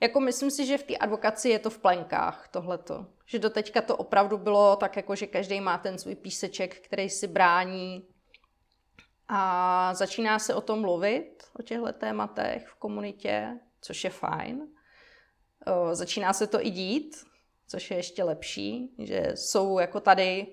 jako 0.00 0.20
myslím 0.20 0.50
si, 0.50 0.66
že 0.66 0.78
v 0.78 0.82
té 0.82 0.96
advokaci 0.96 1.48
je 1.48 1.58
to 1.58 1.70
v 1.70 1.78
plenkách 1.78 2.48
tohleto. 2.48 3.06
Že 3.26 3.38
do 3.38 3.50
teďka 3.50 3.82
to 3.82 3.96
opravdu 3.96 4.38
bylo 4.38 4.76
tak, 4.76 4.96
jako 4.96 5.16
že 5.16 5.26
každý 5.26 5.60
má 5.60 5.78
ten 5.78 5.98
svůj 5.98 6.14
píseček, 6.14 6.80
který 6.80 7.10
si 7.10 7.26
brání 7.26 8.08
a 9.28 9.94
začíná 9.94 10.38
se 10.38 10.54
o 10.54 10.60
tom 10.60 10.80
mluvit, 10.80 11.44
o 11.58 11.62
těchto 11.62 11.92
tématech 11.92 12.68
v 12.68 12.74
komunitě, 12.74 13.60
což 13.80 14.04
je 14.04 14.10
fajn. 14.10 14.68
Začíná 15.92 16.32
se 16.32 16.46
to 16.46 16.66
i 16.66 16.70
dít, 16.70 17.16
což 17.68 17.90
je 17.90 17.96
ještě 17.96 18.24
lepší, 18.24 18.94
že 18.98 19.32
jsou 19.34 19.78
jako 19.78 20.00
tady 20.00 20.46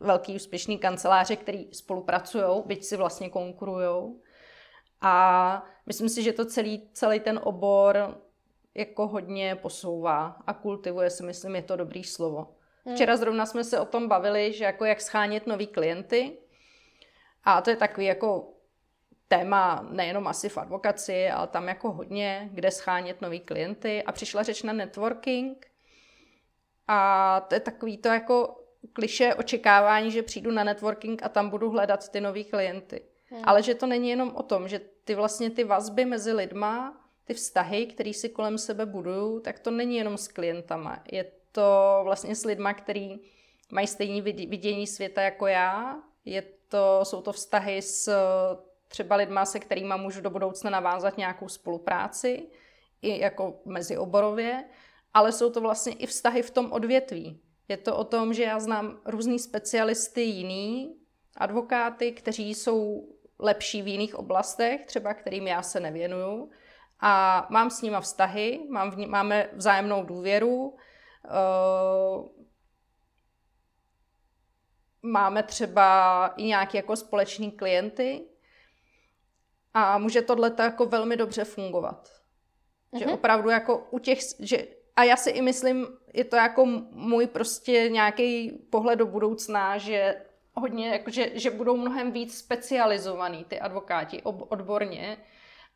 velký 0.00 0.34
úspěšný 0.34 0.78
kanceláře, 0.78 1.36
který 1.36 1.68
spolupracují, 1.72 2.62
byť 2.66 2.84
si 2.84 2.96
vlastně 2.96 3.30
konkurují. 3.30 4.16
A 5.00 5.66
myslím 5.86 6.08
si, 6.08 6.22
že 6.22 6.32
to 6.32 6.44
celý, 6.44 6.90
celý 6.92 7.20
ten 7.20 7.40
obor 7.42 8.20
jako 8.74 9.06
hodně 9.06 9.54
posouvá 9.54 10.36
a 10.46 10.54
kultivuje 10.54 11.10
si, 11.10 11.22
myslím, 11.22 11.56
je 11.56 11.62
to 11.62 11.76
dobrý 11.76 12.04
slovo. 12.04 12.56
Hmm. 12.84 12.94
Včera 12.94 13.16
zrovna 13.16 13.46
jsme 13.46 13.64
se 13.64 13.80
o 13.80 13.84
tom 13.84 14.08
bavili, 14.08 14.52
že 14.52 14.64
jako 14.64 14.84
jak 14.84 15.00
schánět 15.00 15.46
nový 15.46 15.66
klienty. 15.66 16.38
A 17.44 17.60
to 17.60 17.70
je 17.70 17.76
takový 17.76 18.06
jako 18.06 18.52
téma 19.28 19.86
nejenom 19.90 20.26
asi 20.26 20.48
v 20.48 20.58
advokaci, 20.58 21.28
ale 21.28 21.46
tam 21.46 21.68
jako 21.68 21.92
hodně, 21.92 22.48
kde 22.52 22.70
schánět 22.70 23.20
nový 23.20 23.40
klienty. 23.40 24.02
A 24.02 24.12
přišla 24.12 24.42
řeč 24.42 24.62
na 24.62 24.72
networking. 24.72 25.66
A 26.88 27.40
to 27.48 27.54
je 27.54 27.60
takový 27.60 27.98
to 27.98 28.08
jako 28.08 28.56
kliše 28.92 29.34
očekávání, 29.34 30.10
že 30.10 30.22
přijdu 30.22 30.50
na 30.50 30.64
networking 30.64 31.22
a 31.22 31.28
tam 31.28 31.50
budu 31.50 31.70
hledat 31.70 32.08
ty 32.08 32.20
nový 32.20 32.44
klienty. 32.44 33.00
Hmm. 33.30 33.42
Ale 33.44 33.62
že 33.62 33.74
to 33.74 33.86
není 33.86 34.10
jenom 34.10 34.32
o 34.34 34.42
tom, 34.42 34.68
že 34.68 34.80
ty 35.04 35.14
vlastně 35.14 35.50
ty 35.50 35.64
vazby 35.64 36.04
mezi 36.04 36.32
lidma, 36.32 37.04
ty 37.24 37.34
vztahy, 37.34 37.86
které 37.86 38.12
si 38.12 38.28
kolem 38.28 38.58
sebe 38.58 38.86
budují, 38.86 39.42
tak 39.42 39.58
to 39.58 39.70
není 39.70 39.96
jenom 39.96 40.16
s 40.16 40.28
klientama. 40.28 41.02
Je 41.12 41.24
to 41.52 42.00
vlastně 42.04 42.36
s 42.36 42.44
lidma, 42.44 42.74
který 42.74 43.20
mají 43.72 43.86
stejné 43.86 44.20
vidění 44.22 44.86
světa 44.86 45.22
jako 45.22 45.46
já. 45.46 45.96
Je 46.24 46.42
to, 46.68 47.00
jsou 47.02 47.22
to 47.22 47.32
vztahy 47.32 47.82
s 47.82 48.12
třeba 48.88 49.16
lidma, 49.16 49.44
se 49.44 49.58
kterými 49.58 49.94
můžu 49.96 50.20
do 50.20 50.30
budoucna 50.30 50.70
navázat 50.70 51.16
nějakou 51.16 51.48
spolupráci, 51.48 52.46
i 53.02 53.20
jako 53.20 53.60
mezioborově, 53.64 54.64
ale 55.14 55.32
jsou 55.32 55.50
to 55.50 55.60
vlastně 55.60 55.92
i 55.92 56.06
vztahy 56.06 56.42
v 56.42 56.50
tom 56.50 56.72
odvětví. 56.72 57.40
Je 57.68 57.76
to 57.76 57.96
o 57.96 58.04
tom, 58.04 58.34
že 58.34 58.42
já 58.42 58.60
znám 58.60 59.00
různý 59.04 59.38
specialisty 59.38 60.22
jiný, 60.22 60.96
advokáty, 61.36 62.12
kteří 62.12 62.54
jsou 62.54 63.08
lepší 63.38 63.82
v 63.82 63.88
jiných 63.88 64.14
oblastech, 64.14 64.86
třeba 64.86 65.14
kterým 65.14 65.46
já 65.46 65.62
se 65.62 65.80
nevěnuju. 65.80 66.50
A 67.00 67.46
mám 67.50 67.70
s 67.70 67.82
nimi 67.82 67.96
vztahy, 68.00 68.60
mám 68.70 68.90
v 68.90 68.96
ní, 68.96 69.06
máme 69.06 69.50
vzájemnou 69.52 70.04
důvěru, 70.04 70.56
uh, 70.66 72.28
máme 75.02 75.42
třeba 75.42 76.26
i 76.36 76.42
nějaké 76.42 76.78
jako 76.78 76.96
společní 76.96 77.52
klienty, 77.52 78.24
a 79.78 79.98
může 79.98 80.22
tohle 80.22 80.52
jako 80.58 80.86
velmi 80.86 81.16
dobře 81.16 81.44
fungovat. 81.44 82.08
Mm-hmm. 82.08 82.98
Že 82.98 83.04
mhm. 83.04 83.14
opravdu 83.14 83.50
jako 83.50 83.86
u 83.90 83.98
těch, 83.98 84.18
že 84.38 84.66
a 84.96 85.04
já 85.04 85.16
si 85.16 85.30
i 85.30 85.42
myslím, 85.42 85.86
je 86.14 86.24
to 86.24 86.36
jako 86.36 86.66
můj 86.90 87.26
prostě 87.26 87.88
nějaký 87.88 88.50
pohled 88.70 88.98
do 88.98 89.06
budoucna, 89.06 89.78
že 89.78 90.22
hodně, 90.54 90.88
jako, 90.88 91.10
že, 91.10 91.30
že 91.34 91.50
budou 91.50 91.76
mnohem 91.76 92.12
víc 92.12 92.38
specializovaný 92.38 93.44
ty 93.44 93.60
advokáti 93.60 94.22
ob, 94.22 94.52
odborně 94.52 95.16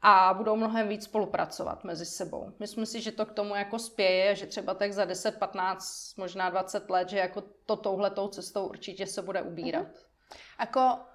a 0.03 0.35
budou 0.35 0.57
mnohem 0.57 0.89
víc 0.89 1.05
spolupracovat 1.05 1.85
mezi 1.85 2.07
sebou. 2.07 2.53
Myslím 2.59 2.87
si, 2.87 3.01
že 3.01 3.13
to 3.13 3.27
k 3.27 3.33
tomu 3.33 3.55
jako 3.55 3.79
spěje, 3.79 4.35
že 4.35 4.47
třeba 4.47 4.75
tak 4.75 4.93
za 4.93 5.05
10, 5.05 5.39
15, 5.39 6.17
možná 6.17 6.51
20 6.51 6.91
let, 6.91 7.09
že 7.09 7.19
jako 7.19 7.43
to 7.67 7.77
touhletou 7.77 8.29
cestou 8.29 8.67
určitě 8.67 9.07
se 9.07 9.23
bude 9.23 9.43
ubírat. 9.43 9.87
Mm-hmm. 9.87 10.39
Ako 10.59 11.10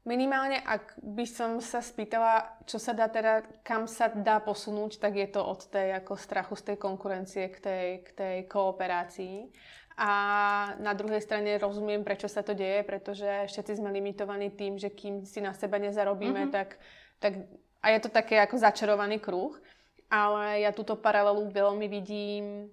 Minimálne, 0.00 0.64
ak 0.64 0.96
by 1.04 1.28
som 1.28 1.60
sa 1.60 1.84
spýtala, 1.84 2.64
čo 2.64 2.80
sa 2.80 2.96
dá 2.96 3.12
teda, 3.12 3.44
kam 3.60 3.84
sa 3.84 4.08
dá 4.08 4.40
posunúť, 4.40 4.96
tak 4.96 5.12
je 5.12 5.28
to 5.28 5.44
od 5.44 5.68
tej 5.68 5.92
ako 6.00 6.16
strachu 6.16 6.54
z 6.56 6.72
tej 6.72 6.76
konkurencie 6.80 7.44
k 7.52 7.58
tej, 7.60 7.86
k 8.04 8.08
tej 8.16 8.36
kooperácii. 8.48 9.52
A 10.00 10.12
na 10.80 10.96
druhej 10.96 11.20
strane 11.20 11.60
rozumiem, 11.60 12.00
prečo 12.00 12.32
sa 12.32 12.40
to 12.40 12.56
deje, 12.56 12.80
pretože 12.88 13.52
všetci 13.52 13.76
sme 13.76 13.92
limitovaní 13.92 14.48
tým, 14.56 14.80
že 14.80 14.88
kým 14.88 15.28
si 15.28 15.44
na 15.44 15.52
seba 15.52 15.76
nezarobíme, 15.76 16.48
mm-hmm. 16.48 16.56
tak, 16.56 16.80
tak... 17.20 17.44
A 17.84 17.92
je 17.92 18.00
to 18.00 18.08
také 18.08 18.40
ako 18.40 18.56
začarovaný 18.56 19.20
kruh. 19.20 19.52
Ale 20.08 20.64
ja 20.64 20.72
túto 20.72 20.96
paralelu 20.96 21.44
veľmi 21.52 21.86
vidím 21.92 22.72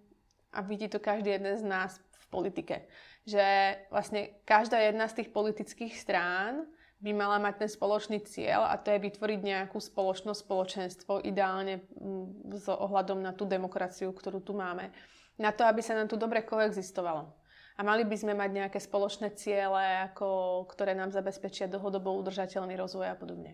a 0.56 0.64
vidí 0.64 0.88
to 0.88 1.04
každý 1.04 1.36
jeden 1.36 1.60
z 1.60 1.64
nás 1.68 2.00
v 2.00 2.26
politike. 2.32 2.88
Že 3.28 3.46
vlastne 3.92 4.40
každá 4.48 4.80
jedna 4.80 5.12
z 5.12 5.22
tých 5.22 5.30
politických 5.36 5.94
strán 6.00 6.66
by 6.98 7.12
mala 7.14 7.38
mať 7.38 7.66
ten 7.66 7.70
spoločný 7.70 8.18
cieľ 8.26 8.66
a 8.66 8.74
to 8.82 8.90
je 8.90 9.06
vytvoriť 9.06 9.40
nejakú 9.46 9.78
spoločnosť, 9.78 10.42
spoločenstvo, 10.42 11.22
ideálne 11.22 11.86
mm, 11.94 12.58
s 12.58 12.66
ohľadom 12.66 13.22
na 13.22 13.38
tú 13.38 13.46
demokraciu, 13.46 14.10
ktorú 14.10 14.42
tu 14.42 14.58
máme. 14.58 14.90
Na 15.38 15.54
to, 15.54 15.62
aby 15.62 15.86
sa 15.86 15.94
nám 15.94 16.10
tu 16.10 16.18
dobre 16.18 16.42
koexistovalo. 16.42 17.30
A 17.78 17.86
mali 17.86 18.02
by 18.02 18.18
sme 18.18 18.34
mať 18.34 18.50
nejaké 18.50 18.80
spoločné 18.82 19.38
ciele, 19.38 20.10
ako, 20.10 20.66
ktoré 20.74 20.98
nám 20.98 21.14
zabezpečia 21.14 21.70
dlhodobo 21.70 22.18
udržateľný 22.18 22.74
rozvoj 22.74 23.14
a 23.14 23.16
podobne. 23.16 23.54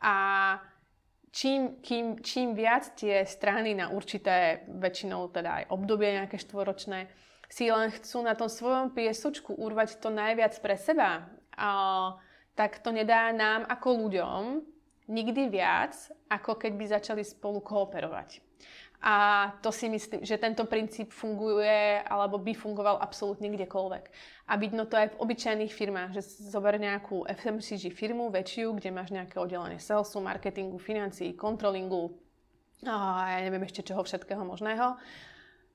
A 0.00 0.14
čím, 1.28 1.76
kým, 1.84 2.24
čím 2.24 2.56
viac 2.56 2.96
tie 2.96 3.28
strany 3.28 3.76
na 3.76 3.92
určité, 3.92 4.64
väčšinou 4.72 5.28
teda 5.28 5.60
aj 5.60 5.64
obdobie 5.68 6.16
nejaké 6.16 6.40
štvoročné, 6.40 7.12
si 7.52 7.68
len 7.68 7.92
chcú 7.92 8.24
na 8.24 8.32
tom 8.32 8.48
svojom 8.48 8.96
piesočku 8.96 9.52
urvať 9.52 10.00
to 10.00 10.08
najviac 10.08 10.56
pre 10.64 10.80
seba, 10.80 11.28
a, 11.52 12.16
tak 12.54 12.84
to 12.84 12.92
nedá 12.92 13.32
nám 13.32 13.64
ako 13.68 14.08
ľuďom 14.08 14.42
nikdy 15.08 15.48
viac, 15.48 15.96
ako 16.30 16.56
keď 16.56 16.72
by 16.76 16.84
začali 16.86 17.22
spolu 17.24 17.60
kooperovať. 17.60 18.40
A 19.02 19.50
to 19.58 19.74
si 19.74 19.90
myslím, 19.90 20.22
že 20.22 20.38
tento 20.38 20.62
princíp 20.62 21.10
funguje 21.10 21.98
alebo 22.06 22.38
by 22.38 22.54
fungoval 22.54 23.02
absolútne 23.02 23.50
kdekoľvek. 23.50 24.04
A 24.46 24.54
vidno 24.54 24.86
to 24.86 24.94
aj 24.94 25.18
v 25.18 25.20
obyčajných 25.26 25.74
firmách, 25.74 26.14
že 26.14 26.22
zober 26.22 26.78
nejakú 26.78 27.26
FMCG 27.26 27.90
firmu 27.90 28.30
väčšiu, 28.30 28.78
kde 28.78 28.94
máš 28.94 29.10
nejaké 29.10 29.42
oddelenie 29.42 29.82
salesu, 29.82 30.22
marketingu, 30.22 30.78
financií, 30.78 31.34
kontrolingu, 31.34 32.14
a 32.82 33.38
ja 33.38 33.46
neviem 33.46 33.62
ešte 33.62 33.86
čoho 33.86 34.02
všetkého 34.02 34.42
možného 34.42 34.98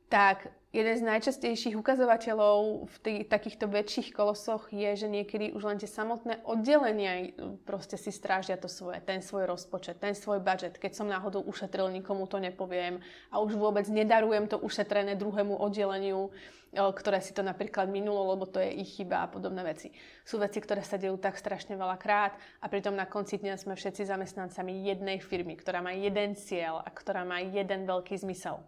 tak 0.08 0.48
jeden 0.72 0.96
z 1.00 1.04
najčastejších 1.04 1.80
ukazovateľov 1.80 2.86
v 2.88 2.98
tých, 3.02 3.22
takýchto 3.32 3.66
väčších 3.72 4.12
kolosoch 4.14 4.72
je, 4.72 4.94
že 4.94 5.08
niekedy 5.08 5.56
už 5.56 5.64
len 5.64 5.80
tie 5.80 5.88
samotné 5.88 6.44
oddelenia 6.44 7.32
proste 7.64 7.96
si 7.96 8.12
strážia 8.12 8.60
to 8.60 8.72
svoje, 8.72 9.00
ten 9.04 9.24
svoj 9.24 9.48
rozpočet, 9.48 10.00
ten 10.00 10.14
svoj 10.14 10.44
budget. 10.44 10.80
Keď 10.80 10.92
som 10.94 11.08
náhodou 11.08 11.44
ušetril, 11.44 11.92
nikomu 11.92 12.28
to 12.28 12.40
nepoviem 12.40 13.00
a 13.32 13.40
už 13.40 13.56
vôbec 13.56 13.88
nedarujem 13.88 14.48
to 14.48 14.60
ušetrené 14.60 15.16
druhému 15.16 15.56
oddeleniu, 15.56 16.30
ktoré 16.72 17.24
si 17.24 17.32
to 17.32 17.42
napríklad 17.48 17.88
minulo, 17.88 18.36
lebo 18.36 18.44
to 18.44 18.60
je 18.60 18.70
ich 18.84 19.00
chyba 19.00 19.24
a 19.24 19.32
podobné 19.32 19.64
veci. 19.64 19.90
Sú 20.28 20.38
veci, 20.38 20.60
ktoré 20.60 20.84
sa 20.84 21.00
dejú 21.00 21.16
tak 21.16 21.40
strašne 21.40 21.80
veľa 21.80 21.96
krát 21.96 22.36
a 22.60 22.68
pritom 22.68 22.94
na 22.94 23.08
konci 23.08 23.40
dňa 23.40 23.56
sme 23.56 23.74
všetci 23.74 24.04
zamestnancami 24.04 24.84
jednej 24.84 25.18
firmy, 25.24 25.56
ktorá 25.56 25.80
má 25.80 25.96
jeden 25.96 26.36
cieľ 26.36 26.84
a 26.84 26.90
ktorá 26.92 27.24
má 27.24 27.40
jeden 27.40 27.88
veľký 27.88 28.20
zmysel. 28.20 28.60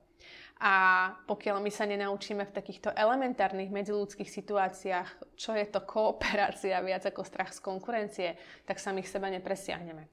A 0.60 0.76
pokiaľ 1.24 1.64
my 1.64 1.72
sa 1.72 1.88
nenaučíme 1.88 2.44
v 2.44 2.52
takýchto 2.52 2.92
elementárnych 2.92 3.72
medziludských 3.72 4.28
situáciách, 4.28 5.40
čo 5.40 5.56
je 5.56 5.64
to 5.64 5.80
kooperácia 5.88 6.76
viac 6.84 7.08
ako 7.08 7.24
strach 7.24 7.56
z 7.56 7.64
konkurencie, 7.64 8.30
tak 8.68 8.76
samých 8.76 9.08
seba 9.08 9.32
nepresiahneme. 9.32 10.12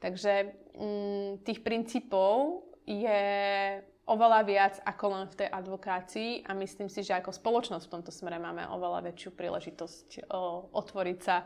Takže 0.00 0.32
mm, 0.72 1.44
tých 1.44 1.60
princípov 1.60 2.64
je 2.88 3.20
oveľa 4.04 4.40
viac 4.44 4.74
ako 4.84 5.04
len 5.16 5.24
v 5.28 5.38
tej 5.44 5.48
advokácii 5.48 6.30
a 6.44 6.52
myslím 6.56 6.88
si, 6.88 7.00
že 7.00 7.16
ako 7.16 7.32
spoločnosť 7.32 7.84
v 7.88 7.92
tomto 7.92 8.12
smere 8.12 8.36
máme 8.36 8.68
oveľa 8.68 9.12
väčšiu 9.12 9.30
príležitosť 9.32 10.28
o, 10.28 10.68
otvoriť 10.76 11.18
sa 11.24 11.36
o, 11.40 11.44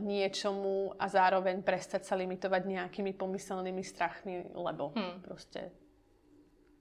niečomu 0.00 0.96
a 0.96 1.04
zároveň 1.08 1.60
prestať 1.60 2.08
sa 2.08 2.16
limitovať 2.16 2.62
nejakými 2.64 3.12
pomyselnými 3.12 3.84
strachmi, 3.84 4.48
lebo 4.56 4.96
hmm. 4.96 5.16
proste 5.28 5.72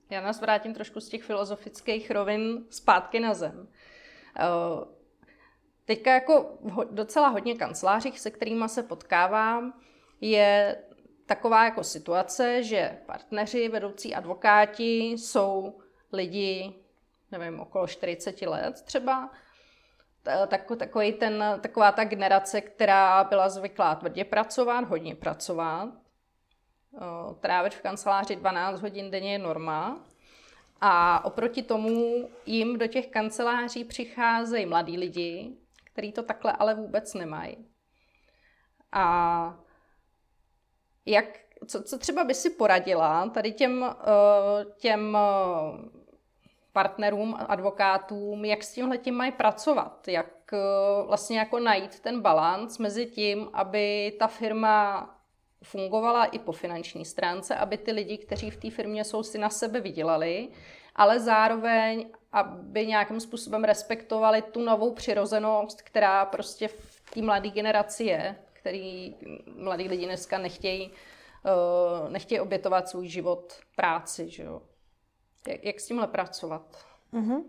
já 0.10 0.22
nás 0.22 0.42
vrátím 0.42 0.74
trošku 0.74 1.00
z 1.00 1.10
těch 1.10 1.24
filozofických 1.24 2.12
rovin 2.12 2.66
zpátky 2.70 3.20
na 3.20 3.34
zem. 3.34 3.68
Eh, 4.40 4.86
teďka 5.86 6.14
jako 6.14 6.58
docela 6.92 7.28
hodně 7.28 7.56
kancelářích, 7.56 8.20
se 8.20 8.32
kterými 8.32 8.70
se 8.70 8.84
potkávám, 8.84 9.74
je 10.22 10.78
taková 11.26 11.66
jako 11.66 11.84
situace, 11.84 12.64
že 12.64 12.98
partneři, 13.06 13.70
vedoucí 13.70 14.16
advokáti 14.16 15.06
jsou 15.08 15.80
lidi, 16.14 16.74
nevím, 17.32 17.60
okolo 17.60 17.88
40 17.88 18.42
let 18.42 18.82
třeba, 18.82 19.30
tak, 20.48 20.72
takový 20.78 21.14
ten, 21.14 21.44
taková 21.62 21.92
ta 21.92 22.04
generace, 22.04 22.62
která 22.62 23.24
byla 23.24 23.50
zvyklá 23.50 23.96
tvrdě 23.96 24.26
pracovat, 24.26 24.90
hodně 24.90 25.16
pracovat, 25.16 25.90
trávit 27.40 27.74
v 27.74 27.82
kanceláři 27.82 28.36
12 28.36 28.82
hodin 28.82 29.12
denně 29.12 29.32
je 29.32 29.40
norma. 29.40 30.00
A 30.82 31.26
oproti 31.26 31.64
tomu 31.64 32.30
jim 32.46 32.78
do 32.78 32.88
těch 32.88 33.08
kanceláří 33.08 33.84
přicházejí 33.84 34.66
mladí 34.66 34.98
lidi, 34.98 35.58
kteří 35.84 36.12
to 36.12 36.24
takhle 36.24 36.52
ale 36.52 36.76
vůbec 36.76 37.14
nemají. 37.14 37.58
A 38.92 39.58
jak, 41.06 41.26
co, 41.68 41.84
co 41.84 41.98
třeba 41.98 42.24
by 42.24 42.34
si 42.34 42.50
poradila 42.50 43.30
tady 43.30 43.52
těm, 43.52 43.96
těm 44.78 45.18
partnerům, 46.74 47.36
advokátům, 47.40 48.46
jak 48.46 48.64
s 48.64 48.74
tímhle 48.74 48.98
tím 48.98 49.16
mají 49.16 49.32
pracovat, 49.32 50.08
jak 50.08 50.52
vlastně 51.08 51.40
jako 51.40 51.60
najít 51.60 52.00
ten 52.00 52.22
balans 52.22 52.78
mezi 52.78 53.06
tím, 53.06 53.50
aby 53.54 54.16
ta 54.20 54.28
firma 54.28 55.10
fungovala 55.66 56.26
i 56.26 56.40
po 56.40 56.52
finanční 56.52 57.06
stránce, 57.06 57.56
aby 57.56 57.78
ty 57.78 57.92
lidi, 57.92 58.18
kteří 58.18 58.52
v 58.52 58.58
té 58.58 58.70
firmě 58.70 59.04
jsou, 59.04 59.24
si 59.24 59.38
na 59.38 59.50
sebe 59.50 59.80
vydělali, 59.80 60.50
ale 60.96 61.20
zároveň, 61.20 62.10
aby 62.32 62.88
nějakým 62.88 63.20
způsobem 63.20 63.64
respektovali 63.64 64.42
tu 64.42 64.62
novou 64.62 64.94
přirozenost, 64.94 65.82
která 65.82 66.26
prostě 66.26 66.68
v 66.68 67.02
té 67.14 67.22
mladé 67.22 67.50
generaci 67.50 68.04
je, 68.04 68.36
který 68.54 69.16
mladí 69.56 69.88
lidi 69.88 70.06
dneska 70.06 70.38
nechtějí, 70.38 70.92
uh, 70.92 72.10
nechtějí 72.10 72.40
obětovat 72.40 72.90
svůj 72.90 73.08
život 73.08 73.54
práci. 73.76 74.30
Že 74.30 74.44
jo? 74.44 74.62
Jak, 75.48 75.64
jak 75.64 75.80
s 75.80 75.88
tímhle 75.88 76.08
pracovat? 76.08 76.86
Mm-hmm. 77.14 77.44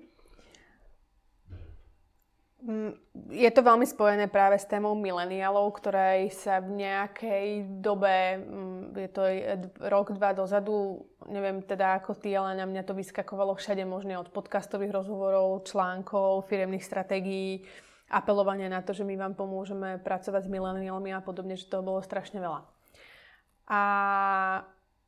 Mm, 2.56 2.96
je 3.36 3.50
to 3.52 3.60
veľmi 3.60 3.84
spojené 3.84 4.32
práve 4.32 4.56
s 4.56 4.64
témou 4.64 4.96
mileniálov, 4.96 5.76
ktorej 5.76 6.32
sa 6.32 6.64
v 6.64 6.80
nejakej 6.80 7.68
dobe, 7.84 8.40
mm, 8.40 8.82
je 8.96 9.10
to 9.12 9.22
rok, 9.92 10.16
dva 10.16 10.32
dozadu, 10.32 11.04
neviem 11.28 11.60
teda 11.60 12.00
ako 12.00 12.16
ty, 12.16 12.32
ale 12.32 12.56
na 12.56 12.64
mňa 12.64 12.88
to 12.88 12.96
vyskakovalo 12.96 13.60
všade 13.60 13.84
možne 13.84 14.16
od 14.16 14.32
podcastových 14.32 14.88
rozhovorov, 14.88 15.68
článkov, 15.68 16.48
firemných 16.48 16.80
stratégií, 16.80 17.68
apelovania 18.08 18.72
na 18.72 18.80
to, 18.80 18.96
že 18.96 19.04
my 19.04 19.20
vám 19.20 19.36
pomôžeme 19.36 20.00
pracovať 20.00 20.48
s 20.48 20.52
mileniálmi 20.52 21.12
a 21.12 21.20
podobne, 21.20 21.60
že 21.60 21.68
toho 21.68 21.84
bolo 21.84 22.00
strašne 22.00 22.40
veľa. 22.40 22.64
A 23.68 23.80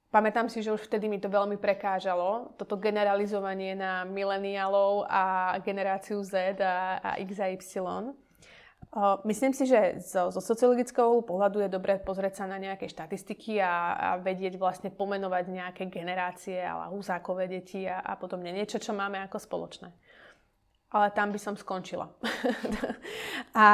Pamätám 0.08 0.48
si, 0.48 0.64
že 0.64 0.72
už 0.72 0.88
vtedy 0.88 1.04
mi 1.04 1.20
to 1.20 1.28
veľmi 1.28 1.60
prekážalo, 1.60 2.56
toto 2.56 2.80
generalizovanie 2.80 3.76
na 3.76 4.08
mileniálov 4.08 5.04
a 5.04 5.52
generáciu 5.60 6.24
Z 6.24 6.56
a, 6.64 6.96
a 6.96 7.10
X 7.20 7.36
a 7.44 7.52
Y. 7.52 8.16
Myslím 9.28 9.52
si, 9.52 9.68
že 9.68 10.00
zo, 10.00 10.32
zo 10.32 10.40
sociologického 10.40 11.20
pohľadu 11.20 11.60
je 11.60 11.68
dobré 11.68 12.00
pozrieť 12.00 12.40
sa 12.40 12.44
na 12.48 12.56
nejaké 12.56 12.88
štatistiky 12.88 13.60
a, 13.60 13.92
a 13.92 14.08
vedieť 14.16 14.56
vlastne 14.56 14.88
pomenovať 14.88 15.44
nejaké 15.44 15.84
generácie, 15.92 16.56
ale 16.56 16.88
husákové 16.88 17.52
deti 17.52 17.84
a, 17.84 18.00
a 18.00 18.16
podobne. 18.16 18.48
Niečo, 18.48 18.80
čo 18.80 18.96
máme 18.96 19.20
ako 19.28 19.36
spoločné. 19.36 19.92
Ale 20.88 21.12
tam 21.12 21.36
by 21.36 21.36
som 21.36 21.52
skončila. 21.52 22.08
a 23.52 23.68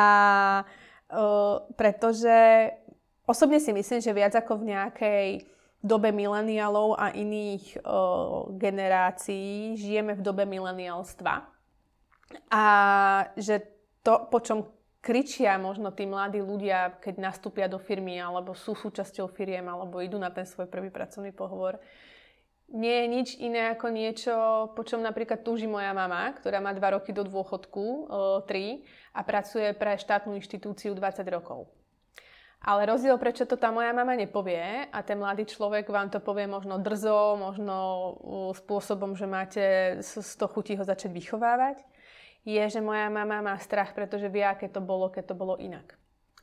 o, 1.14 1.62
pretože 1.78 2.74
osobne 3.22 3.62
si 3.62 3.70
myslím, 3.70 4.02
že 4.02 4.10
viac 4.10 4.34
ako 4.34 4.58
v 4.58 4.74
nejakej 4.74 5.53
dobe 5.84 6.08
mileniálov 6.16 6.96
a 6.96 7.12
iných 7.12 7.84
o, 7.84 8.48
generácií 8.56 9.76
žijeme 9.76 10.16
v 10.16 10.24
dobe 10.24 10.48
mileniálstva. 10.48 11.34
A 12.48 12.64
že 13.36 13.60
to, 14.00 14.24
po 14.32 14.40
čom 14.40 14.72
kričia 15.04 15.60
možno 15.60 15.92
tí 15.92 16.08
mladí 16.08 16.40
ľudia, 16.40 16.96
keď 16.96 17.20
nastúpia 17.20 17.68
do 17.68 17.76
firmy, 17.76 18.16
alebo 18.16 18.56
sú 18.56 18.72
súčasťou 18.72 19.28
firiem, 19.28 19.68
alebo 19.68 20.00
idú 20.00 20.16
na 20.16 20.32
ten 20.32 20.48
svoj 20.48 20.72
prvý 20.72 20.88
pracovný 20.88 21.36
pohovor, 21.36 21.76
nie 22.72 23.04
je 23.04 23.06
nič 23.12 23.28
iné 23.44 23.76
ako 23.76 23.86
niečo, 23.92 24.34
po 24.72 24.82
čom 24.88 25.04
napríklad 25.04 25.44
túži 25.44 25.68
moja 25.68 25.92
mama, 25.92 26.32
ktorá 26.32 26.64
má 26.64 26.72
2 26.72 26.96
roky 26.96 27.12
do 27.12 27.20
dôchodku, 27.20 28.08
3, 28.48 28.48
a 29.12 29.20
pracuje 29.20 29.68
pre 29.76 30.00
štátnu 30.00 30.32
inštitúciu 30.40 30.96
20 30.96 31.28
rokov. 31.28 31.68
Ale 32.64 32.88
rozdiel, 32.88 33.20
prečo 33.20 33.44
to 33.44 33.60
tá 33.60 33.68
moja 33.68 33.92
mama 33.92 34.16
nepovie 34.16 34.88
a 34.88 35.04
ten 35.04 35.20
mladý 35.20 35.44
človek 35.44 35.84
vám 35.84 36.08
to 36.08 36.16
povie 36.16 36.48
možno 36.48 36.80
drzo, 36.80 37.36
možno 37.36 37.76
spôsobom, 38.56 39.12
že 39.12 39.26
máte 39.28 39.64
z 40.00 40.32
toho 40.40 40.48
chutí 40.48 40.72
ho 40.72 40.84
začať 40.84 41.12
vychovávať, 41.12 41.84
je, 42.48 42.64
že 42.64 42.80
moja 42.80 43.12
mama 43.12 43.44
má 43.44 43.56
strach, 43.60 43.92
pretože 43.92 44.32
vie, 44.32 44.40
aké 44.40 44.72
to 44.72 44.80
bolo, 44.80 45.12
keď 45.12 45.32
to 45.32 45.36
bolo 45.36 45.60
inak. 45.60 45.92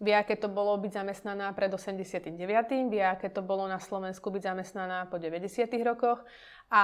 Vie, 0.01 0.13
aké 0.17 0.33
to 0.33 0.49
bolo 0.49 0.77
byť 0.81 0.97
zamestnaná 0.97 1.53
pred 1.53 1.69
89. 1.69 2.33
Vie, 2.89 3.05
aké 3.05 3.29
to 3.29 3.45
bolo 3.45 3.69
na 3.69 3.77
Slovensku 3.77 4.33
byť 4.33 4.49
zamestnaná 4.49 5.05
po 5.09 5.21
90. 5.21 5.45
rokoch 5.85 6.25
a 6.73 6.83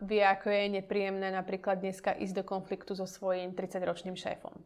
vie, 0.00 0.24
ako 0.24 0.48
je 0.52 0.80
nepríjemné 0.80 1.32
napríklad 1.32 1.80
dneska 1.80 2.16
ísť 2.16 2.40
do 2.40 2.44
konfliktu 2.48 2.96
so 2.96 3.04
svojím 3.04 3.52
30-ročným 3.52 4.16
šéfom. 4.16 4.56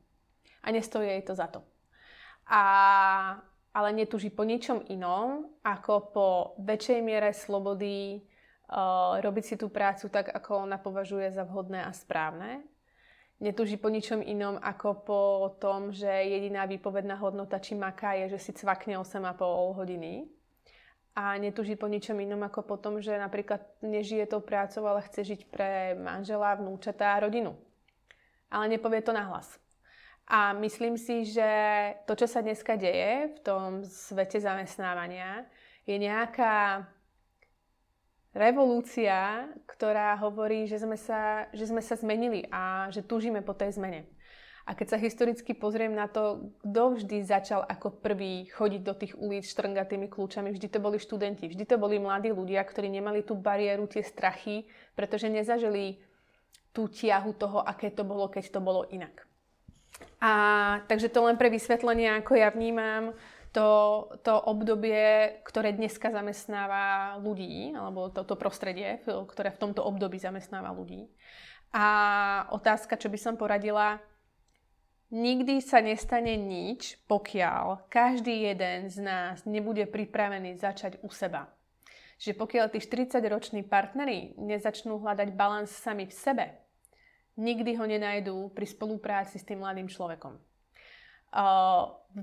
A 0.62 0.70
nestojí 0.70 1.18
jej 1.18 1.22
to 1.26 1.34
za 1.34 1.50
to. 1.50 1.66
A 2.46 2.62
ale 3.70 3.94
netuží 3.94 4.34
po 4.34 4.42
ničom 4.42 4.82
inom, 4.90 5.46
ako 5.62 5.92
po 6.10 6.28
väčšej 6.58 7.00
miere 7.06 7.30
slobody 7.30 8.18
uh, 8.18 9.22
robiť 9.22 9.44
si 9.44 9.54
tú 9.54 9.70
prácu 9.70 10.10
tak, 10.10 10.30
ako 10.34 10.66
ona 10.66 10.78
považuje 10.78 11.30
za 11.30 11.46
vhodné 11.46 11.86
a 11.86 11.94
správne. 11.94 12.66
Netuží 13.40 13.80
po 13.80 13.88
ničom 13.88 14.20
inom, 14.20 14.60
ako 14.60 14.88
po 15.00 15.22
tom, 15.56 15.96
že 15.96 16.10
jediná 16.10 16.68
výpovedná 16.68 17.16
hodnota 17.16 17.56
či 17.56 17.72
maká 17.72 18.12
je, 18.12 18.36
že 18.36 18.38
si 18.38 18.52
cvakne 18.52 19.00
8,5 19.00 19.80
hodiny. 19.80 20.28
a 21.16 21.36
netuží 21.40 21.74
po 21.74 21.88
ničom 21.88 22.20
inom 22.20 22.42
ako 22.46 22.62
po 22.62 22.76
tom, 22.76 23.00
že 23.02 23.16
napríklad 23.18 23.64
nežije 23.82 24.30
tou 24.30 24.40
prácou, 24.40 24.86
ale 24.86 25.04
chce 25.08 25.24
žiť 25.24 25.40
pre 25.50 25.98
manžela, 25.98 26.54
vnúčatá 26.54 27.16
a 27.16 27.22
rodinu. 27.24 27.56
Ale 28.50 28.68
nepovie 28.70 29.02
to 29.02 29.10
nahlas. 29.10 29.58
A 30.30 30.54
myslím 30.54 30.94
si, 30.94 31.26
že 31.26 31.50
to, 32.06 32.14
čo 32.14 32.30
sa 32.30 32.38
dneska 32.38 32.78
deje 32.78 33.34
v 33.34 33.38
tom 33.42 33.82
svete 33.82 34.38
zamestnávania, 34.38 35.42
je 35.82 35.98
nejaká 35.98 36.86
revolúcia, 38.30 39.50
ktorá 39.66 40.14
hovorí, 40.22 40.70
že 40.70 40.78
sme, 40.78 40.94
sa, 40.94 41.50
že 41.50 41.66
sme 41.66 41.82
sa 41.82 41.98
zmenili 41.98 42.46
a 42.46 42.86
že 42.94 43.02
túžime 43.02 43.42
po 43.42 43.58
tej 43.58 43.74
zmene. 43.74 44.06
A 44.70 44.78
keď 44.78 44.94
sa 44.94 45.02
historicky 45.02 45.50
pozriem 45.50 45.98
na 45.98 46.06
to, 46.06 46.54
kto 46.62 46.94
vždy 46.94 47.26
začal 47.26 47.66
ako 47.66 47.98
prvý 47.98 48.46
chodiť 48.54 48.82
do 48.86 48.94
tých 48.94 49.18
ulic 49.18 49.42
štrngatými 49.50 50.06
kľúčami, 50.06 50.54
vždy 50.54 50.70
to 50.70 50.78
boli 50.78 51.02
študenti, 51.02 51.50
vždy 51.50 51.66
to 51.66 51.74
boli 51.74 51.98
mladí 51.98 52.30
ľudia, 52.30 52.62
ktorí 52.62 52.86
nemali 52.86 53.26
tú 53.26 53.34
bariéru, 53.34 53.90
tie 53.90 54.06
strachy, 54.06 54.70
pretože 54.94 55.26
nezažili 55.26 55.98
tú 56.70 56.86
tiahu 56.86 57.34
toho, 57.34 57.66
aké 57.66 57.90
to 57.90 58.06
bolo, 58.06 58.30
keď 58.30 58.46
to 58.46 58.62
bolo 58.62 58.86
inak. 58.94 59.26
A 60.20 60.32
takže 60.86 61.08
to 61.08 61.24
len 61.24 61.40
pre 61.40 61.48
vysvetlenie, 61.48 62.20
ako 62.20 62.36
ja 62.36 62.52
vnímam 62.52 63.16
to, 63.50 63.68
to 64.20 64.34
obdobie, 64.36 65.40
ktoré 65.48 65.72
dneska 65.72 66.12
zamestnáva 66.12 67.16
ľudí, 67.18 67.72
alebo 67.72 68.12
toto 68.12 68.36
prostredie, 68.36 69.00
ktoré 69.04 69.50
v 69.50 69.60
tomto 69.60 69.80
období 69.82 70.20
zamestnáva 70.20 70.70
ľudí. 70.76 71.08
A 71.72 71.86
otázka, 72.52 73.00
čo 73.00 73.08
by 73.08 73.18
som 73.18 73.34
poradila, 73.38 74.02
Nikdy 75.10 75.58
sa 75.58 75.82
nestane 75.82 76.38
nič, 76.38 76.94
pokiaľ 77.10 77.90
každý 77.90 78.46
jeden 78.46 78.86
z 78.86 79.02
nás 79.02 79.42
nebude 79.42 79.82
pripravený 79.90 80.54
začať 80.54 81.02
u 81.02 81.10
seba. 81.10 81.50
Že 82.22 82.38
pokiaľ 82.38 82.70
tí 82.70 82.78
40-roční 82.78 83.66
partneri 83.66 84.38
nezačnú 84.38 85.02
hľadať 85.02 85.34
balans 85.34 85.74
sami 85.74 86.06
v 86.06 86.14
sebe, 86.14 86.46
nikdy 87.40 87.80
ho 87.80 87.84
nenajdú 87.88 88.52
pri 88.52 88.66
spolupráci 88.68 89.40
s 89.40 89.46
tým 89.48 89.64
mladým 89.64 89.88
človekom. 89.88 90.36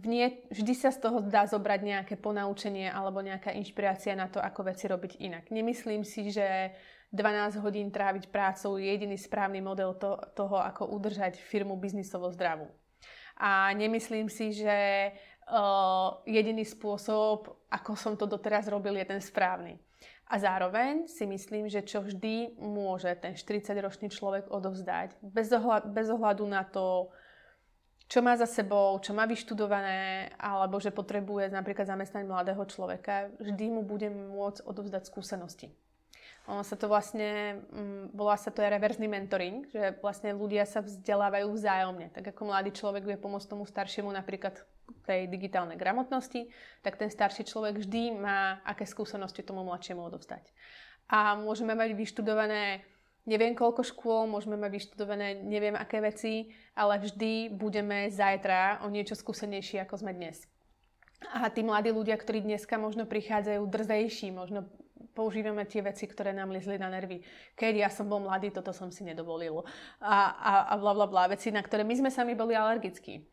Nie, 0.04 0.44
vždy 0.52 0.74
sa 0.76 0.92
z 0.92 1.00
toho 1.00 1.24
dá 1.24 1.48
zobrať 1.48 1.80
nejaké 1.80 2.16
ponaučenie 2.20 2.92
alebo 2.92 3.24
nejaká 3.24 3.56
inšpirácia 3.56 4.14
na 4.14 4.28
to, 4.28 4.38
ako 4.38 4.68
veci 4.68 4.86
robiť 4.86 5.12
inak. 5.24 5.48
Nemyslím 5.48 6.04
si, 6.04 6.28
že 6.28 6.76
12 7.16 7.64
hodín 7.64 7.88
tráviť 7.88 8.28
prácou 8.28 8.76
je 8.76 8.92
jediný 8.92 9.16
správny 9.16 9.64
model 9.64 9.96
to, 9.96 10.20
toho, 10.36 10.60
ako 10.60 10.92
udržať 10.92 11.40
firmu 11.40 11.80
biznisovo 11.80 12.28
zdravú. 12.36 12.68
A 13.40 13.72
nemyslím 13.72 14.28
si, 14.28 14.52
že 14.52 14.76
uh, 15.48 16.20
jediný 16.28 16.68
spôsob, 16.68 17.48
ako 17.72 17.92
som 17.96 18.14
to 18.20 18.28
doteraz 18.28 18.68
robil, 18.68 18.92
je 19.00 19.08
ten 19.08 19.22
správny. 19.24 19.80
A 20.28 20.36
zároveň 20.44 21.08
si 21.08 21.24
myslím, 21.24 21.72
že 21.72 21.88
čo 21.88 22.04
vždy 22.04 22.60
môže 22.60 23.08
ten 23.16 23.32
40-ročný 23.32 24.12
človek 24.12 24.52
odovzdať, 24.52 25.16
bez, 25.24 25.48
ohľadu, 25.56 25.88
bez 25.88 26.08
ohľadu 26.12 26.44
na 26.44 26.68
to, 26.68 27.08
čo 28.12 28.20
má 28.20 28.36
za 28.36 28.44
sebou, 28.44 29.00
čo 29.00 29.16
má 29.16 29.24
vyštudované, 29.24 30.32
alebo 30.36 30.84
že 30.84 30.92
potrebuje 30.92 31.48
napríklad 31.52 31.88
zamestnať 31.88 32.28
mladého 32.28 32.60
človeka, 32.68 33.32
vždy 33.40 33.72
mu 33.72 33.88
budem 33.88 34.12
môcť 34.32 34.68
odovzdať 34.68 35.08
skúsenosti. 35.08 35.72
Ono 36.48 36.64
sa 36.64 36.80
to 36.80 36.88
vlastne, 36.88 37.60
um, 37.76 38.08
volá 38.16 38.40
sa 38.40 38.52
to 38.52 38.64
aj 38.64 38.72
reverzný 38.80 39.08
mentoring, 39.12 39.68
že 39.68 40.00
vlastne 40.00 40.32
ľudia 40.32 40.64
sa 40.64 40.80
vzdelávajú 40.80 41.52
vzájomne. 41.52 42.08
Tak 42.16 42.32
ako 42.32 42.48
mladý 42.48 42.72
človek 42.72 43.04
vie 43.04 43.20
pomôcť 43.20 43.52
tomu 43.52 43.68
staršiemu 43.68 44.08
napríklad 44.12 44.64
tej 45.08 45.28
digitálnej 45.28 45.80
gramotnosti, 45.80 46.52
tak 46.84 47.00
ten 47.00 47.12
starší 47.12 47.48
človek 47.48 47.80
vždy 47.80 48.16
má 48.20 48.60
aké 48.64 48.88
skúsenosti 48.88 49.44
tomu 49.44 49.64
mladšiemu 49.68 50.04
odovzdať. 50.04 50.52
A 51.08 51.40
môžeme 51.40 51.72
mať 51.76 51.96
vyštudované 51.96 52.84
neviem 53.28 53.54
koľko 53.54 53.84
škôl, 53.84 54.24
môžeme 54.26 54.56
mať 54.56 54.72
vyštudované 54.72 55.44
neviem 55.44 55.76
aké 55.76 56.00
veci, 56.00 56.56
ale 56.74 57.04
vždy 57.04 57.52
budeme 57.52 58.08
zajtra 58.08 58.82
o 58.84 58.88
niečo 58.88 59.20
skúsenejší, 59.20 59.84
ako 59.84 60.00
sme 60.00 60.16
dnes. 60.16 60.48
A 61.36 61.52
tí 61.52 61.62
mladí 61.62 61.92
ľudia, 61.92 62.16
ktorí 62.16 62.46
dneska 62.46 62.80
možno 62.80 63.04
prichádzajú 63.04 63.62
drzejší, 63.68 64.32
možno 64.32 64.70
používame 65.18 65.66
tie 65.66 65.82
veci, 65.82 66.06
ktoré 66.06 66.30
nám 66.30 66.54
liezli 66.54 66.78
na 66.78 66.94
nervy. 66.94 67.26
Keď 67.58 67.74
ja 67.74 67.90
som 67.90 68.06
bol 68.06 68.22
mladý, 68.22 68.54
toto 68.54 68.70
som 68.70 68.94
si 68.94 69.02
nedovolil. 69.02 69.66
A, 69.98 70.30
a, 70.30 70.52
a 70.72 70.74
bla, 70.78 70.94
bla, 70.94 71.10
bla, 71.10 71.34
veci, 71.34 71.50
na 71.50 71.66
ktoré 71.66 71.82
my 71.82 71.98
sme 71.98 72.10
sami 72.14 72.38
boli 72.38 72.54
alergickí 72.54 73.26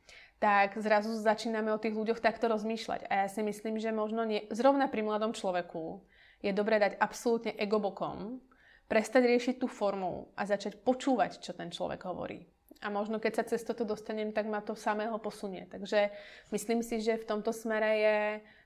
tak 0.45 0.77
zrazu 0.77 1.17
začíname 1.17 1.73
o 1.73 1.81
tých 1.81 1.97
ľuďoch 1.97 2.21
takto 2.21 2.53
rozmýšľať. 2.53 3.09
A 3.09 3.25
ja 3.25 3.29
si 3.33 3.41
myslím, 3.41 3.81
že 3.81 3.97
možno 3.97 4.29
nie, 4.29 4.45
zrovna 4.53 4.93
pri 4.93 5.01
mladom 5.01 5.33
človeku 5.33 6.05
je 6.45 6.53
dobré 6.53 6.77
dať 6.77 7.01
absolútne 7.01 7.57
ego 7.57 7.81
bokom, 7.81 8.45
prestať 8.85 9.25
riešiť 9.25 9.57
tú 9.57 9.65
formu 9.65 10.29
a 10.37 10.45
začať 10.45 10.85
počúvať, 10.85 11.41
čo 11.41 11.57
ten 11.57 11.73
človek 11.73 12.05
hovorí. 12.05 12.45
A 12.85 12.93
možno 12.93 13.17
keď 13.17 13.41
sa 13.41 13.49
cez 13.49 13.65
toto 13.65 13.89
dostanem, 13.89 14.37
tak 14.37 14.45
ma 14.45 14.61
to 14.61 14.77
samého 14.77 15.17
posunie. 15.17 15.65
Takže 15.65 16.13
myslím 16.53 16.85
si, 16.85 17.01
že 17.01 17.17
v 17.17 17.25
tomto 17.25 17.49
smere 17.49 17.91
je 17.97 18.17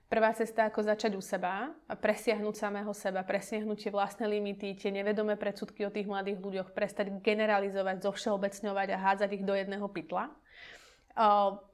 Prvá 0.08 0.32
cesta, 0.32 0.64
ako 0.64 0.88
začať 0.88 1.20
u 1.20 1.22
seba 1.22 1.68
a 1.84 1.92
presiahnuť 1.92 2.54
samého 2.56 2.88
seba, 2.96 3.20
presiahnuť 3.20 3.76
tie 3.76 3.92
vlastné 3.92 4.24
limity, 4.24 4.72
tie 4.72 4.88
nevedomé 4.88 5.36
predsudky 5.36 5.84
o 5.84 5.92
tých 5.92 6.08
mladých 6.08 6.40
ľuďoch, 6.40 6.72
prestať 6.72 7.12
generalizovať, 7.20 8.00
zovšeobecňovať 8.08 8.88
a 8.96 9.02
hádzať 9.04 9.30
ich 9.36 9.44
do 9.44 9.52
jedného 9.52 9.84
pytla. 9.92 10.32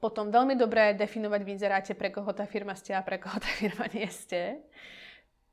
Potom 0.01 0.33
veľmi 0.33 0.57
dobré 0.57 0.97
definovať 0.97 1.41
v 1.45 1.51
inzeráte, 1.53 1.93
pre 1.93 2.09
koho 2.09 2.33
tá 2.33 2.49
firma 2.49 2.73
ste 2.73 2.97
a 2.97 3.05
pre 3.05 3.21
koho 3.21 3.37
tá 3.37 3.45
firma 3.61 3.85
nie 3.93 4.09
ste. 4.09 4.57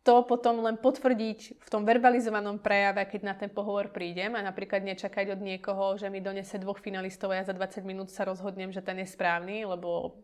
To 0.03 0.27
potom 0.27 0.65
len 0.67 0.81
potvrdiť 0.83 1.63
v 1.63 1.69
tom 1.71 1.87
verbalizovanom 1.87 2.59
prejave, 2.59 3.07
keď 3.07 3.21
na 3.23 3.35
ten 3.39 3.47
pohovor 3.47 3.95
prídem 3.95 4.35
a 4.35 4.43
napríklad 4.43 4.83
nečakať 4.83 5.39
od 5.39 5.41
niekoho, 5.45 5.95
že 5.95 6.11
mi 6.11 6.19
donese 6.19 6.59
dvoch 6.59 6.83
finalistov 6.83 7.31
a 7.31 7.39
ja 7.39 7.47
za 7.47 7.55
20 7.55 7.87
minút 7.87 8.11
sa 8.11 8.27
rozhodnem, 8.27 8.75
že 8.75 8.83
ten 8.83 8.99
je 8.99 9.07
správny, 9.07 9.63
lebo 9.63 10.19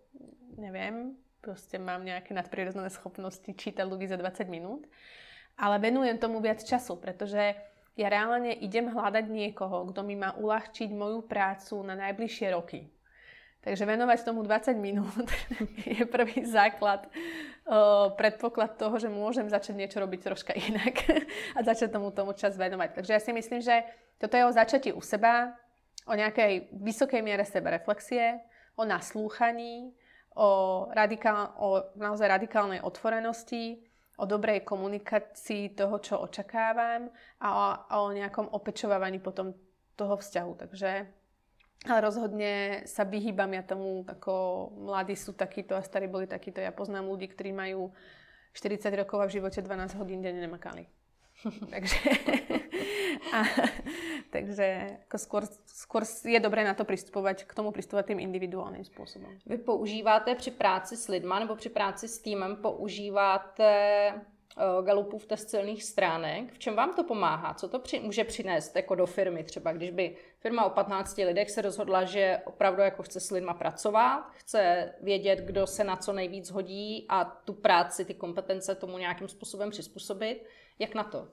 neviem, 0.58 1.14
proste 1.38 1.78
mám 1.78 2.02
nejaké 2.02 2.34
nadprirodzené 2.34 2.90
schopnosti 2.90 3.46
čítať 3.46 3.86
ľudí 3.86 4.10
za 4.10 4.18
20 4.18 4.50
minút, 4.50 4.82
ale 5.54 5.78
venujem 5.78 6.18
tomu 6.18 6.42
viac 6.42 6.58
času, 6.58 6.98
pretože 6.98 7.54
ja 7.94 8.08
reálne 8.10 8.50
idem 8.58 8.90
hľadať 8.90 9.30
niekoho, 9.30 9.94
kto 9.94 10.02
mi 10.02 10.18
má 10.18 10.34
uľahčiť 10.34 10.90
moju 10.90 11.22
prácu 11.22 11.86
na 11.86 11.94
najbližšie 11.94 12.50
roky. 12.50 12.90
Takže 13.68 13.84
venovať 13.84 14.24
tomu 14.24 14.40
20 14.40 14.80
minút 14.80 15.28
je 16.00 16.00
prvý 16.08 16.40
základ, 16.48 17.04
predpoklad 18.16 18.80
toho, 18.80 18.96
že 18.96 19.12
môžem 19.12 19.44
začať 19.44 19.76
niečo 19.76 20.00
robiť 20.00 20.20
troška 20.24 20.56
inak 20.56 21.04
a 21.56 21.60
začať 21.60 21.92
tomu 21.92 22.08
tomu 22.08 22.32
čas 22.32 22.56
venovať. 22.56 22.96
Takže 22.96 23.12
ja 23.12 23.20
si 23.20 23.28
myslím, 23.36 23.60
že 23.60 23.84
toto 24.16 24.40
je 24.40 24.48
o 24.48 24.56
začatí 24.56 24.96
u 24.96 25.04
seba, 25.04 25.52
o 26.08 26.16
nejakej 26.16 26.72
vysokej 26.80 27.20
miere 27.20 27.44
sebereflexie, 27.44 28.40
o 28.72 28.88
naslúchaní, 28.88 29.92
o, 30.32 30.88
radikál, 30.96 31.52
o 31.60 31.92
naozaj 32.00 32.40
radikálnej 32.40 32.80
otvorenosti, 32.80 33.84
o 34.16 34.24
dobrej 34.24 34.64
komunikácii 34.64 35.76
toho, 35.76 36.00
čo 36.00 36.24
očakávam 36.24 37.12
a 37.44 37.48
o, 37.52 37.60
o 38.08 38.16
nejakom 38.16 38.48
opečovávaní 38.48 39.20
potom 39.20 39.52
toho 39.92 40.16
vzťahu. 40.16 40.52
Takže 40.56 40.90
ale 41.86 42.00
rozhodne 42.02 42.82
sa 42.90 43.06
vyhýbam 43.06 43.54
ja 43.54 43.62
tomu, 43.62 44.02
ako 44.02 44.32
mladí 44.74 45.14
sú 45.14 45.36
takíto 45.38 45.78
a 45.78 45.82
starí 45.86 46.10
boli 46.10 46.26
takíto. 46.26 46.58
Ja 46.58 46.74
poznám 46.74 47.06
ľudí, 47.06 47.30
ktorí 47.30 47.54
majú 47.54 47.94
40 48.56 48.90
rokov 48.98 49.22
a 49.22 49.28
v 49.30 49.38
živote 49.38 49.62
12 49.62 49.94
hodín 50.00 50.18
denne 50.18 50.42
nemakali. 50.42 50.90
Takže 51.72 52.00
a, 53.32 53.44
takže 54.30 54.98
ako 55.06 55.16
skôr, 55.18 55.42
skôr 55.66 56.02
je 56.24 56.40
dobré 56.40 56.64
na 56.64 56.74
to 56.74 56.84
přistupovať, 56.84 57.44
k 57.44 57.54
tomu 57.54 57.70
přistupovat 57.70 58.06
tým 58.06 58.20
individuálním 58.20 58.84
způsobem. 58.84 59.38
Vy 59.46 59.58
používáte 59.58 60.34
při 60.34 60.50
práci 60.50 60.96
s 60.96 61.08
lidma 61.08 61.38
nebo 61.38 61.56
při 61.56 61.68
práci 61.68 62.08
s 62.08 62.18
týmem 62.18 62.56
používáte 62.56 63.70
uh, 64.58 64.84
Galupův 64.84 65.26
test 65.26 65.50
silných 65.50 65.84
stránek. 65.84 66.52
V 66.52 66.58
čem 66.58 66.76
vám 66.76 66.94
to 66.94 67.04
pomáhá? 67.04 67.54
Co 67.54 67.68
to 67.68 67.78
při, 67.78 68.00
může 68.00 68.24
přinést 68.24 68.76
jako 68.76 68.94
do 68.94 69.06
firmy 69.06 69.44
třeba, 69.44 69.72
když 69.72 69.90
by 69.90 70.16
firma 70.40 70.64
o 70.64 70.70
15 70.70 71.16
lidech 71.16 71.50
se 71.50 71.62
rozhodla, 71.62 72.04
že 72.04 72.40
opravdu 72.44 72.82
jako 72.82 73.02
chce 73.02 73.20
s 73.20 73.30
lidma 73.30 73.54
pracovat, 73.54 74.30
chce 74.34 74.92
vědět, 75.00 75.38
kdo 75.38 75.66
se 75.66 75.84
na 75.84 75.96
co 75.96 76.12
nejvíc 76.12 76.50
hodí 76.50 77.06
a 77.08 77.24
tu 77.24 77.52
práci, 77.52 78.04
ty 78.04 78.14
kompetence 78.14 78.74
tomu 78.74 78.98
nějakým 78.98 79.28
způsobem 79.28 79.70
přizpůsobit. 79.70 80.46
Jak 80.78 80.94
na 80.94 81.04
to? 81.04 81.28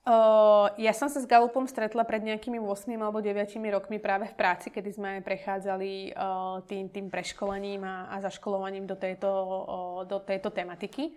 Uh, 0.00 0.72
ja 0.80 0.96
som 0.96 1.12
sa 1.12 1.20
s 1.20 1.28
Galupom 1.28 1.68
stretla 1.68 2.08
pred 2.08 2.24
nejakými 2.24 2.56
8 2.56 2.88
alebo 2.96 3.20
9 3.20 3.52
rokmi 3.68 4.00
práve 4.00 4.32
v 4.32 4.34
práci, 4.34 4.72
kedy 4.72 4.96
sme 4.96 5.10
prechádzali 5.20 6.16
uh, 6.16 6.64
tým, 6.64 6.88
tým 6.88 7.12
preškolením 7.12 7.84
a, 7.84 8.08
a 8.08 8.16
zaškolovaním 8.24 8.88
do 8.88 8.96
tejto, 8.96 9.28
uh, 9.28 10.00
do 10.08 10.24
tejto 10.24 10.48
tematiky. 10.48 11.12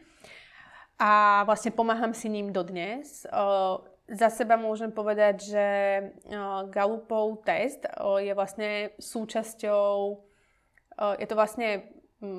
A 1.03 1.43
vlastne 1.43 1.75
pomáham 1.75 2.15
si 2.15 2.31
ním 2.31 2.55
dodnes. 2.55 3.27
Za 4.07 4.29
seba 4.31 4.55
môžem 4.55 4.87
povedať, 4.87 5.51
že 5.51 5.67
Galupov 6.71 7.43
test 7.43 7.83
je 8.23 8.31
vlastne 8.31 8.95
súčasťou, 8.95 9.91
je 11.19 11.27
to 11.27 11.35
vlastne 11.35 11.91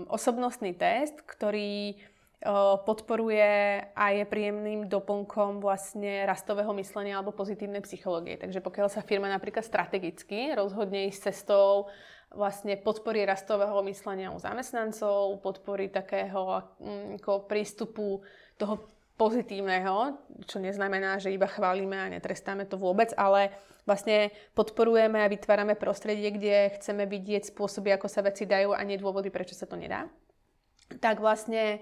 osobnostný 0.09 0.73
test, 0.81 1.21
ktorý 1.29 2.01
podporuje 2.89 3.85
a 3.93 4.05
je 4.17 4.25
príjemným 4.25 4.89
doplnkom 4.89 5.61
vlastne 5.61 6.25
rastového 6.25 6.73
myslenia 6.77 7.21
alebo 7.21 7.37
pozitívnej 7.37 7.85
psychológie. 7.85 8.41
Takže 8.41 8.65
pokiaľ 8.65 8.89
sa 8.89 9.05
firma 9.05 9.29
napríklad 9.29 9.65
strategicky 9.65 10.57
rozhodne 10.57 11.09
ísť 11.13 11.33
cestou 11.33 11.93
vlastne 12.33 12.81
podpory 12.81 13.29
rastového 13.29 13.81
myslenia 13.89 14.33
u 14.33 14.41
zamestnancov, 14.41 15.41
podpory 15.45 15.93
takého 15.93 16.65
ako 17.21 17.45
prístupu 17.49 18.25
toho 18.59 18.87
pozitívneho, 19.15 20.19
čo 20.51 20.59
neznamená, 20.59 21.23
že 21.23 21.31
iba 21.31 21.47
chválime 21.47 21.95
a 21.95 22.11
netrestáme 22.11 22.67
to 22.67 22.75
vôbec, 22.75 23.15
ale 23.15 23.55
vlastne 23.87 24.35
podporujeme 24.59 25.23
a 25.23 25.31
vytvárame 25.31 25.79
prostredie, 25.79 26.35
kde 26.35 26.75
chceme 26.81 27.07
vidieť 27.07 27.55
spôsoby, 27.55 27.95
ako 27.95 28.11
sa 28.11 28.27
veci 28.27 28.43
dajú 28.43 28.75
a 28.75 28.83
nie 28.83 28.99
dôvody, 28.99 29.31
prečo 29.31 29.55
sa 29.55 29.71
to 29.71 29.79
nedá. 29.79 30.11
Tak 30.99 31.23
vlastne 31.23 31.79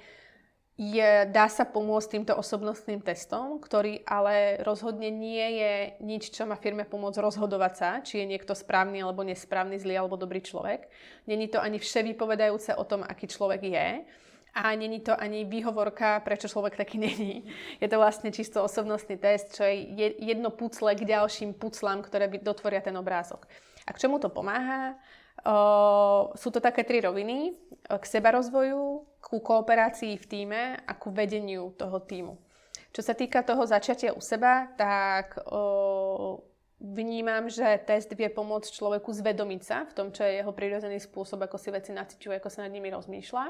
je, 0.77 1.29
dá 1.29 1.53
sa 1.53 1.69
pomôcť 1.69 2.09
týmto 2.17 2.33
osobnostným 2.37 3.05
testom, 3.05 3.61
ktorý 3.61 4.05
ale 4.09 4.61
rozhodne 4.65 5.13
nie 5.13 5.61
je 5.61 5.75
nič, 6.01 6.33
čo 6.33 6.49
má 6.49 6.57
firme 6.57 6.89
pomôcť 6.89 7.21
rozhodovať 7.21 7.73
sa, 7.77 7.91
či 8.01 8.25
je 8.25 8.27
niekto 8.29 8.57
správny 8.57 9.05
alebo 9.05 9.25
nesprávny, 9.25 9.77
zlý 9.81 10.01
alebo 10.01 10.21
dobrý 10.21 10.41
človek. 10.41 10.89
Není 11.29 11.53
to 11.53 11.61
ani 11.61 11.77
vše 11.77 12.05
vypovedajúce 12.13 12.77
o 12.77 12.85
tom, 12.89 13.05
aký 13.05 13.29
človek 13.29 13.63
je 13.63 13.89
a 14.55 14.77
není 14.77 15.01
to 15.01 15.17
ani 15.17 15.49
výhovorka, 15.49 16.21
prečo 16.21 16.49
človek 16.49 16.77
taký 16.77 17.01
není. 17.01 17.49
Je 17.81 17.89
to 17.89 17.97
vlastne 17.97 18.29
čisto 18.29 18.61
osobnostný 18.61 19.17
test, 19.17 19.57
čo 19.57 19.65
je 19.65 19.89
jedno 20.21 20.53
pucle 20.53 20.93
k 20.93 21.09
ďalším 21.09 21.57
puclám, 21.57 22.05
ktoré 22.05 22.29
by 22.29 22.45
dotvoria 22.45 22.85
ten 22.85 22.93
obrázok. 22.93 23.49
A 23.89 23.97
k 23.97 24.01
čomu 24.05 24.21
to 24.21 24.29
pomáha? 24.29 25.01
O, 25.49 26.37
sú 26.37 26.53
to 26.53 26.61
také 26.61 26.85
tri 26.85 27.01
roviny. 27.01 27.57
K 27.89 28.05
seba 28.05 28.37
rozvoju, 28.37 29.09
ku 29.25 29.41
kooperácii 29.41 30.21
v 30.21 30.29
týme 30.29 30.63
a 30.85 30.93
ku 31.01 31.09
vedeniu 31.09 31.73
toho 31.81 31.97
týmu. 32.05 32.37
Čo 32.93 33.01
sa 33.01 33.17
týka 33.17 33.41
toho 33.41 33.65
začiatia 33.65 34.13
u 34.13 34.21
seba, 34.21 34.69
tak 34.77 35.41
o, 35.49 36.45
vnímam, 36.77 37.49
že 37.49 37.65
test 37.89 38.13
vie 38.13 38.29
pomôcť 38.29 38.69
človeku 38.69 39.09
zvedomiť 39.17 39.63
sa 39.65 39.89
v 39.89 39.97
tom, 39.97 40.13
čo 40.13 40.29
je 40.29 40.45
jeho 40.45 40.53
prirodzený 40.53 41.01
spôsob, 41.01 41.41
ako 41.41 41.57
si 41.57 41.73
veci 41.73 41.97
naciťuje, 41.97 42.37
ako 42.37 42.53
sa 42.53 42.69
nad 42.69 42.73
nimi 42.77 42.93
rozmýšľa 42.93 43.45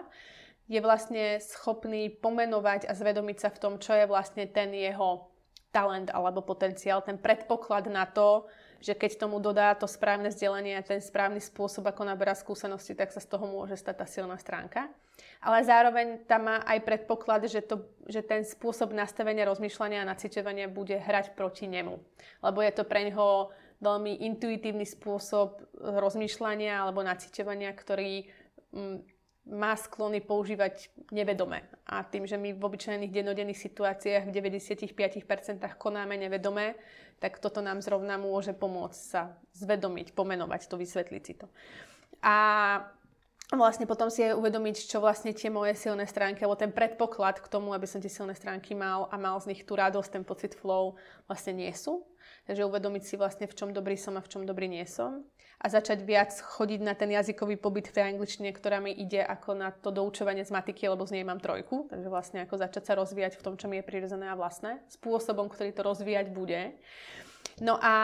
je 0.71 0.81
vlastne 0.83 1.43
schopný 1.43 2.11
pomenovať 2.11 2.87
a 2.87 2.93
zvedomiť 2.95 3.39
sa 3.39 3.51
v 3.51 3.61
tom, 3.61 3.75
čo 3.83 3.95
je 3.95 4.07
vlastne 4.07 4.47
ten 4.47 4.71
jeho 4.71 5.33
talent 5.73 6.13
alebo 6.13 6.45
potenciál, 6.45 7.01
ten 7.01 7.17
predpoklad 7.17 7.89
na 7.89 8.05
to, 8.05 8.47
že 8.83 8.99
keď 8.99 9.25
tomu 9.25 9.39
dodá 9.39 9.73
to 9.79 9.87
správne 9.87 10.29
vzdelanie 10.29 10.77
a 10.77 10.85
ten 10.85 11.01
správny 11.01 11.39
spôsob, 11.39 11.87
ako 11.87 12.03
naberá 12.03 12.35
skúsenosti, 12.35 12.93
tak 12.93 13.15
sa 13.15 13.23
z 13.23 13.31
toho 13.31 13.47
môže 13.47 13.79
stať 13.79 14.05
tá 14.05 14.07
silná 14.07 14.37
stránka. 14.37 14.91
Ale 15.39 15.63
zároveň 15.63 16.27
tam 16.27 16.51
má 16.51 16.57
aj 16.67 16.83
predpoklad, 16.83 17.47
že, 17.47 17.63
to, 17.63 17.87
že 18.11 18.27
ten 18.27 18.43
spôsob 18.43 18.91
nastavenia, 18.91 19.47
rozmýšľania 19.47 20.03
a 20.03 20.11
naciťovania 20.11 20.67
bude 20.67 20.99
hrať 20.99 21.39
proti 21.39 21.71
nemu. 21.71 21.95
Lebo 22.43 22.59
je 22.59 22.73
to 22.75 22.83
pre 22.83 23.07
ňoho 23.07 23.55
veľmi 23.83 24.23
intuitívny 24.31 24.87
spôsob 24.87 25.63
rozmýšľania 25.79 26.83
alebo 26.83 27.07
naciťovania, 27.07 27.71
ktorý 27.75 28.27
mm, 28.75 28.99
má 29.47 29.74
sklony 29.74 30.22
používať 30.22 30.90
nevedome. 31.11 31.66
A 31.86 32.07
tým, 32.07 32.30
že 32.30 32.38
my 32.38 32.55
v 32.55 32.62
obyčajných 32.62 33.11
denodenných 33.11 33.59
situáciách 33.59 34.30
v 34.30 34.34
95% 34.38 34.95
konáme 35.78 36.14
nevedome, 36.14 36.78
tak 37.18 37.43
toto 37.43 37.59
nám 37.59 37.82
zrovna 37.82 38.18
môže 38.18 38.55
pomôcť 38.55 38.99
sa 38.99 39.34
zvedomiť, 39.59 40.14
pomenovať 40.14 40.70
to, 40.70 40.78
vysvetliť 40.78 41.22
si 41.22 41.34
to. 41.34 41.47
A 42.22 42.36
vlastne 43.51 43.84
potom 43.84 44.09
si 44.09 44.22
aj 44.22 44.38
uvedomiť, 44.38 44.86
čo 44.86 45.03
vlastne 45.03 45.34
tie 45.34 45.51
moje 45.51 45.74
silné 45.74 46.07
stránky, 46.07 46.47
alebo 46.47 46.59
ten 46.59 46.70
predpoklad 46.70 47.43
k 47.43 47.51
tomu, 47.51 47.74
aby 47.74 47.84
som 47.84 47.99
tie 47.99 48.11
silné 48.11 48.38
stránky 48.38 48.78
mal 48.78 49.11
a 49.11 49.18
mal 49.18 49.36
z 49.43 49.55
nich 49.55 49.66
tú 49.66 49.74
radosť, 49.74 50.22
ten 50.22 50.24
pocit 50.24 50.55
flow, 50.55 50.95
vlastne 51.26 51.59
nie 51.59 51.72
sú. 51.74 52.07
Takže 52.43 52.66
uvedomiť 52.66 53.03
si 53.07 53.14
vlastne, 53.14 53.47
v 53.47 53.55
čom 53.55 53.70
dobrý 53.70 53.95
som 53.95 54.18
a 54.18 54.24
v 54.24 54.30
čom 54.30 54.43
dobrý 54.43 54.66
nie 54.66 54.82
som 54.88 55.22
a 55.62 55.70
začať 55.70 56.03
viac 56.03 56.34
chodiť 56.34 56.80
na 56.82 56.99
ten 56.99 57.07
jazykový 57.14 57.55
pobyt 57.55 57.86
v 57.86 57.95
tej 57.95 58.05
angličtine, 58.11 58.51
ktorá 58.51 58.82
mi 58.82 58.90
ide 58.90 59.22
ako 59.22 59.55
na 59.55 59.70
to 59.70 59.95
doučovanie 59.95 60.43
z 60.43 60.51
matiky, 60.51 60.90
lebo 60.90 61.07
z 61.07 61.14
nej 61.14 61.24
mám 61.24 61.38
trojku. 61.38 61.86
Takže 61.86 62.11
vlastne 62.11 62.43
ako 62.43 62.59
začať 62.59 62.82
sa 62.82 62.99
rozvíjať 62.99 63.38
v 63.38 63.45
tom, 63.47 63.55
čo 63.55 63.70
mi 63.70 63.78
je 63.78 63.86
prirodzené 63.86 64.26
a 64.26 64.34
vlastné, 64.34 64.82
spôsobom, 64.90 65.47
ktorý 65.47 65.70
to 65.70 65.86
rozvíjať 65.86 66.34
bude. 66.34 66.74
No 67.62 67.78
a, 67.78 67.95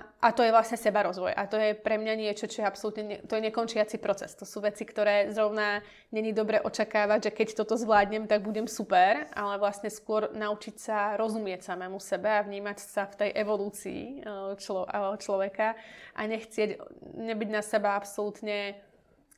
a 0.00 0.28
to 0.32 0.40
je 0.40 0.54
vlastne 0.54 0.80
seba 0.80 1.04
rozvoj. 1.04 1.36
A 1.36 1.44
to 1.44 1.60
je 1.60 1.76
pre 1.76 2.00
mňa 2.00 2.14
niečo, 2.16 2.48
čo 2.48 2.64
je 2.64 2.68
absolútne, 2.68 3.04
ne, 3.04 3.16
to 3.20 3.36
je 3.36 3.46
nekončiaci 3.50 4.00
proces. 4.00 4.32
To 4.38 4.48
sú 4.48 4.64
veci, 4.64 4.88
ktoré 4.88 5.28
zrovna 5.28 5.84
není 6.08 6.32
dobre 6.32 6.56
očakávať, 6.62 7.28
že 7.28 7.34
keď 7.36 7.48
toto 7.52 7.76
zvládnem, 7.76 8.24
tak 8.24 8.40
budem 8.40 8.64
super, 8.64 9.28
ale 9.36 9.60
vlastne 9.60 9.92
skôr 9.92 10.32
naučiť 10.32 10.76
sa 10.80 10.98
rozumieť 11.20 11.68
samému 11.68 12.00
sebe 12.00 12.32
a 12.32 12.46
vnímať 12.46 12.78
sa 12.80 13.04
v 13.10 13.28
tej 13.28 13.30
evolúcii 13.34 14.02
eh, 14.22 14.56
člo, 14.56 14.88
eh, 14.88 15.18
človeka 15.20 15.76
a 16.16 16.20
nechcieť, 16.24 16.80
nebyť 17.18 17.48
na 17.50 17.60
seba 17.60 18.00
absolútne 18.00 18.78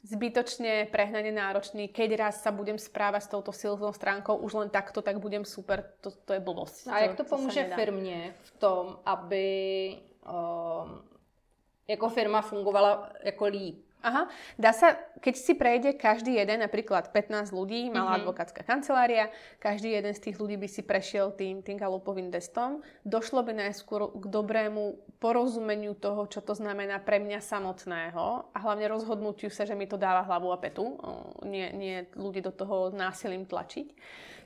zbytočne 0.06 0.86
prehnane 0.86 1.34
náročný. 1.34 1.90
Keď 1.90 2.10
raz 2.16 2.42
sa 2.42 2.54
budem 2.54 2.78
správať 2.78 3.22
s 3.26 3.32
touto 3.34 3.50
silnou 3.50 3.90
stránkou 3.90 4.38
už 4.38 4.54
len 4.54 4.70
takto, 4.70 5.02
tak 5.02 5.18
budem 5.18 5.42
super. 5.42 5.82
To, 6.00 6.10
to 6.10 6.32
je 6.32 6.40
blbosť. 6.40 6.86
A 6.86 6.98
jak 6.98 7.18
to, 7.18 7.24
to 7.24 7.36
pomůže 7.36 7.70
firmě 7.74 8.34
v 8.42 8.50
tom, 8.58 8.98
aby 9.04 9.46
um, 10.22 11.02
jako 11.88 12.08
firma 12.08 12.42
fungovala 12.42 13.12
jako 13.22 13.44
líp? 13.44 13.85
Aha, 14.06 14.30
dá 14.54 14.70
sa, 14.70 14.94
keď 15.18 15.34
si 15.34 15.58
prejde 15.58 15.98
každý 15.98 16.38
jeden, 16.38 16.62
napríklad 16.62 17.10
15 17.10 17.50
ľudí, 17.50 17.90
malá 17.90 18.14
mm-hmm. 18.14 18.22
advokátska 18.22 18.62
kancelária, 18.62 19.34
každý 19.58 19.98
jeden 19.98 20.14
z 20.14 20.30
tých 20.30 20.38
ľudí 20.38 20.54
by 20.54 20.68
si 20.70 20.86
prešiel 20.86 21.34
tým, 21.34 21.58
tým 21.58 21.74
galupovým 21.74 22.30
testom, 22.30 22.86
došlo 23.02 23.42
by 23.42 23.66
najskôr 23.66 24.14
k 24.14 24.24
dobrému 24.30 24.94
porozumeniu 25.18 25.98
toho, 25.98 26.30
čo 26.30 26.38
to 26.38 26.54
znamená 26.54 27.02
pre 27.02 27.18
mňa 27.18 27.42
samotného 27.42 28.54
a 28.54 28.58
hlavne 28.62 28.86
rozhodnutiu 28.86 29.50
sa, 29.50 29.66
že 29.66 29.74
mi 29.74 29.90
to 29.90 29.98
dáva 29.98 30.22
hlavu 30.22 30.54
a 30.54 30.58
petu, 30.62 30.94
nie, 31.42 31.74
nie 31.74 32.06
ľudí 32.14 32.38
do 32.46 32.54
toho 32.54 32.94
násilím 32.94 33.42
tlačiť, 33.42 33.90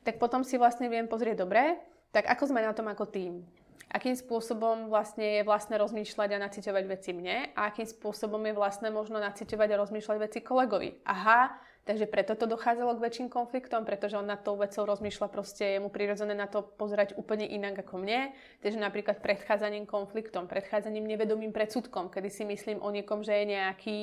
tak 0.09 0.17
potom 0.17 0.41
si 0.41 0.57
vlastne 0.57 0.89
viem 0.89 1.05
pozrieť 1.05 1.45
dobre, 1.45 1.77
tak 2.17 2.33
ako 2.33 2.49
sme 2.49 2.65
na 2.65 2.73
tom 2.73 2.89
ako 2.89 3.05
tým 3.13 3.45
akým 3.91 4.14
spôsobom 4.14 4.86
vlastne 4.86 5.43
je 5.43 5.43
vlastné 5.43 5.74
rozmýšľať 5.76 6.30
a 6.38 6.43
naciťovať 6.47 6.84
veci 6.86 7.11
mne 7.11 7.51
a 7.59 7.68
akým 7.68 7.86
spôsobom 7.91 8.38
je 8.47 8.55
vlastné 8.55 8.88
možno 8.95 9.18
naciťovať 9.18 9.68
a 9.74 9.80
rozmýšľať 9.82 10.18
veci 10.22 10.38
kolegovi. 10.38 11.03
Aha, 11.03 11.51
takže 11.82 12.07
preto 12.07 12.38
to 12.38 12.47
dochádzalo 12.47 12.95
k 12.95 13.05
väčším 13.05 13.28
konfliktom, 13.28 13.82
pretože 13.82 14.14
on 14.14 14.30
nad 14.30 14.47
tou 14.47 14.55
vecou 14.55 14.86
rozmýšľa 14.86 15.28
proste, 15.28 15.66
je 15.74 15.82
mu 15.82 15.91
prirodzené 15.91 16.38
na 16.38 16.47
to 16.47 16.62
pozerať 16.62 17.18
úplne 17.18 17.51
inak 17.51 17.82
ako 17.82 17.99
mne. 17.99 18.30
Takže 18.62 18.78
napríklad 18.78 19.18
predchádzaním 19.18 19.91
konfliktom, 19.91 20.47
predchádzaním 20.47 21.11
nevedomým 21.11 21.51
predsudkom, 21.51 22.14
kedy 22.14 22.30
si 22.30 22.47
myslím 22.47 22.78
o 22.78 22.88
niekom, 22.95 23.26
že 23.26 23.43
je 23.43 23.45
nejaký 23.59 23.99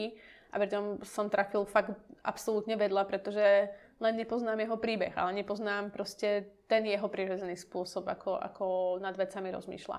a 0.51 0.55
preto 0.63 0.99
som 1.03 1.27
trafil 1.27 1.67
fakt 1.67 1.91
absolútne 2.23 2.79
vedľa, 2.79 3.03
pretože 3.07 3.71
len 3.99 4.13
nepoznám 4.15 4.59
jeho 4.59 4.79
príbeh, 4.79 5.15
ale 5.15 5.43
nepoznám 5.43 5.91
proste 5.91 6.47
ten 6.68 6.84
jeho 6.84 7.07
prirodzený 7.07 7.55
spôsob, 7.55 8.05
ako, 8.11 8.36
ako 8.38 8.65
nad 8.99 9.15
vecami 9.15 9.49
rozmýšľa. 9.55 9.97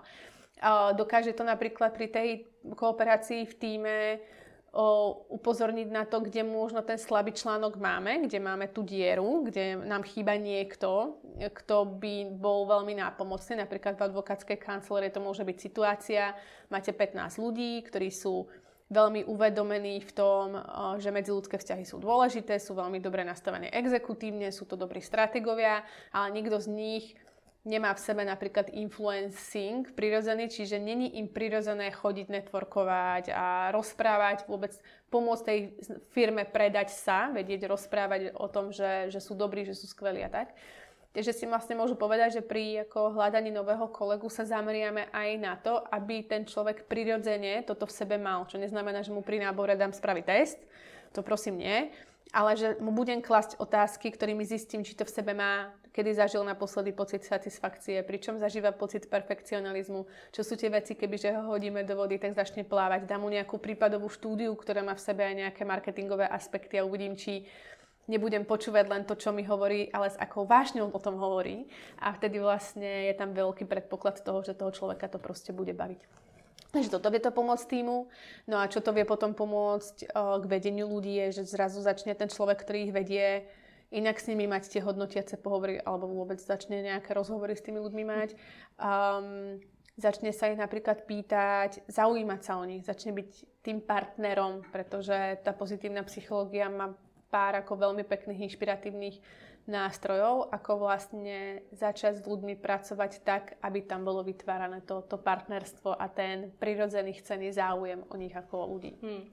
Dokáže 0.95 1.33
to 1.33 1.43
napríklad 1.43 1.97
pri 1.97 2.09
tej 2.13 2.29
kooperácii 2.63 3.49
v 3.49 3.55
týme 3.57 3.97
upozorniť 5.33 5.89
na 5.89 6.05
to, 6.05 6.21
kde 6.21 6.45
možno 6.45 6.85
ten 6.85 7.01
slabý 7.01 7.33
článok 7.33 7.81
máme, 7.81 8.29
kde 8.29 8.37
máme 8.37 8.69
tú 8.69 8.85
dieru, 8.85 9.49
kde 9.49 9.81
nám 9.81 10.05
chýba 10.05 10.37
niekto, 10.37 11.17
kto 11.41 11.89
by 11.97 12.29
bol 12.37 12.69
veľmi 12.69 13.01
nápomocný. 13.01 13.65
Napríklad 13.65 13.97
v 13.97 14.13
advokátskej 14.13 14.61
kancelárii 14.61 15.09
to 15.09 15.25
môže 15.25 15.41
byť 15.41 15.57
situácia, 15.57 16.37
máte 16.69 16.93
15 16.93 17.41
ľudí, 17.41 17.81
ktorí 17.89 18.13
sú 18.13 18.45
veľmi 18.89 19.29
uvedomení 19.29 20.01
v 20.01 20.13
tom, 20.13 20.57
eh, 20.57 20.63
že 21.01 21.13
medziludské 21.13 21.61
vzťahy 21.61 21.85
sú 21.85 22.01
dôležité, 22.01 22.57
sú 22.57 22.77
veľmi 22.77 22.99
dobre 23.01 23.25
nastavené 23.25 23.69
exekutívne, 23.73 24.49
sú 24.53 24.65
to 24.65 24.77
dobrí 24.77 25.05
strategovia, 25.05 25.85
ale 26.13 26.33
nikto 26.33 26.57
z 26.61 26.69
nich 26.73 27.07
nemá 27.69 27.93
v 27.93 28.01
sebe 28.01 28.25
napríklad 28.25 28.73
influencing 28.73 29.93
prirodzený, 29.93 30.49
čiže 30.49 30.81
není 30.81 31.21
im 31.21 31.29
prirodzené 31.29 31.93
chodiť, 31.93 32.33
networkovať 32.33 33.25
a 33.29 33.69
rozprávať, 33.77 34.49
vôbec 34.49 34.73
pomôcť 35.13 35.45
tej 35.45 35.61
firme 36.17 36.49
predať 36.49 36.89
sa, 36.89 37.29
vedieť 37.29 37.69
rozprávať 37.69 38.33
o 38.41 38.49
tom, 38.49 38.73
že, 38.73 39.13
že 39.13 39.21
sú 39.21 39.37
dobrí, 39.37 39.69
že 39.69 39.77
sú 39.77 39.85
skvelí 39.85 40.25
a 40.25 40.33
tak 40.33 40.57
že 41.17 41.33
si 41.33 41.49
vlastne 41.49 41.75
môžu 41.75 41.97
povedať, 41.97 42.41
že 42.41 42.43
pri 42.45 42.85
ako 42.85 43.17
hľadaní 43.17 43.49
nového 43.49 43.89
kolegu 43.89 44.29
sa 44.29 44.45
zameriame 44.45 45.09
aj 45.11 45.29
na 45.41 45.55
to, 45.57 45.81
aby 45.89 46.25
ten 46.25 46.45
človek 46.45 46.85
prirodzene 46.85 47.65
toto 47.65 47.89
v 47.89 47.97
sebe 47.97 48.17
mal. 48.21 48.45
Čo 48.45 48.61
neznamená, 48.61 49.01
že 49.01 49.15
mu 49.15 49.25
pri 49.25 49.41
nábore 49.41 49.73
dám 49.75 49.97
spraviť 49.97 50.25
test, 50.29 50.61
to 51.17 51.25
prosím 51.25 51.65
nie, 51.65 51.89
ale 52.33 52.57
že 52.61 52.77
mu 52.77 52.93
budem 52.93 53.25
klasť 53.25 53.57
otázky, 53.57 54.13
ktorými 54.13 54.45
zistím, 54.45 54.85
či 54.85 54.93
to 54.93 55.09
v 55.09 55.15
sebe 55.17 55.33
má, 55.33 55.73
kedy 55.97 56.13
zažil 56.13 56.45
naposledy 56.45 56.93
pocit 56.93 57.25
satisfakcie, 57.25 58.05
pričom 58.05 58.37
zažíva 58.37 58.77
pocit 58.77 59.09
perfekcionalizmu, 59.09 60.05
čo 60.31 60.45
sú 60.45 60.55
tie 60.55 60.69
veci, 60.69 60.93
kebyže 60.93 61.33
ho 61.33 61.57
hodíme 61.57 61.83
do 61.89 61.97
vody, 61.97 62.21
tak 62.21 62.37
začne 62.37 62.69
plávať. 62.69 63.09
Dám 63.09 63.25
mu 63.25 63.33
nejakú 63.33 63.57
prípadovú 63.57 64.13
štúdiu, 64.13 64.53
ktorá 64.53 64.85
má 64.85 64.93
v 64.93 65.05
sebe 65.09 65.25
aj 65.25 65.35
nejaké 65.49 65.63
marketingové 65.65 66.29
aspekty 66.29 66.77
a 66.77 66.85
uvidím, 66.85 67.17
či 67.17 67.49
nebudem 68.09 68.43
počúvať 68.49 68.89
len 68.89 69.03
to, 69.05 69.15
čo 69.15 69.31
mi 69.31 69.45
hovorí, 69.45 69.93
ale 69.93 70.11
s 70.11 70.17
akou 70.17 70.49
vášňou 70.49 70.91
o 70.91 71.01
tom 71.01 71.21
hovorí. 71.21 71.69
A 72.01 72.17
vtedy 72.17 72.41
vlastne 72.41 73.13
je 73.13 73.15
tam 73.15 73.37
veľký 73.37 73.69
predpoklad 73.69 74.25
toho, 74.25 74.41
že 74.43 74.57
toho 74.57 74.73
človeka 74.73 75.07
to 75.13 75.21
proste 75.21 75.53
bude 75.53 75.77
baviť. 75.77 76.01
Takže 76.69 76.93
toto 76.93 77.09
vie 77.09 77.21
to 77.21 77.33
pomôcť 77.33 77.65
týmu. 77.69 78.13
No 78.45 78.61
a 78.61 78.69
čo 78.69 78.85
to 78.85 78.93
vie 78.93 79.09
potom 79.09 79.33
pomôcť 79.33 80.13
k 80.13 80.45
vedeniu 80.45 80.89
ľudí 80.89 81.17
je, 81.29 81.41
že 81.41 81.49
zrazu 81.49 81.81
začne 81.81 82.13
ten 82.13 82.29
človek, 82.29 82.61
ktorý 82.61 82.79
ich 82.89 82.97
vedie, 82.97 83.49
inak 83.89 84.21
s 84.21 84.29
nimi 84.29 84.45
mať 84.45 84.69
tie 84.69 84.85
hodnotiace 84.85 85.41
pohovory 85.41 85.81
alebo 85.81 86.13
vôbec 86.13 86.37
začne 86.37 86.85
nejaké 86.85 87.17
rozhovory 87.17 87.57
s 87.57 87.65
tými 87.65 87.81
ľuďmi 87.81 88.05
mať. 88.05 88.31
Um, 88.77 89.57
začne 89.97 90.31
sa 90.37 90.53
ich 90.53 90.61
napríklad 90.61 91.09
pýtať, 91.09 91.89
zaujímať 91.89 92.41
sa 92.45 92.61
o 92.61 92.65
nich, 92.69 92.85
začne 92.85 93.17
byť 93.17 93.31
tým 93.65 93.81
partnerom, 93.81 94.63
pretože 94.69 95.41
tá 95.41 95.57
pozitívna 95.57 96.05
psychológia 96.05 96.69
má 96.69 96.93
pár 97.31 97.61
ako 97.61 97.77
veľmi 97.77 98.05
pekných, 98.05 98.49
inšpiratívnych 98.49 99.17
nástrojov, 99.69 100.49
ako 100.49 100.89
vlastne 100.89 101.61
začať 101.77 102.25
s 102.25 102.27
ľuďmi 102.27 102.57
pracovať 102.57 103.21
tak, 103.21 103.61
aby 103.61 103.85
tam 103.85 104.05
bolo 104.05 104.25
vytvárané 104.25 104.81
to, 104.81 105.05
to 105.05 105.21
partnerstvo 105.21 105.93
a 105.93 106.09
ten 106.09 106.51
prirodzený 106.57 107.21
chcený 107.21 107.53
záujem 107.53 108.01
o 108.09 108.17
nich 108.17 108.33
ako 108.33 108.65
o 108.65 108.67
ľudí. 108.73 108.97
Hmm. 109.05 109.29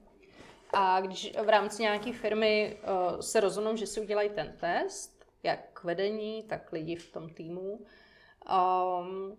A 0.72 1.00
když 1.00 1.32
v 1.32 1.48
rámci 1.48 1.82
nějaké 1.82 2.12
firmy 2.12 2.76
uh, 2.76 3.20
se 3.20 3.40
rozhodnou, 3.40 3.76
že 3.76 3.86
si 3.86 4.00
udělají 4.00 4.30
ten 4.30 4.52
test, 4.60 5.24
jak 5.42 5.84
vedení, 5.84 6.42
tak 6.42 6.72
lidi 6.72 6.96
v 6.96 7.12
tom 7.12 7.28
týmu, 7.28 7.80
um, 8.44 9.36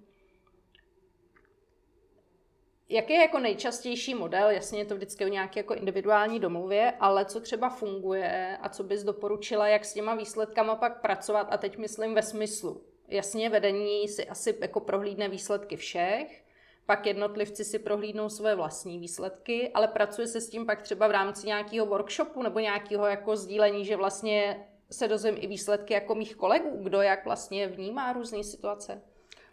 Jaký 2.90 3.14
je 3.14 3.20
jako 3.20 3.40
nejčastější 3.40 4.16
model? 4.16 4.50
Jasně 4.50 4.80
je 4.80 4.86
to 4.86 4.96
vždycky 4.96 5.26
o 5.26 5.28
nějaké 5.28 5.60
jako 5.60 5.74
individuální 5.74 6.40
domluvě, 6.40 6.94
ale 7.00 7.26
co 7.26 7.40
třeba 7.40 7.70
funguje 7.70 8.58
a 8.62 8.70
co 8.70 8.84
bys 8.84 9.04
doporučila, 9.04 9.68
jak 9.68 9.86
s 9.86 9.94
těma 9.94 10.16
výsledkama 10.16 10.76
pak 10.76 11.02
pracovat? 11.02 11.48
A 11.52 11.58
teď 11.58 11.78
myslím 11.78 12.16
ve 12.16 12.22
smyslu. 12.22 12.82
Jasně, 13.08 13.50
vedení 13.50 14.08
si 14.08 14.28
asi 14.28 14.58
jako 14.62 14.80
prohlídne 14.80 15.30
výsledky 15.30 15.76
všech, 15.76 16.44
pak 16.86 17.06
jednotlivci 17.06 17.66
si 17.66 17.80
prohlídnou 17.80 18.30
své 18.30 18.56
vlastní 18.56 19.00
výsledky, 19.00 19.72
ale 19.74 19.88
pracuje 19.88 20.28
se 20.28 20.42
s 20.42 20.50
tím 20.50 20.66
pak 20.66 20.82
třeba 20.82 21.08
v 21.08 21.12
rámci 21.12 21.48
nějakého 21.48 21.86
workshopu 21.86 22.44
nebo 22.44 22.60
nějakého 22.60 23.08
jako 23.08 23.36
sdílení, 23.36 23.86
že 23.86 23.96
vlastně 23.96 24.68
se 24.92 25.08
dozvím 25.08 25.36
i 25.40 25.48
výsledky 25.48 25.94
jako 25.94 26.16
mých 26.16 26.36
kolegů, 26.36 26.84
kdo 26.84 27.02
jak 27.02 27.26
vlastně 27.26 27.68
vnímá 27.68 28.14
různé 28.14 28.44
situace. 28.44 29.02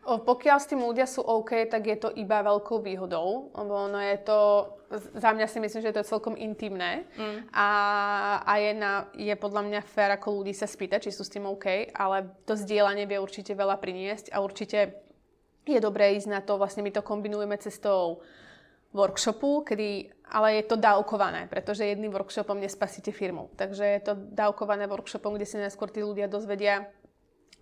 Pokiaľ 0.04 0.58
s 0.60 0.68
tým 0.68 0.84
ľudia 0.84 1.08
sú 1.08 1.24
OK, 1.24 1.64
tak 1.64 1.88
je 1.88 1.96
to 1.96 2.12
iba 2.12 2.44
veľkou 2.44 2.84
výhodou, 2.84 3.48
lebo 3.56 3.72
ono 3.88 3.96
je 3.96 4.16
to, 4.20 4.38
za 5.16 5.32
mňa 5.32 5.48
si 5.48 5.58
myslím, 5.64 5.80
že 5.80 5.90
je 5.90 5.98
to 5.98 6.10
celkom 6.12 6.36
intimné 6.36 7.08
mm. 7.16 7.48
a, 7.56 7.68
a 8.44 8.52
je, 8.60 8.72
na, 8.76 8.92
je 9.16 9.32
podľa 9.32 9.64
mňa 9.64 9.80
fér 9.80 10.12
ako 10.20 10.44
ľudí 10.44 10.52
sa 10.52 10.68
spýtať, 10.68 11.08
či 11.08 11.10
sú 11.16 11.24
s 11.24 11.32
tým 11.32 11.48
OK, 11.48 11.88
ale 11.96 12.28
to 12.44 12.52
zdieľanie 12.52 13.08
vie 13.08 13.16
určite 13.16 13.56
veľa 13.56 13.80
priniesť 13.80 14.28
a 14.28 14.44
určite 14.44 15.00
je 15.64 15.80
dobré 15.80 16.12
ísť 16.20 16.28
na 16.28 16.44
to, 16.44 16.60
vlastne 16.60 16.84
my 16.84 16.92
to 16.92 17.00
kombinujeme 17.00 17.56
cestou 17.56 18.20
workshopu, 18.94 19.64
kedy, 19.66 20.12
ale 20.30 20.62
je 20.62 20.64
to 20.70 20.76
dávkované, 20.76 21.50
pretože 21.50 21.82
jedným 21.82 22.14
workshopom 22.14 22.60
nespasíte 22.60 23.10
firmu. 23.10 23.50
Takže 23.58 23.84
je 23.84 24.00
to 24.04 24.12
dávkované 24.14 24.86
workshopom, 24.86 25.34
kde 25.34 25.48
si 25.48 25.56
najskôr 25.58 25.90
tí 25.90 26.04
ľudia 26.04 26.30
dozvedia, 26.30 26.86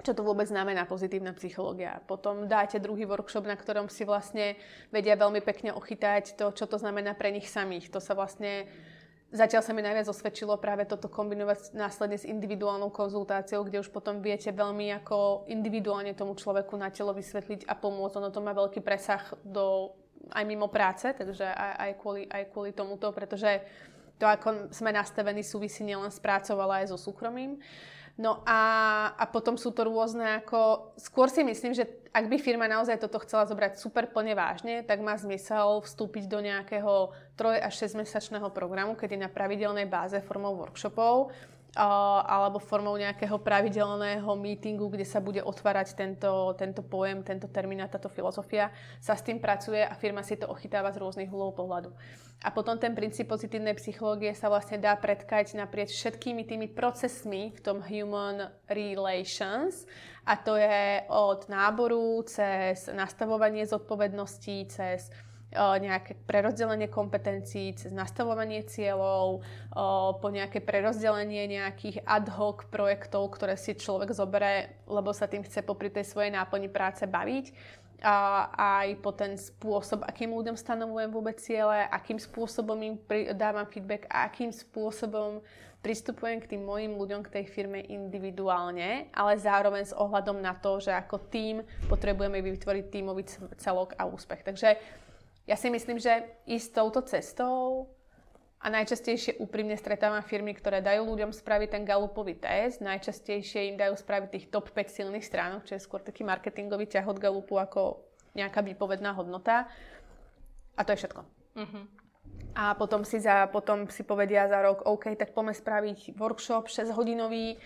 čo 0.03 0.12
to 0.12 0.26
vôbec 0.26 0.50
znamená 0.50 0.84
pozitívna 0.84 1.32
psychológia. 1.38 2.03
Potom 2.05 2.50
dáte 2.50 2.82
druhý 2.82 3.07
workshop, 3.07 3.46
na 3.46 3.55
ktorom 3.55 3.86
si 3.86 4.03
vlastne 4.03 4.59
vedia 4.90 5.14
veľmi 5.14 5.40
pekne 5.40 5.70
ochytať 5.72 6.34
to, 6.34 6.50
čo 6.53 6.66
to 6.66 6.76
znamená 6.76 7.14
pre 7.14 7.30
nich 7.30 7.46
samých. 7.46 7.90
To 7.94 8.03
sa 8.03 8.18
vlastne 8.18 8.66
Zatiaľ 9.32 9.64
sa 9.64 9.72
mi 9.72 9.80
najviac 9.80 10.12
osvedčilo 10.12 10.61
práve 10.61 10.84
toto 10.84 11.09
kombinovať 11.09 11.72
následne 11.72 12.20
s 12.20 12.28
individuálnou 12.28 12.92
konzultáciou, 12.92 13.64
kde 13.64 13.80
už 13.80 13.88
potom 13.88 14.20
viete 14.20 14.53
veľmi 14.53 14.92
ako 15.00 15.48
individuálne 15.48 16.12
tomu 16.12 16.36
človeku 16.36 16.76
na 16.76 16.92
telo 16.92 17.16
vysvetliť 17.16 17.64
a 17.64 17.72
pomôcť. 17.72 18.20
Ono 18.20 18.28
to 18.28 18.44
má 18.44 18.53
veľký 18.53 18.84
presah 18.84 19.24
do, 19.40 19.96
aj 20.36 20.44
mimo 20.44 20.68
práce, 20.68 21.09
takže 21.16 21.48
aj, 21.48 21.72
aj, 21.80 21.92
kvôli, 21.96 22.22
aj 22.28 22.42
kvôli 22.53 22.76
tomuto, 22.76 23.09
pretože 23.09 23.64
to, 24.20 24.28
ako 24.28 24.68
sme 24.68 24.92
nastavení, 24.92 25.40
súvisí 25.40 25.80
nielen 25.80 26.12
s 26.12 26.20
prácou, 26.20 26.61
ale 26.61 26.84
aj 26.84 26.92
so 26.92 27.00
súkromím. 27.00 27.57
No 28.20 28.44
a, 28.44 28.60
a 29.16 29.24
potom 29.24 29.56
sú 29.56 29.72
to 29.72 29.88
rôzne 29.88 30.44
ako... 30.44 30.92
Skôr 31.00 31.32
si 31.32 31.40
myslím, 31.40 31.72
že 31.72 31.88
ak 32.12 32.28
by 32.28 32.36
firma 32.36 32.68
naozaj 32.68 33.00
toto 33.00 33.16
chcela 33.24 33.48
zobrať 33.48 33.80
super 33.80 34.04
plne 34.12 34.36
vážne, 34.36 34.84
tak 34.84 35.00
má 35.00 35.16
zmysel 35.16 35.80
vstúpiť 35.80 36.28
do 36.28 36.44
nejakého 36.44 37.16
3 37.40 37.64
až 37.64 37.88
6 37.88 38.04
mesačného 38.04 38.52
programu, 38.52 38.92
kedy 38.92 39.16
na 39.16 39.32
pravidelnej 39.32 39.88
báze 39.88 40.20
formou 40.20 40.52
workshopov 40.60 41.32
alebo 41.73 42.61
formou 42.61 42.93
nejakého 43.01 43.41
pravidelného 43.41 44.29
meetingu, 44.37 44.93
kde 44.93 45.09
sa 45.09 45.25
bude 45.25 45.41
otvárať 45.41 45.97
tento, 45.97 46.53
tento 46.61 46.85
pojem, 46.85 47.25
tento 47.25 47.49
termín 47.49 47.81
a 47.81 47.89
táto 47.89 48.12
filozofia, 48.12 48.68
sa 49.01 49.16
s 49.16 49.25
tým 49.25 49.41
pracuje 49.41 49.81
a 49.81 49.97
firma 49.97 50.20
si 50.20 50.37
to 50.37 50.53
ochytáva 50.53 50.93
z 50.93 51.01
rôznych 51.01 51.33
uhlov 51.33 51.57
pohľadu. 51.57 51.91
A 52.43 52.51
potom 52.51 52.75
ten 52.75 52.93
princíp 52.93 53.31
pozitívnej 53.31 53.79
psychológie 53.79 54.35
sa 54.35 54.51
vlastne 54.51 54.77
dá 54.77 54.99
predkať 54.99 55.55
naprieč 55.55 55.95
všetkými 55.95 56.43
tými 56.43 56.68
procesmi 56.75 57.55
v 57.55 57.61
tom 57.62 57.79
human 57.81 58.51
relations 58.66 59.87
a 60.27 60.35
to 60.35 60.59
je 60.59 61.07
od 61.07 61.47
náboru 61.47 62.20
cez 62.27 62.91
nastavovanie 62.91 63.62
zodpovedností, 63.62 64.66
cez 64.68 65.09
nejaké 65.57 66.16
prerozdelenie 66.24 66.88
kompetencií 66.88 67.76
cez 67.76 67.92
nastavovanie 67.92 68.64
cieľov, 68.64 69.44
po 70.18 70.28
nejaké 70.32 70.64
prerozdelenie 70.64 71.46
nejakých 71.46 72.03
ad 72.09 72.32
hoc 72.32 72.66
projektov, 72.72 73.30
ktoré 73.36 73.61
si 73.61 73.76
človek 73.76 74.16
zoberie, 74.16 74.72
lebo 74.88 75.12
sa 75.12 75.28
tým 75.28 75.44
chce 75.44 75.61
popri 75.62 75.92
tej 75.92 76.09
svojej 76.09 76.32
náplni 76.32 76.72
práce 76.72 77.05
baviť. 77.05 77.53
A 78.03 78.50
aj 78.82 78.98
po 78.98 79.14
ten 79.14 79.38
spôsob, 79.38 80.03
akým 80.03 80.34
ľuďom 80.34 80.59
stanovujem 80.59 81.14
vôbec 81.14 81.38
ciele, 81.38 81.86
akým 81.86 82.18
spôsobom 82.18 82.74
im 82.82 82.98
dávam 83.38 83.62
feedback 83.70 84.11
a 84.11 84.26
akým 84.26 84.50
spôsobom 84.50 85.38
pristupujem 85.86 86.42
k 86.42 86.50
tým 86.55 86.66
mojim 86.66 86.98
ľuďom, 86.98 87.22
k 87.22 87.42
tej 87.42 87.44
firme 87.50 87.78
individuálne, 87.78 89.07
ale 89.14 89.38
zároveň 89.38 89.86
s 89.86 89.94
ohľadom 89.94 90.38
na 90.38 90.55
to, 90.55 90.82
že 90.82 90.90
ako 90.90 91.30
tým 91.30 91.62
potrebujeme 91.86 92.42
vytvoriť 92.42 92.84
tímový 92.90 93.22
celok 93.59 93.94
a 93.94 94.07
úspech. 94.07 94.46
Takže 94.46 94.78
ja 95.47 95.57
si 95.59 95.68
myslím, 95.70 95.99
že 95.99 96.22
ísť 96.47 96.68
touto 96.70 97.03
cestou 97.03 97.90
a 98.62 98.70
najčastejšie 98.70 99.43
úprimne 99.43 99.74
stretávam 99.74 100.22
firmy, 100.22 100.55
ktoré 100.55 100.78
dajú 100.78 101.03
ľuďom 101.03 101.34
spraviť 101.34 101.68
ten 101.74 101.82
galupový 101.82 102.38
test. 102.38 102.78
Najčastejšie 102.78 103.74
im 103.74 103.76
dajú 103.76 103.99
spraviť 103.99 104.28
tých 104.30 104.47
top 104.55 104.70
5 104.70 105.03
silných 105.03 105.26
stránok, 105.26 105.66
čo 105.66 105.74
je 105.74 105.82
skôr 105.82 105.99
taký 105.99 106.22
marketingový 106.22 106.86
ťah 106.86 107.11
od 107.11 107.18
galupu 107.18 107.59
ako 107.59 108.07
nejaká 108.38 108.62
výpovedná 108.62 109.18
hodnota. 109.18 109.66
A 110.78 110.80
to 110.86 110.95
je 110.95 111.03
všetko. 111.03 111.20
Uh-huh. 111.59 111.84
A 112.55 112.78
potom 112.78 113.03
si, 113.03 113.18
za, 113.18 113.51
potom 113.51 113.90
si 113.90 114.07
povedia 114.07 114.47
za 114.47 114.62
rok, 114.62 114.86
OK, 114.86 115.11
tak 115.18 115.34
poďme 115.34 115.59
spraviť 115.59 116.14
workshop 116.14 116.70
6 116.70 116.95
hodinový, 116.95 117.59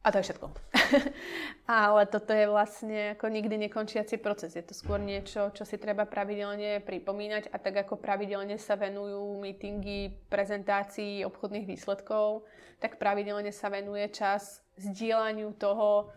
a 0.00 0.08
to 0.08 0.18
je 0.18 0.32
všetko. 0.32 0.46
Ale 1.68 2.02
toto 2.08 2.32
je 2.32 2.48
vlastne 2.48 3.14
ako 3.14 3.28
nikdy 3.28 3.68
nekončiaci 3.68 4.16
proces. 4.16 4.56
Je 4.56 4.64
to 4.64 4.72
skôr 4.72 4.96
niečo, 4.96 5.52
čo 5.52 5.68
si 5.68 5.76
treba 5.76 6.08
pravidelne 6.08 6.80
pripomínať 6.80 7.52
a 7.52 7.56
tak 7.60 7.84
ako 7.84 8.00
pravidelne 8.00 8.56
sa 8.56 8.80
venujú 8.80 9.36
meetingy, 9.38 10.16
prezentácií 10.32 11.20
obchodných 11.28 11.68
výsledkov, 11.68 12.48
tak 12.80 12.96
pravidelne 12.96 13.52
sa 13.52 13.68
venuje 13.68 14.08
čas 14.08 14.64
zdieľaniu 14.80 15.52
toho, 15.60 16.08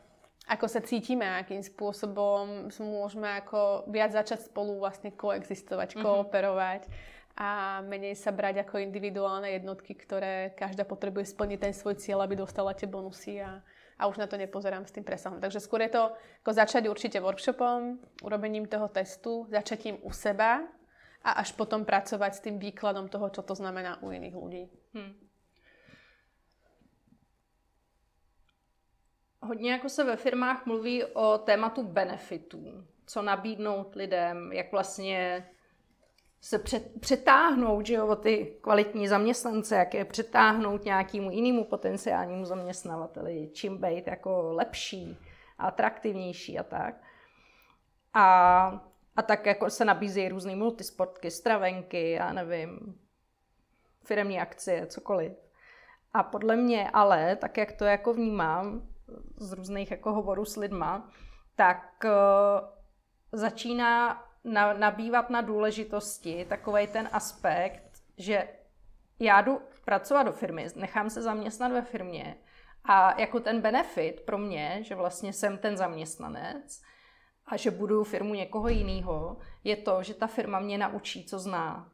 ako 0.48 0.66
sa 0.68 0.80
cítime, 0.84 1.28
akým 1.28 1.64
spôsobom 1.64 2.72
môžeme 2.80 3.40
ako 3.44 3.88
viac 3.92 4.16
začať 4.16 4.48
spolu 4.48 4.80
vlastne 4.80 5.12
koexistovať, 5.12 5.96
mm-hmm. 5.96 6.04
kooperovať 6.04 6.88
a 7.34 7.82
menej 7.82 8.14
sa 8.14 8.30
brať 8.30 8.62
ako 8.62 8.78
individuálne 8.78 9.50
jednotky, 9.58 9.98
ktoré 9.98 10.54
každá 10.54 10.86
potrebuje 10.86 11.34
splniť 11.34 11.60
ten 11.60 11.74
svoj 11.74 11.98
cieľ, 11.98 12.28
aby 12.28 12.38
dostala 12.38 12.78
tie 12.78 12.86
bonusy 12.86 13.42
a, 13.42 13.58
a 14.00 14.08
už 14.08 14.18
na 14.18 14.28
to 14.28 14.38
nepozerám 14.38 14.86
s 14.86 14.92
tým 14.92 15.04
presahom. 15.04 15.42
Takže 15.42 15.60
skôr 15.60 15.82
je 15.82 15.94
to 15.94 16.12
ako 16.44 16.52
začať 16.54 16.88
určite 16.90 17.20
workshopom, 17.20 18.00
urobením 18.24 18.66
toho 18.66 18.88
testu, 18.88 19.46
začatím 19.50 19.98
u 20.02 20.12
seba 20.12 20.62
a 21.24 21.32
až 21.40 21.52
potom 21.56 21.86
pracovať 21.86 22.32
s 22.34 22.44
tým 22.44 22.60
výkladom 22.60 23.08
toho, 23.08 23.30
čo 23.30 23.42
to 23.42 23.56
znamená 23.56 24.04
u 24.04 24.12
iných 24.12 24.36
ľudí. 24.36 24.64
Hmm. 24.94 25.14
Hodně 29.44 29.72
jako 29.72 29.90
se 29.90 30.04
ve 30.04 30.16
firmách 30.16 30.66
mluví 30.66 31.04
o 31.04 31.38
tématu 31.38 31.84
benefitů, 31.84 32.88
co 33.06 33.22
nabídnout 33.22 33.96
lidem, 33.96 34.52
jak 34.54 34.72
vlastně 34.72 35.50
se 36.44 36.60
přet, 36.60 36.92
přetáhnout 37.00 37.86
že 37.86 37.94
jo, 37.94 38.08
o 38.08 38.16
ty 38.16 38.58
kvalitní 38.62 39.08
zaměstnance, 39.08 39.76
jak 39.76 39.94
je 39.94 40.06
přetáhnout 40.06 40.86
nějakému 40.86 41.32
jinému 41.32 41.64
potenciálnímu 41.64 42.46
zaměstnavateli, 42.46 43.50
čím 43.54 43.78
být 43.78 44.08
jako 44.08 44.54
lepší, 44.54 45.18
atraktivnější 45.58 46.60
a 46.60 46.64
tak. 46.64 46.96
A, 48.14 48.26
a 49.16 49.22
tak 49.22 49.46
jako 49.46 49.70
se 49.70 49.86
nabízejí 49.86 50.30
různé 50.30 50.56
multisportky, 50.56 51.32
stravenky, 51.32 52.12
já 52.12 52.34
nevím, 52.34 53.00
firemní 54.06 54.40
akcie, 54.40 54.86
cokoliv. 54.86 55.34
A 56.14 56.24
podle 56.24 56.56
mě 56.56 56.90
ale, 56.90 57.36
tak 57.36 57.58
jak 57.58 57.72
to 57.72 57.86
jako 57.86 58.14
vnímám 58.14 58.88
z 59.38 59.52
různých 59.52 59.92
jako 59.92 60.14
hovorů 60.14 60.46
s 60.46 60.56
lidma, 60.56 61.10
tak 61.56 62.04
uh, 62.06 62.12
začíná 63.32 64.24
na, 64.44 64.74
nabývat 64.74 65.30
na 65.30 65.42
důležitosti 65.42 66.46
takový 66.50 66.88
ten 66.88 67.10
aspekt, 67.12 68.02
že 68.18 68.48
já 69.20 69.42
jdu 69.42 69.62
pracovat 69.86 70.24
do 70.24 70.32
firmy, 70.32 70.68
nechám 70.76 71.10
se 71.10 71.22
zaměstnat 71.22 71.72
ve 71.72 71.82
firmě 71.82 72.38
a 72.84 73.22
jako 73.22 73.40
ten 73.40 73.62
benefit 73.62 74.22
pro 74.22 74.38
mě, 74.38 74.80
že 74.84 74.96
vlastně 74.96 75.34
jsem 75.34 75.58
ten 75.58 75.78
zaměstnanec 75.78 76.82
a 77.46 77.58
že 77.58 77.72
budu 77.72 78.04
firmu 78.04 78.34
někoho 78.34 78.68
jiného, 78.68 79.38
je 79.64 79.76
to, 79.76 80.04
že 80.04 80.14
ta 80.14 80.28
firma 80.28 80.60
mě 80.60 80.78
naučí, 80.78 81.26
co 81.26 81.40
zná. 81.40 81.90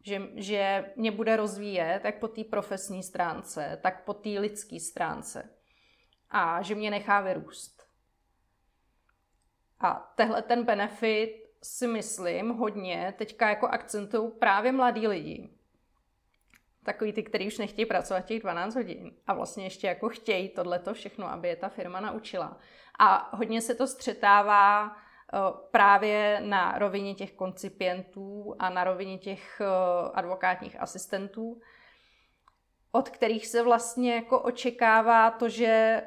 Že, 0.00 0.22
že 0.34 0.92
mě 0.96 1.10
bude 1.10 1.36
rozvíjet 1.36 2.00
jak 2.04 2.18
po 2.18 2.28
té 2.28 2.44
profesní 2.44 3.02
stránce, 3.02 3.78
tak 3.82 4.04
po 4.04 4.14
té 4.14 4.28
lidské 4.28 4.80
stránce. 4.80 5.50
A 6.30 6.62
že 6.62 6.74
mě 6.74 6.90
nechá 6.90 7.20
vyrůst. 7.20 7.82
A 9.80 10.12
tehle 10.16 10.42
ten 10.42 10.64
benefit 10.64 11.43
si 11.64 11.86
myslím 11.86 12.48
hodně 12.48 13.14
teďka 13.18 13.48
jako 13.48 13.66
akcentují 13.66 14.30
právě 14.38 14.72
mladí 14.72 15.08
lidi. 15.08 15.50
Takový 16.84 17.12
ty, 17.12 17.22
kteří 17.22 17.46
už 17.46 17.58
nechtějí 17.58 17.86
pracovat 17.86 18.24
těch 18.24 18.40
12 18.40 18.74
hodin 18.74 19.12
a 19.26 19.34
vlastně 19.34 19.64
ještě 19.64 19.86
jako 19.86 20.08
chtějí 20.08 20.48
tohleto 20.48 20.94
všechno, 20.94 21.30
aby 21.30 21.48
je 21.48 21.56
ta 21.56 21.68
firma 21.68 22.00
naučila. 22.00 22.58
A 22.98 23.36
hodně 23.36 23.60
se 23.60 23.74
to 23.74 23.86
střetává 23.86 24.86
eh, 24.86 25.38
právě 25.70 26.40
na 26.44 26.78
rovině 26.78 27.14
těch 27.14 27.32
koncipientů 27.32 28.56
a 28.58 28.70
na 28.70 28.84
rovině 28.84 29.18
těch 29.18 29.60
eh, 29.60 29.66
advokátních 30.14 30.80
asistentů, 30.80 31.60
od 32.92 33.08
kterých 33.08 33.46
se 33.46 33.62
vlastně 33.62 34.14
jako 34.14 34.40
očekává 34.40 35.30
to, 35.30 35.48
že 35.48 36.02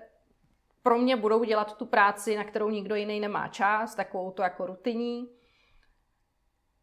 pro 0.83 0.97
mě 0.97 1.15
budou 1.15 1.43
dělat 1.43 1.77
tu 1.77 1.85
práci, 1.85 2.37
na 2.37 2.43
kterou 2.43 2.69
nikdo 2.69 2.95
jiný 2.95 3.19
nemá 3.19 3.47
čas, 3.47 3.95
takovou 3.95 4.31
to 4.31 4.41
jako 4.43 4.65
rutinní, 4.65 5.36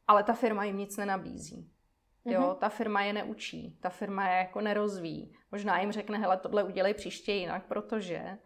ale 0.07 0.23
ta 0.25 0.33
firma 0.33 0.65
jim 0.65 0.79
nic 0.79 0.97
nenabízí. 0.97 1.71
Jo, 2.25 2.41
mm-hmm. 2.41 2.59
ta 2.59 2.69
firma 2.69 3.03
je 3.03 3.13
neučí, 3.13 3.79
ta 3.81 3.91
firma 3.91 4.29
je 4.29 4.37
jako 4.39 4.61
nerozvíjí. 4.61 5.37
Možná 5.53 5.81
jim 5.81 5.93
řekne, 5.93 6.19
hele, 6.19 6.37
tohle 6.37 6.65
udělej 6.65 6.95
příště 6.95 7.33
jinak, 7.33 7.67
protože, 7.67 8.39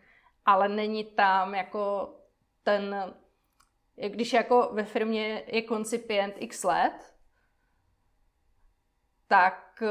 ale 0.47 0.69
není 0.69 1.05
tam 1.05 1.55
jako 1.55 2.15
ten, 2.63 3.15
když 4.09 4.33
jako 4.33 4.71
ve 4.73 4.85
firmě 4.85 5.43
je 5.47 5.63
koncipient 5.63 6.35
x 6.39 6.65
let, 6.65 7.15
tak 9.29 9.83
eh, 9.83 9.89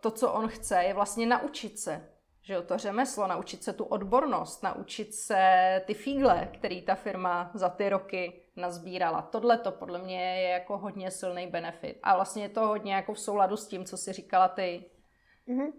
to, 0.00 0.10
co 0.10 0.32
on 0.32 0.48
chce, 0.48 0.82
je 0.84 0.94
vlastně 0.94 1.26
naučit 1.26 1.78
se 1.78 2.17
že 2.48 2.62
to 2.62 2.78
řemeslo, 2.78 3.26
naučit 3.26 3.64
se 3.64 3.72
tu 3.72 3.84
odbornost, 3.84 4.62
naučit 4.62 5.14
se 5.14 5.42
ty 5.86 5.94
fígle, 5.94 6.48
který 6.54 6.82
ta 6.82 6.94
firma 6.94 7.50
za 7.54 7.68
ty 7.68 7.88
roky 7.88 8.40
nazbírala. 8.56 9.22
Tohle 9.22 9.58
to 9.58 9.72
podle 9.72 9.98
mě 9.98 10.40
je 10.40 10.48
jako 10.48 10.78
hodně 10.78 11.10
silný 11.10 11.46
benefit. 11.46 11.98
A 12.02 12.16
vlastně 12.16 12.42
je 12.42 12.48
to 12.48 12.66
hodně 12.66 12.94
jako 12.94 13.14
v 13.14 13.20
souladu 13.20 13.56
s 13.56 13.68
tím, 13.68 13.84
co 13.84 13.96
si 13.96 14.12
říkala 14.12 14.48
ty. 14.48 14.84
Mm-hmm. 15.48 15.72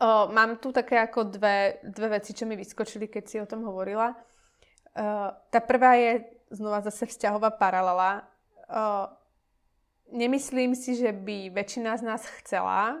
O, 0.00 0.32
mám 0.32 0.56
tu 0.56 0.72
také 0.72 0.96
jako 0.96 1.22
dve, 1.22 1.74
dve 1.82 2.08
veci, 2.08 2.34
čo 2.34 2.46
mi 2.46 2.56
vyskočili, 2.56 3.08
keď 3.08 3.28
si 3.28 3.40
o 3.40 3.46
tom 3.46 3.62
hovorila. 3.62 4.12
Tá 5.50 5.60
prvá 5.60 5.94
je 5.94 6.24
znova 6.50 6.80
zase 6.80 7.06
vzťahová 7.06 7.54
paralela. 7.54 8.26
O, 8.66 9.06
nemyslím 10.10 10.74
si, 10.74 10.98
že 10.98 11.12
by 11.14 11.54
väčšina 11.54 11.96
z 11.96 12.02
nás 12.02 12.26
chcela, 12.42 12.98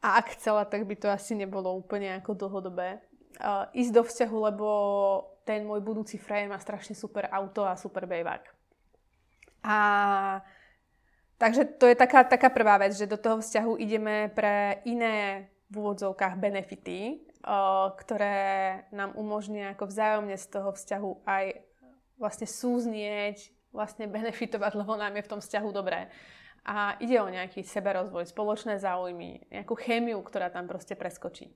a 0.00 0.16
ak 0.16 0.32
chcela, 0.40 0.64
tak 0.64 0.88
by 0.88 0.96
to 0.96 1.12
asi 1.12 1.36
nebolo 1.36 1.76
úplne 1.76 2.16
ako 2.20 2.32
dlhodobé. 2.32 3.04
Uh, 3.40 3.68
ísť 3.76 3.92
do 3.92 4.02
vzťahu, 4.04 4.36
lebo 4.52 4.68
ten 5.44 5.64
môj 5.64 5.80
budúci 5.84 6.16
frajer 6.16 6.48
má 6.48 6.56
strašne 6.56 6.96
super 6.96 7.28
auto 7.28 7.64
a 7.68 7.76
super 7.76 8.08
bejvák. 8.08 8.48
A 9.64 9.76
takže 11.36 11.68
to 11.76 11.84
je 11.84 11.96
taká, 11.96 12.24
taká 12.24 12.48
prvá 12.48 12.80
vec, 12.80 12.96
že 12.96 13.08
do 13.08 13.20
toho 13.20 13.44
vzťahu 13.44 13.76
ideme 13.76 14.32
pre 14.32 14.80
iné 14.88 15.48
v 15.68 15.74
úvodzovkách 15.84 16.40
benefity, 16.40 17.20
uh, 17.44 17.92
ktoré 18.00 18.88
nám 18.96 19.12
umožnia 19.20 19.76
ako 19.76 19.84
vzájomne 19.84 20.36
z 20.36 20.46
toho 20.48 20.72
vzťahu 20.72 21.10
aj 21.28 21.44
vlastne 22.16 22.48
súznieť, 22.48 23.52
vlastne 23.68 24.08
benefitovať, 24.08 24.72
lebo 24.80 24.96
nám 24.96 25.12
je 25.20 25.24
v 25.28 25.30
tom 25.36 25.40
vzťahu 25.44 25.68
dobré 25.76 26.08
a 26.64 26.96
ide 27.00 27.16
o 27.20 27.28
nejaký 27.28 27.64
seberozvoj, 27.64 28.28
spoločné 28.28 28.76
záujmy, 28.76 29.48
nejakú 29.48 29.74
chémiu, 29.76 30.20
ktorá 30.20 30.52
tam 30.52 30.68
proste 30.68 30.92
preskočí. 30.92 31.48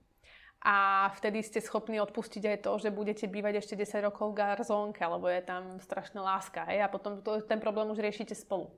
A 0.64 1.08
vtedy 1.20 1.44
ste 1.44 1.60
schopní 1.60 2.00
odpustiť 2.00 2.40
aj 2.40 2.58
to, 2.64 2.72
že 2.80 2.88
budete 2.88 3.28
bývať 3.28 3.60
ešte 3.60 3.76
10 3.76 4.08
rokov 4.08 4.32
v 4.32 4.40
garzónke, 4.40 5.04
lebo 5.04 5.28
je 5.28 5.44
tam 5.44 5.76
strašná 5.76 6.24
láska. 6.24 6.64
Hej? 6.72 6.80
A 6.80 6.88
potom 6.88 7.20
to, 7.20 7.44
ten 7.44 7.60
problém 7.60 7.84
už 7.92 8.00
riešite 8.00 8.32
spolu. 8.32 8.72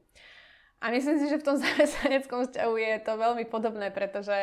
A 0.83 0.91
myslím 0.91 1.23
si, 1.23 1.31
že 1.31 1.39
v 1.39 1.47
tom 1.47 1.57
zamestnaneckom 1.63 2.51
vzťahu 2.51 2.75
je 2.75 2.95
to 3.07 3.13
veľmi 3.15 3.47
podobné, 3.47 3.95
pretože 3.95 4.35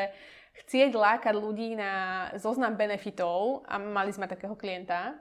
chcieť 0.63 0.95
lákať 0.95 1.35
ľudí 1.35 1.75
na 1.75 2.31
zoznam 2.39 2.79
benefitov, 2.79 3.67
a 3.67 3.75
mali 3.75 4.15
sme 4.15 4.31
takého 4.31 4.55
klienta, 4.55 5.19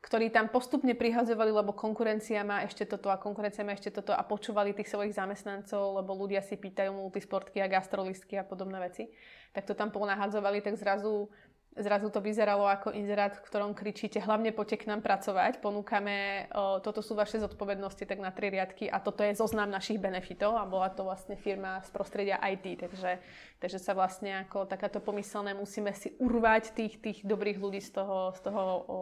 ktorí 0.00 0.32
tam 0.32 0.48
postupne 0.48 0.96
prihazovali, 0.96 1.52
lebo 1.52 1.76
konkurencia 1.76 2.40
má 2.40 2.64
ešte 2.64 2.88
toto 2.88 3.12
a 3.12 3.20
konkurencia 3.20 3.60
má 3.60 3.76
ešte 3.76 3.92
toto 3.92 4.16
a 4.16 4.24
počúvali 4.24 4.72
tých 4.72 4.88
svojich 4.88 5.12
zamestnancov, 5.12 6.00
lebo 6.00 6.16
ľudia 6.16 6.40
si 6.40 6.56
pýtajú 6.56 6.88
multisportky 6.96 7.60
a 7.60 7.68
gastrolistky 7.68 8.40
a 8.40 8.44
podobné 8.44 8.80
veci, 8.80 9.12
tak 9.52 9.68
to 9.68 9.76
tam 9.76 9.92
ponahadzovali, 9.92 10.64
tak 10.64 10.80
zrazu 10.80 11.28
Zrazu 11.70 12.10
to 12.10 12.18
vyzeralo 12.18 12.66
ako 12.66 12.90
inzerát, 12.90 13.30
v 13.30 13.46
ktorom 13.46 13.78
kričíte, 13.78 14.18
hlavne 14.18 14.50
poďte 14.50 14.82
k 14.82 14.88
nám 14.90 15.06
pracovať, 15.06 15.62
ponúkame, 15.62 16.50
o, 16.50 16.82
toto 16.82 16.98
sú 16.98 17.14
vaše 17.14 17.38
zodpovednosti, 17.38 18.02
tak 18.10 18.18
na 18.18 18.34
tri 18.34 18.50
riadky 18.50 18.90
a 18.90 18.98
toto 18.98 19.22
je 19.22 19.38
zoznam 19.38 19.70
našich 19.70 20.02
benefitov 20.02 20.58
a 20.58 20.66
bola 20.66 20.90
to 20.90 21.06
vlastne 21.06 21.38
firma 21.38 21.78
z 21.86 21.94
prostredia 21.94 22.42
IT, 22.42 22.74
takže, 22.74 23.22
takže 23.62 23.78
sa 23.78 23.94
vlastne 23.94 24.42
ako 24.42 24.66
takáto 24.66 24.98
pomyselné 24.98 25.54
musíme 25.54 25.94
si 25.94 26.10
urvať 26.18 26.74
tých, 26.74 26.98
tých 26.98 27.18
dobrých 27.22 27.62
ľudí 27.62 27.78
z 27.78 28.02
toho, 28.02 28.34
z 28.34 28.40
toho 28.50 28.62
o, 28.66 28.98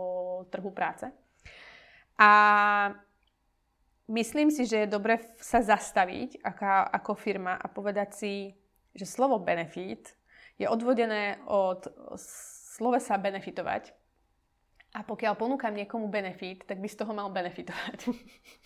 trhu 0.53 0.69
práce. 0.69 1.09
A 2.21 2.31
myslím 4.13 4.53
si, 4.53 4.69
že 4.69 4.85
je 4.85 4.93
dobre 4.93 5.25
sa 5.41 5.65
zastaviť 5.65 6.45
ako, 6.45 6.69
ako 7.01 7.13
firma 7.17 7.57
a 7.57 7.65
povedať 7.65 8.13
si, 8.13 8.35
že 8.93 9.09
slovo 9.09 9.41
benefit 9.41 10.19
je 10.59 10.67
odvodené 10.69 11.39
od 11.47 11.87
sa 13.03 13.19
benefitovať. 13.19 13.93
A 14.97 15.05
pokiaľ 15.05 15.37
ponúkam 15.37 15.77
niekomu 15.77 16.09
benefit, 16.09 16.65
tak 16.65 16.81
by 16.81 16.89
z 16.89 16.97
toho 16.97 17.13
mal 17.13 17.29
benefitovať. 17.29 18.09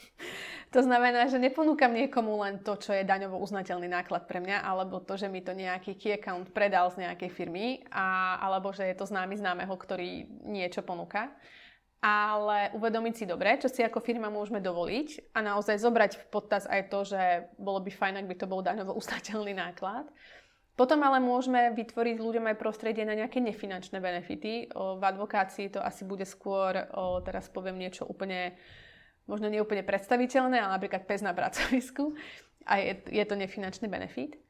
to 0.75 0.81
znamená, 0.87 1.27
že 1.27 1.43
neponúkam 1.43 1.91
niekomu 1.91 2.39
len 2.47 2.63
to, 2.63 2.79
čo 2.79 2.95
je 2.95 3.03
daňovo 3.03 3.43
uznateľný 3.43 3.91
náklad 3.91 4.31
pre 4.31 4.39
mňa, 4.39 4.63
alebo 4.63 5.03
to, 5.03 5.19
že 5.19 5.27
mi 5.27 5.43
to 5.43 5.51
nejaký 5.51 5.99
key 5.99 6.15
account 6.15 6.55
predal 6.55 6.95
z 6.95 7.03
nejakej 7.03 7.31
firmy, 7.35 7.83
a, 7.91 8.39
alebo 8.39 8.71
že 8.71 8.87
je 8.87 8.95
to 8.95 9.11
známy 9.11 9.35
známeho, 9.35 9.75
ktorý 9.75 10.31
niečo 10.47 10.87
ponúka. 10.87 11.35
Ale 11.99 12.71
uvedomiť 12.79 13.15
si 13.15 13.25
dobre, 13.27 13.59
čo 13.59 13.67
si 13.67 13.83
ako 13.83 13.99
firma 13.99 14.31
môžeme 14.31 14.63
dovoliť 14.63 15.35
a 15.35 15.43
naozaj 15.43 15.79
zobrať 15.79 16.13
v 16.23 16.25
podtaz 16.31 16.71
aj 16.71 16.87
to, 16.87 17.03
že 17.03 17.51
bolo 17.59 17.83
by 17.83 17.91
fajn, 17.91 18.23
ak 18.23 18.31
by 18.31 18.37
to 18.39 18.47
bol 18.47 18.63
daňovo 18.63 18.95
uznateľný 18.95 19.59
náklad 19.59 20.07
potom 20.73 21.05
ale 21.05 21.20
môžeme 21.20 21.68
vytvoriť 21.77 22.16
ľuďom 22.16 22.49
aj 22.49 22.57
prostredie 22.57 23.05
na 23.05 23.12
nejaké 23.12 23.45
nefinančné 23.45 24.01
benefity. 24.01 24.73
O, 24.73 24.97
v 24.97 25.05
advokácii 25.05 25.68
to 25.68 25.85
asi 25.85 26.09
bude 26.09 26.25
skôr, 26.25 26.89
o, 26.97 27.20
teraz 27.20 27.53
poviem 27.53 27.77
niečo 27.77 28.09
úplne, 28.09 28.57
možno 29.29 29.53
neúplne 29.53 29.85
predstaviteľné, 29.85 30.57
ale 30.57 30.81
napríklad 30.81 31.05
pes 31.05 31.20
na 31.20 31.37
pracovisku 31.37 32.16
a 32.64 32.81
je, 32.81 33.05
je 33.05 33.25
to 33.29 33.37
nefinančný 33.37 33.87
benefit. 33.87 34.41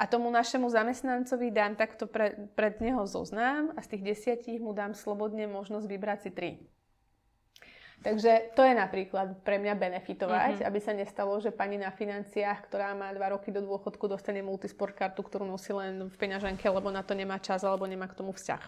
A 0.00 0.08
tomu 0.08 0.32
našemu 0.32 0.64
zamestnancovi 0.68 1.52
dám 1.52 1.76
takto 1.76 2.08
pre, 2.08 2.48
pred 2.56 2.80
neho 2.80 3.04
zoznám 3.04 3.76
a 3.76 3.84
z 3.84 3.96
tých 3.96 4.16
desiatich 4.16 4.60
mu 4.60 4.72
dám 4.72 4.96
slobodne 4.96 5.44
možnosť 5.44 5.86
vybrať 5.88 6.18
si 6.24 6.30
tri. 6.32 6.50
Takže 8.00 8.56
to 8.56 8.64
je 8.64 8.72
napríklad 8.72 9.44
pre 9.44 9.60
mňa 9.60 9.76
benefitovať, 9.76 10.64
mm-hmm. 10.64 10.68
aby 10.72 10.78
sa 10.80 10.96
nestalo, 10.96 11.36
že 11.36 11.52
pani 11.52 11.76
na 11.76 11.92
financiách, 11.92 12.64
ktorá 12.64 12.96
má 12.96 13.12
dva 13.12 13.36
roky 13.36 13.52
do 13.52 13.60
dôchodku, 13.60 14.08
dostane 14.08 14.40
multisport 14.40 14.96
kartu, 14.96 15.20
ktorú 15.20 15.44
nosí 15.44 15.76
len 15.76 16.08
v 16.08 16.16
peňaženke, 16.16 16.64
lebo 16.64 16.88
na 16.88 17.04
to 17.04 17.12
nemá 17.12 17.36
čas 17.36 17.60
alebo 17.60 17.84
nemá 17.84 18.08
k 18.08 18.16
tomu 18.16 18.32
vzťah. 18.32 18.62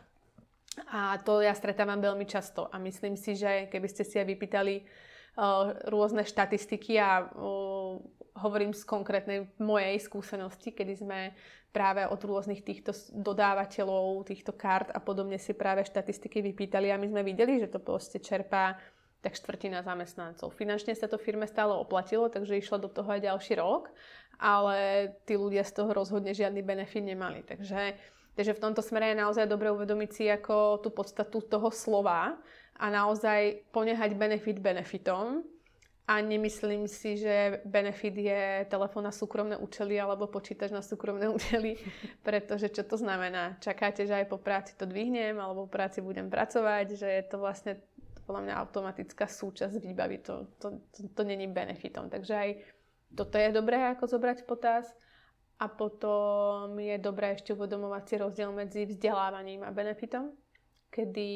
A 0.93 1.17
to 1.25 1.41
ja 1.41 1.57
stretávam 1.57 2.01
veľmi 2.01 2.29
často 2.29 2.69
a 2.69 2.77
myslím 2.81 3.17
si, 3.17 3.33
že 3.37 3.73
keby 3.73 3.89
ste 3.89 4.05
si 4.05 4.21
aj 4.21 4.29
vypýtali 4.37 4.75
uh, 4.81 5.81
rôzne 5.89 6.25
štatistiky 6.25 6.97
a 7.01 7.25
uh, 7.25 8.01
hovorím 8.37 8.73
z 8.73 8.85
konkrétnej 8.85 9.49
mojej 9.61 9.97
skúsenosti, 10.01 10.73
kedy 10.73 10.93
sme 10.97 11.21
práve 11.73 12.05
od 12.05 12.21
rôznych 12.21 12.61
týchto 12.61 12.93
dodávateľov, 13.17 14.29
týchto 14.29 14.53
kart 14.53 14.93
a 14.93 15.01
podobne 15.01 15.41
si 15.41 15.57
práve 15.57 15.85
štatistiky 15.89 16.45
vypýtali 16.53 16.93
a 16.93 17.01
my 17.01 17.09
sme 17.09 17.25
videli, 17.25 17.61
že 17.61 17.73
to 17.73 17.81
proste 17.81 18.21
čerpá 18.21 18.77
tak 19.23 19.39
štvrtina 19.39 19.87
zamestnancov. 19.87 20.51
Finančne 20.53 20.99
sa 20.99 21.07
to 21.07 21.17
firme 21.17 21.47
stále 21.47 21.73
oplatilo, 21.79 22.27
takže 22.27 22.59
išla 22.59 22.83
do 22.83 22.91
toho 22.91 23.07
aj 23.07 23.23
ďalší 23.23 23.55
rok, 23.63 23.95
ale 24.43 25.09
tí 25.25 25.39
ľudia 25.39 25.63
z 25.63 25.79
toho 25.79 25.95
rozhodne 25.95 26.35
žiadny 26.35 26.61
benefit 26.61 27.07
nemali. 27.07 27.47
Takže 27.47 27.95
Takže 28.33 28.57
v 28.57 28.63
tomto 28.65 28.81
smere 28.81 29.13
je 29.13 29.21
naozaj 29.21 29.45
dobre 29.45 29.69
uvedomiť 29.69 30.11
si 30.11 30.25
ako 30.25 30.81
tú 30.81 30.89
podstatu 30.89 31.45
toho 31.45 31.69
slova 31.69 32.41
a 32.81 32.87
naozaj 32.89 33.69
ponehať 33.77 34.17
benefit 34.17 34.57
benefitom. 34.57 35.45
A 36.03 36.19
nemyslím 36.19 36.91
si, 36.91 37.15
že 37.15 37.63
benefit 37.63 38.17
je 38.19 38.43
telefón 38.67 39.07
na 39.07 39.15
súkromné 39.15 39.55
účely 39.55 40.03
alebo 40.03 40.27
počítač 40.27 40.75
na 40.75 40.83
súkromné 40.83 41.31
účely, 41.37 41.79
pretože 42.27 42.73
čo 42.73 42.83
to 42.83 42.99
znamená? 42.99 43.61
Čakáte, 43.63 44.03
že 44.09 44.25
aj 44.25 44.27
po 44.27 44.41
práci 44.41 44.75
to 44.75 44.89
dvihnem 44.89 45.39
alebo 45.39 45.69
po 45.69 45.71
práci 45.71 46.03
budem 46.03 46.27
pracovať, 46.27 46.99
že 46.99 47.07
je 47.07 47.25
to 47.29 47.37
vlastne 47.39 47.79
podľa 48.33 48.49
mňa 48.49 48.61
automatická 48.65 49.29
súčasť 49.29 49.77
výbavy. 49.77 50.25
To, 50.25 50.57
to, 50.57 50.81
to, 50.89 51.05
to 51.13 51.23
není 51.29 51.45
benefitom. 51.53 52.09
Takže 52.09 52.33
aj 52.33 52.51
toto 53.13 53.37
je 53.37 53.53
dobré 53.53 53.93
ako 53.93 54.09
zobrať 54.09 54.49
potaz. 54.49 54.89
A 55.61 55.69
potom 55.69 56.81
je 56.81 56.97
dobré 56.97 57.37
ešte 57.37 57.53
uvedomovať 57.53 58.03
si 58.09 58.15
rozdiel 58.17 58.51
medzi 58.57 58.89
vzdelávaním 58.89 59.61
a 59.63 59.71
benefitom, 59.71 60.33
kedy 60.93 61.31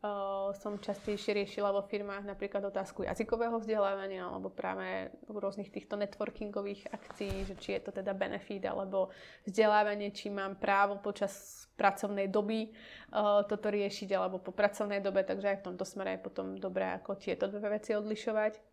uh, 0.00 0.56
som 0.56 0.80
častejšie 0.80 1.44
riešila 1.44 1.68
vo 1.68 1.84
firmách 1.84 2.24
napríklad 2.24 2.64
otázku 2.64 3.04
jazykového 3.04 3.60
vzdelávania 3.60 4.24
alebo 4.24 4.48
práve 4.48 5.12
rôznych 5.28 5.68
týchto 5.68 6.00
networkingových 6.00 6.88
akcií, 6.88 7.44
že 7.44 7.54
či 7.60 7.76
je 7.76 7.80
to 7.84 7.92
teda 7.92 8.16
benefit 8.16 8.64
alebo 8.64 9.12
vzdelávanie, 9.44 10.16
či 10.16 10.32
mám 10.32 10.56
právo 10.56 10.96
počas 11.04 11.68
pracovnej 11.76 12.32
doby 12.32 12.72
uh, 13.12 13.44
toto 13.44 13.68
riešiť 13.68 14.08
alebo 14.16 14.40
po 14.40 14.56
pracovnej 14.56 15.04
dobe, 15.04 15.28
takže 15.28 15.52
aj 15.52 15.58
v 15.60 15.66
tomto 15.68 15.84
smere 15.84 16.16
je 16.16 16.24
potom 16.24 16.56
dobré 16.56 16.96
ako 16.96 17.20
tieto 17.20 17.52
dve 17.52 17.76
veci 17.76 17.92
odlišovať 17.92 18.72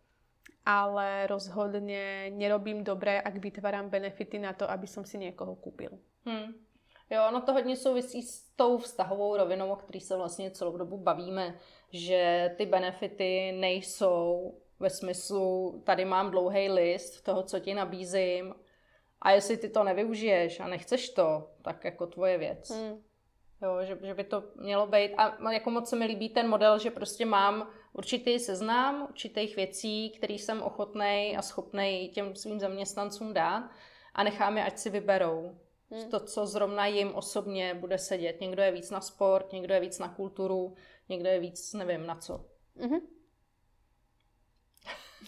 ale 0.60 1.24
rozhodne 1.24 2.28
nerobím 2.36 2.84
dobre, 2.84 3.16
ak 3.16 3.40
vytváram 3.40 3.88
benefity 3.88 4.36
na 4.36 4.52
to, 4.52 4.68
aby 4.68 4.84
som 4.84 5.08
si 5.08 5.16
někoho 5.16 5.56
kúpil. 5.56 5.96
Hmm. 6.28 6.52
Jo, 7.10 7.22
ono 7.28 7.40
to 7.40 7.52
hodně 7.52 7.76
souvisí 7.76 8.22
s 8.22 8.42
tou 8.56 8.78
vztahovou 8.78 9.36
rovinou, 9.36 9.72
o 9.72 9.76
který 9.76 10.00
se 10.00 10.16
vlastně 10.16 10.50
celou 10.50 10.76
dobu 10.76 10.96
bavíme, 10.96 11.58
že 11.92 12.50
ty 12.56 12.66
benefity 12.66 13.52
nejsou 13.52 14.54
ve 14.80 14.90
smyslu, 14.90 15.82
tady 15.86 16.04
mám 16.04 16.30
dlouhý 16.30 16.68
list 16.68 17.20
toho, 17.20 17.42
co 17.42 17.58
ti 17.58 17.74
nabízím 17.74 18.54
a 19.20 19.30
jestli 19.30 19.56
ty 19.56 19.68
to 19.68 19.84
nevyužiješ 19.84 20.60
a 20.60 20.68
nechceš 20.68 21.10
to, 21.10 21.50
tak 21.62 21.84
jako 21.84 22.06
tvoje 22.06 22.38
věc. 22.38 22.70
Hmm. 22.70 23.02
Jo, 23.62 23.78
že, 23.82 23.98
že 24.02 24.14
by 24.14 24.24
to 24.24 24.44
mělo 24.56 24.86
být. 24.86 25.14
A 25.16 25.52
jako 25.52 25.70
moc 25.70 25.88
se 25.88 25.96
mi 25.96 26.06
líbí 26.06 26.28
ten 26.28 26.48
model, 26.48 26.78
že 26.78 26.90
prostě 26.90 27.26
mám 27.26 27.70
určitý 27.92 28.38
seznam 28.38 29.06
určitých 29.08 29.56
věcí, 29.56 30.10
který 30.10 30.38
jsem 30.38 30.62
ochotný 30.62 31.36
a 31.36 31.42
schopný 31.42 32.10
těm 32.14 32.36
svým 32.36 32.60
zaměstnancům 32.60 33.34
dát 33.34 33.70
a 34.14 34.22
nechám 34.22 34.56
je, 34.56 34.64
ať 34.64 34.78
si 34.78 34.90
vyberou. 34.90 35.58
Hmm. 35.90 36.10
To, 36.10 36.20
co 36.20 36.46
zrovna 36.46 36.86
jim 36.86 37.14
osobně 37.14 37.74
bude 37.74 37.98
sedět. 37.98 38.40
Někdo 38.40 38.62
je 38.62 38.72
víc 38.72 38.90
na 38.90 39.00
sport, 39.00 39.52
někdo 39.52 39.74
je 39.74 39.80
víc 39.80 39.98
na 39.98 40.08
kulturu, 40.08 40.74
někdo 41.08 41.28
je 41.28 41.40
víc, 41.40 41.72
nevím, 41.72 42.06
na 42.06 42.14
co. 42.14 42.44
Mm-hmm. 42.76 43.00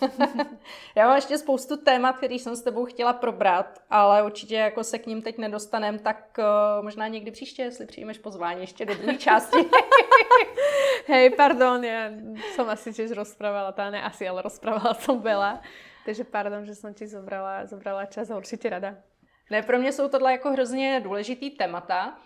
Já 0.97 1.07
mám 1.07 1.17
ještě 1.17 1.39
spoustu 1.39 1.77
témat, 1.77 2.17
který 2.17 2.39
jsem 2.39 2.57
s 2.57 2.63
tebou 2.63 2.85
chtěla 2.85 3.13
probrat, 3.13 3.83
ale 3.91 4.23
určitě 4.23 4.55
jako 4.55 4.85
se 4.85 4.99
k 4.99 5.07
ním 5.07 5.23
teď 5.23 5.39
nedostanem, 5.39 5.99
tak 5.99 6.39
uh, 6.39 6.85
možná 6.85 7.09
někdy 7.09 7.31
příště, 7.31 7.63
jestli 7.63 7.87
přijmeš 7.87 8.19
pozvání 8.19 8.61
ještě 8.61 8.87
do 8.87 8.95
druhé 8.95 9.17
části. 9.17 9.59
Hej, 11.07 11.31
pardon, 11.31 11.85
já 11.85 12.11
jsem 12.55 12.69
asi 12.71 12.93
tiež 12.93 13.11
rozprávala, 13.11 13.73
tá 13.73 13.91
ne 13.91 14.03
asi, 14.03 14.29
ale 14.29 14.43
rozprávala 14.43 14.95
som 14.95 15.19
veľa. 15.19 15.59
Takže 16.07 16.25
pardon, 16.25 16.67
že 16.67 16.75
jsem 16.75 16.95
ti 16.95 17.07
zobrala, 17.07 17.67
zobrala 17.67 18.07
čas 18.07 18.31
a 18.31 18.37
určitě 18.37 18.71
rada. 18.71 18.95
Ne, 19.51 19.63
pro 19.63 19.79
mě 19.79 19.93
jsou 19.93 20.09
tohle 20.09 20.33
jako 20.33 20.51
hrozně 20.51 21.01
důležitý 21.01 21.51
témata, 21.51 22.19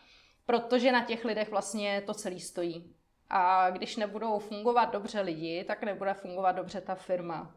protože 0.47 0.93
na 0.93 1.05
těch 1.05 1.25
lidech 1.25 1.51
vlastně 1.51 2.03
to 2.07 2.15
celý 2.15 2.41
stojí. 2.41 2.95
A 3.31 3.71
když 3.71 3.97
nebudou 3.97 4.39
fungovat 4.39 4.93
dobře 4.93 5.21
lidi, 5.21 5.65
tak 5.65 5.83
nebude 5.83 6.15
fungovat 6.15 6.53
dobře 6.53 6.81
ta 6.81 6.95
firma. 6.95 7.55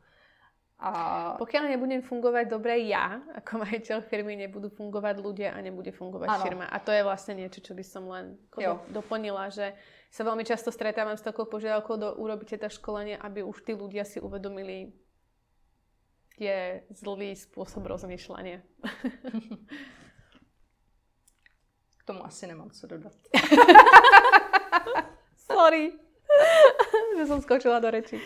A... 0.79 1.35
Pokiaľ 1.35 1.75
nebudem 1.75 1.99
fungovať 1.99 2.55
dobre 2.55 2.87
ja, 2.87 3.19
ako 3.35 3.67
majiteľ 3.67 3.99
firmy, 3.99 4.39
nebudú 4.39 4.71
fungovať 4.71 5.19
ľudia 5.19 5.51
a 5.51 5.59
nebude 5.59 5.91
fungovať 5.91 6.29
ano. 6.31 6.43
firma. 6.47 6.65
A 6.71 6.79
to 6.79 6.95
je 6.95 7.03
vlastne 7.03 7.35
niečo, 7.35 7.59
čo 7.59 7.75
by 7.75 7.83
som 7.83 8.07
len 8.07 8.39
do, 8.55 8.79
doplnila, 8.87 9.51
že 9.51 9.75
sa 10.07 10.23
veľmi 10.23 10.47
často 10.47 10.71
stretávam 10.71 11.19
s 11.19 11.27
takou 11.27 11.43
požiadavkou, 11.51 11.99
do 11.99 12.15
urobíte 12.15 12.55
to 12.55 12.71
školenie, 12.71 13.19
aby 13.19 13.43
už 13.43 13.59
tí 13.67 13.75
ľudia 13.75 14.07
si 14.07 14.23
uvedomili, 14.23 14.95
je 16.39 16.83
zlý 16.89 17.35
spôsob 17.35 17.85
rozmýšľania. 17.85 18.61
K 21.97 22.03
tomu 22.05 22.25
asi 22.25 22.47
nemám 22.47 22.71
co 22.71 22.87
dodat. 22.87 23.13
Sorry. 25.37 25.99
že 27.17 27.25
jsem 27.25 27.41
skočila 27.41 27.79
do 27.79 27.91
reči. 27.91 28.21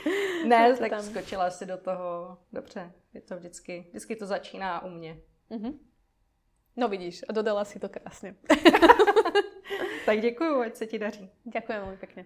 Ne, 0.45 0.78
tak 0.78 0.89
tam. 0.89 1.03
skočila 1.03 1.51
si 1.51 1.66
do 1.66 1.78
toho. 1.78 2.38
Dobře, 2.53 2.91
je 3.14 3.22
to 3.22 3.36
vždycky, 3.36 3.86
vždycky 3.89 4.16
to 4.16 4.26
začíná 4.26 4.84
u 4.84 4.89
mě. 4.89 5.22
Mm-hmm. 5.51 5.80
No 6.76 6.88
vidíš, 6.88 7.22
a 7.30 7.34
dodala 7.34 7.66
si 7.66 7.80
to 7.80 7.89
krásně. 7.89 8.36
tak 10.05 10.22
děkuju, 10.22 10.61
ať 10.61 10.76
se 10.76 10.86
ti 10.86 10.99
daří. 10.99 11.30
Děkuji 11.43 11.74
velmi 11.74 11.97
pěkně. 11.97 12.26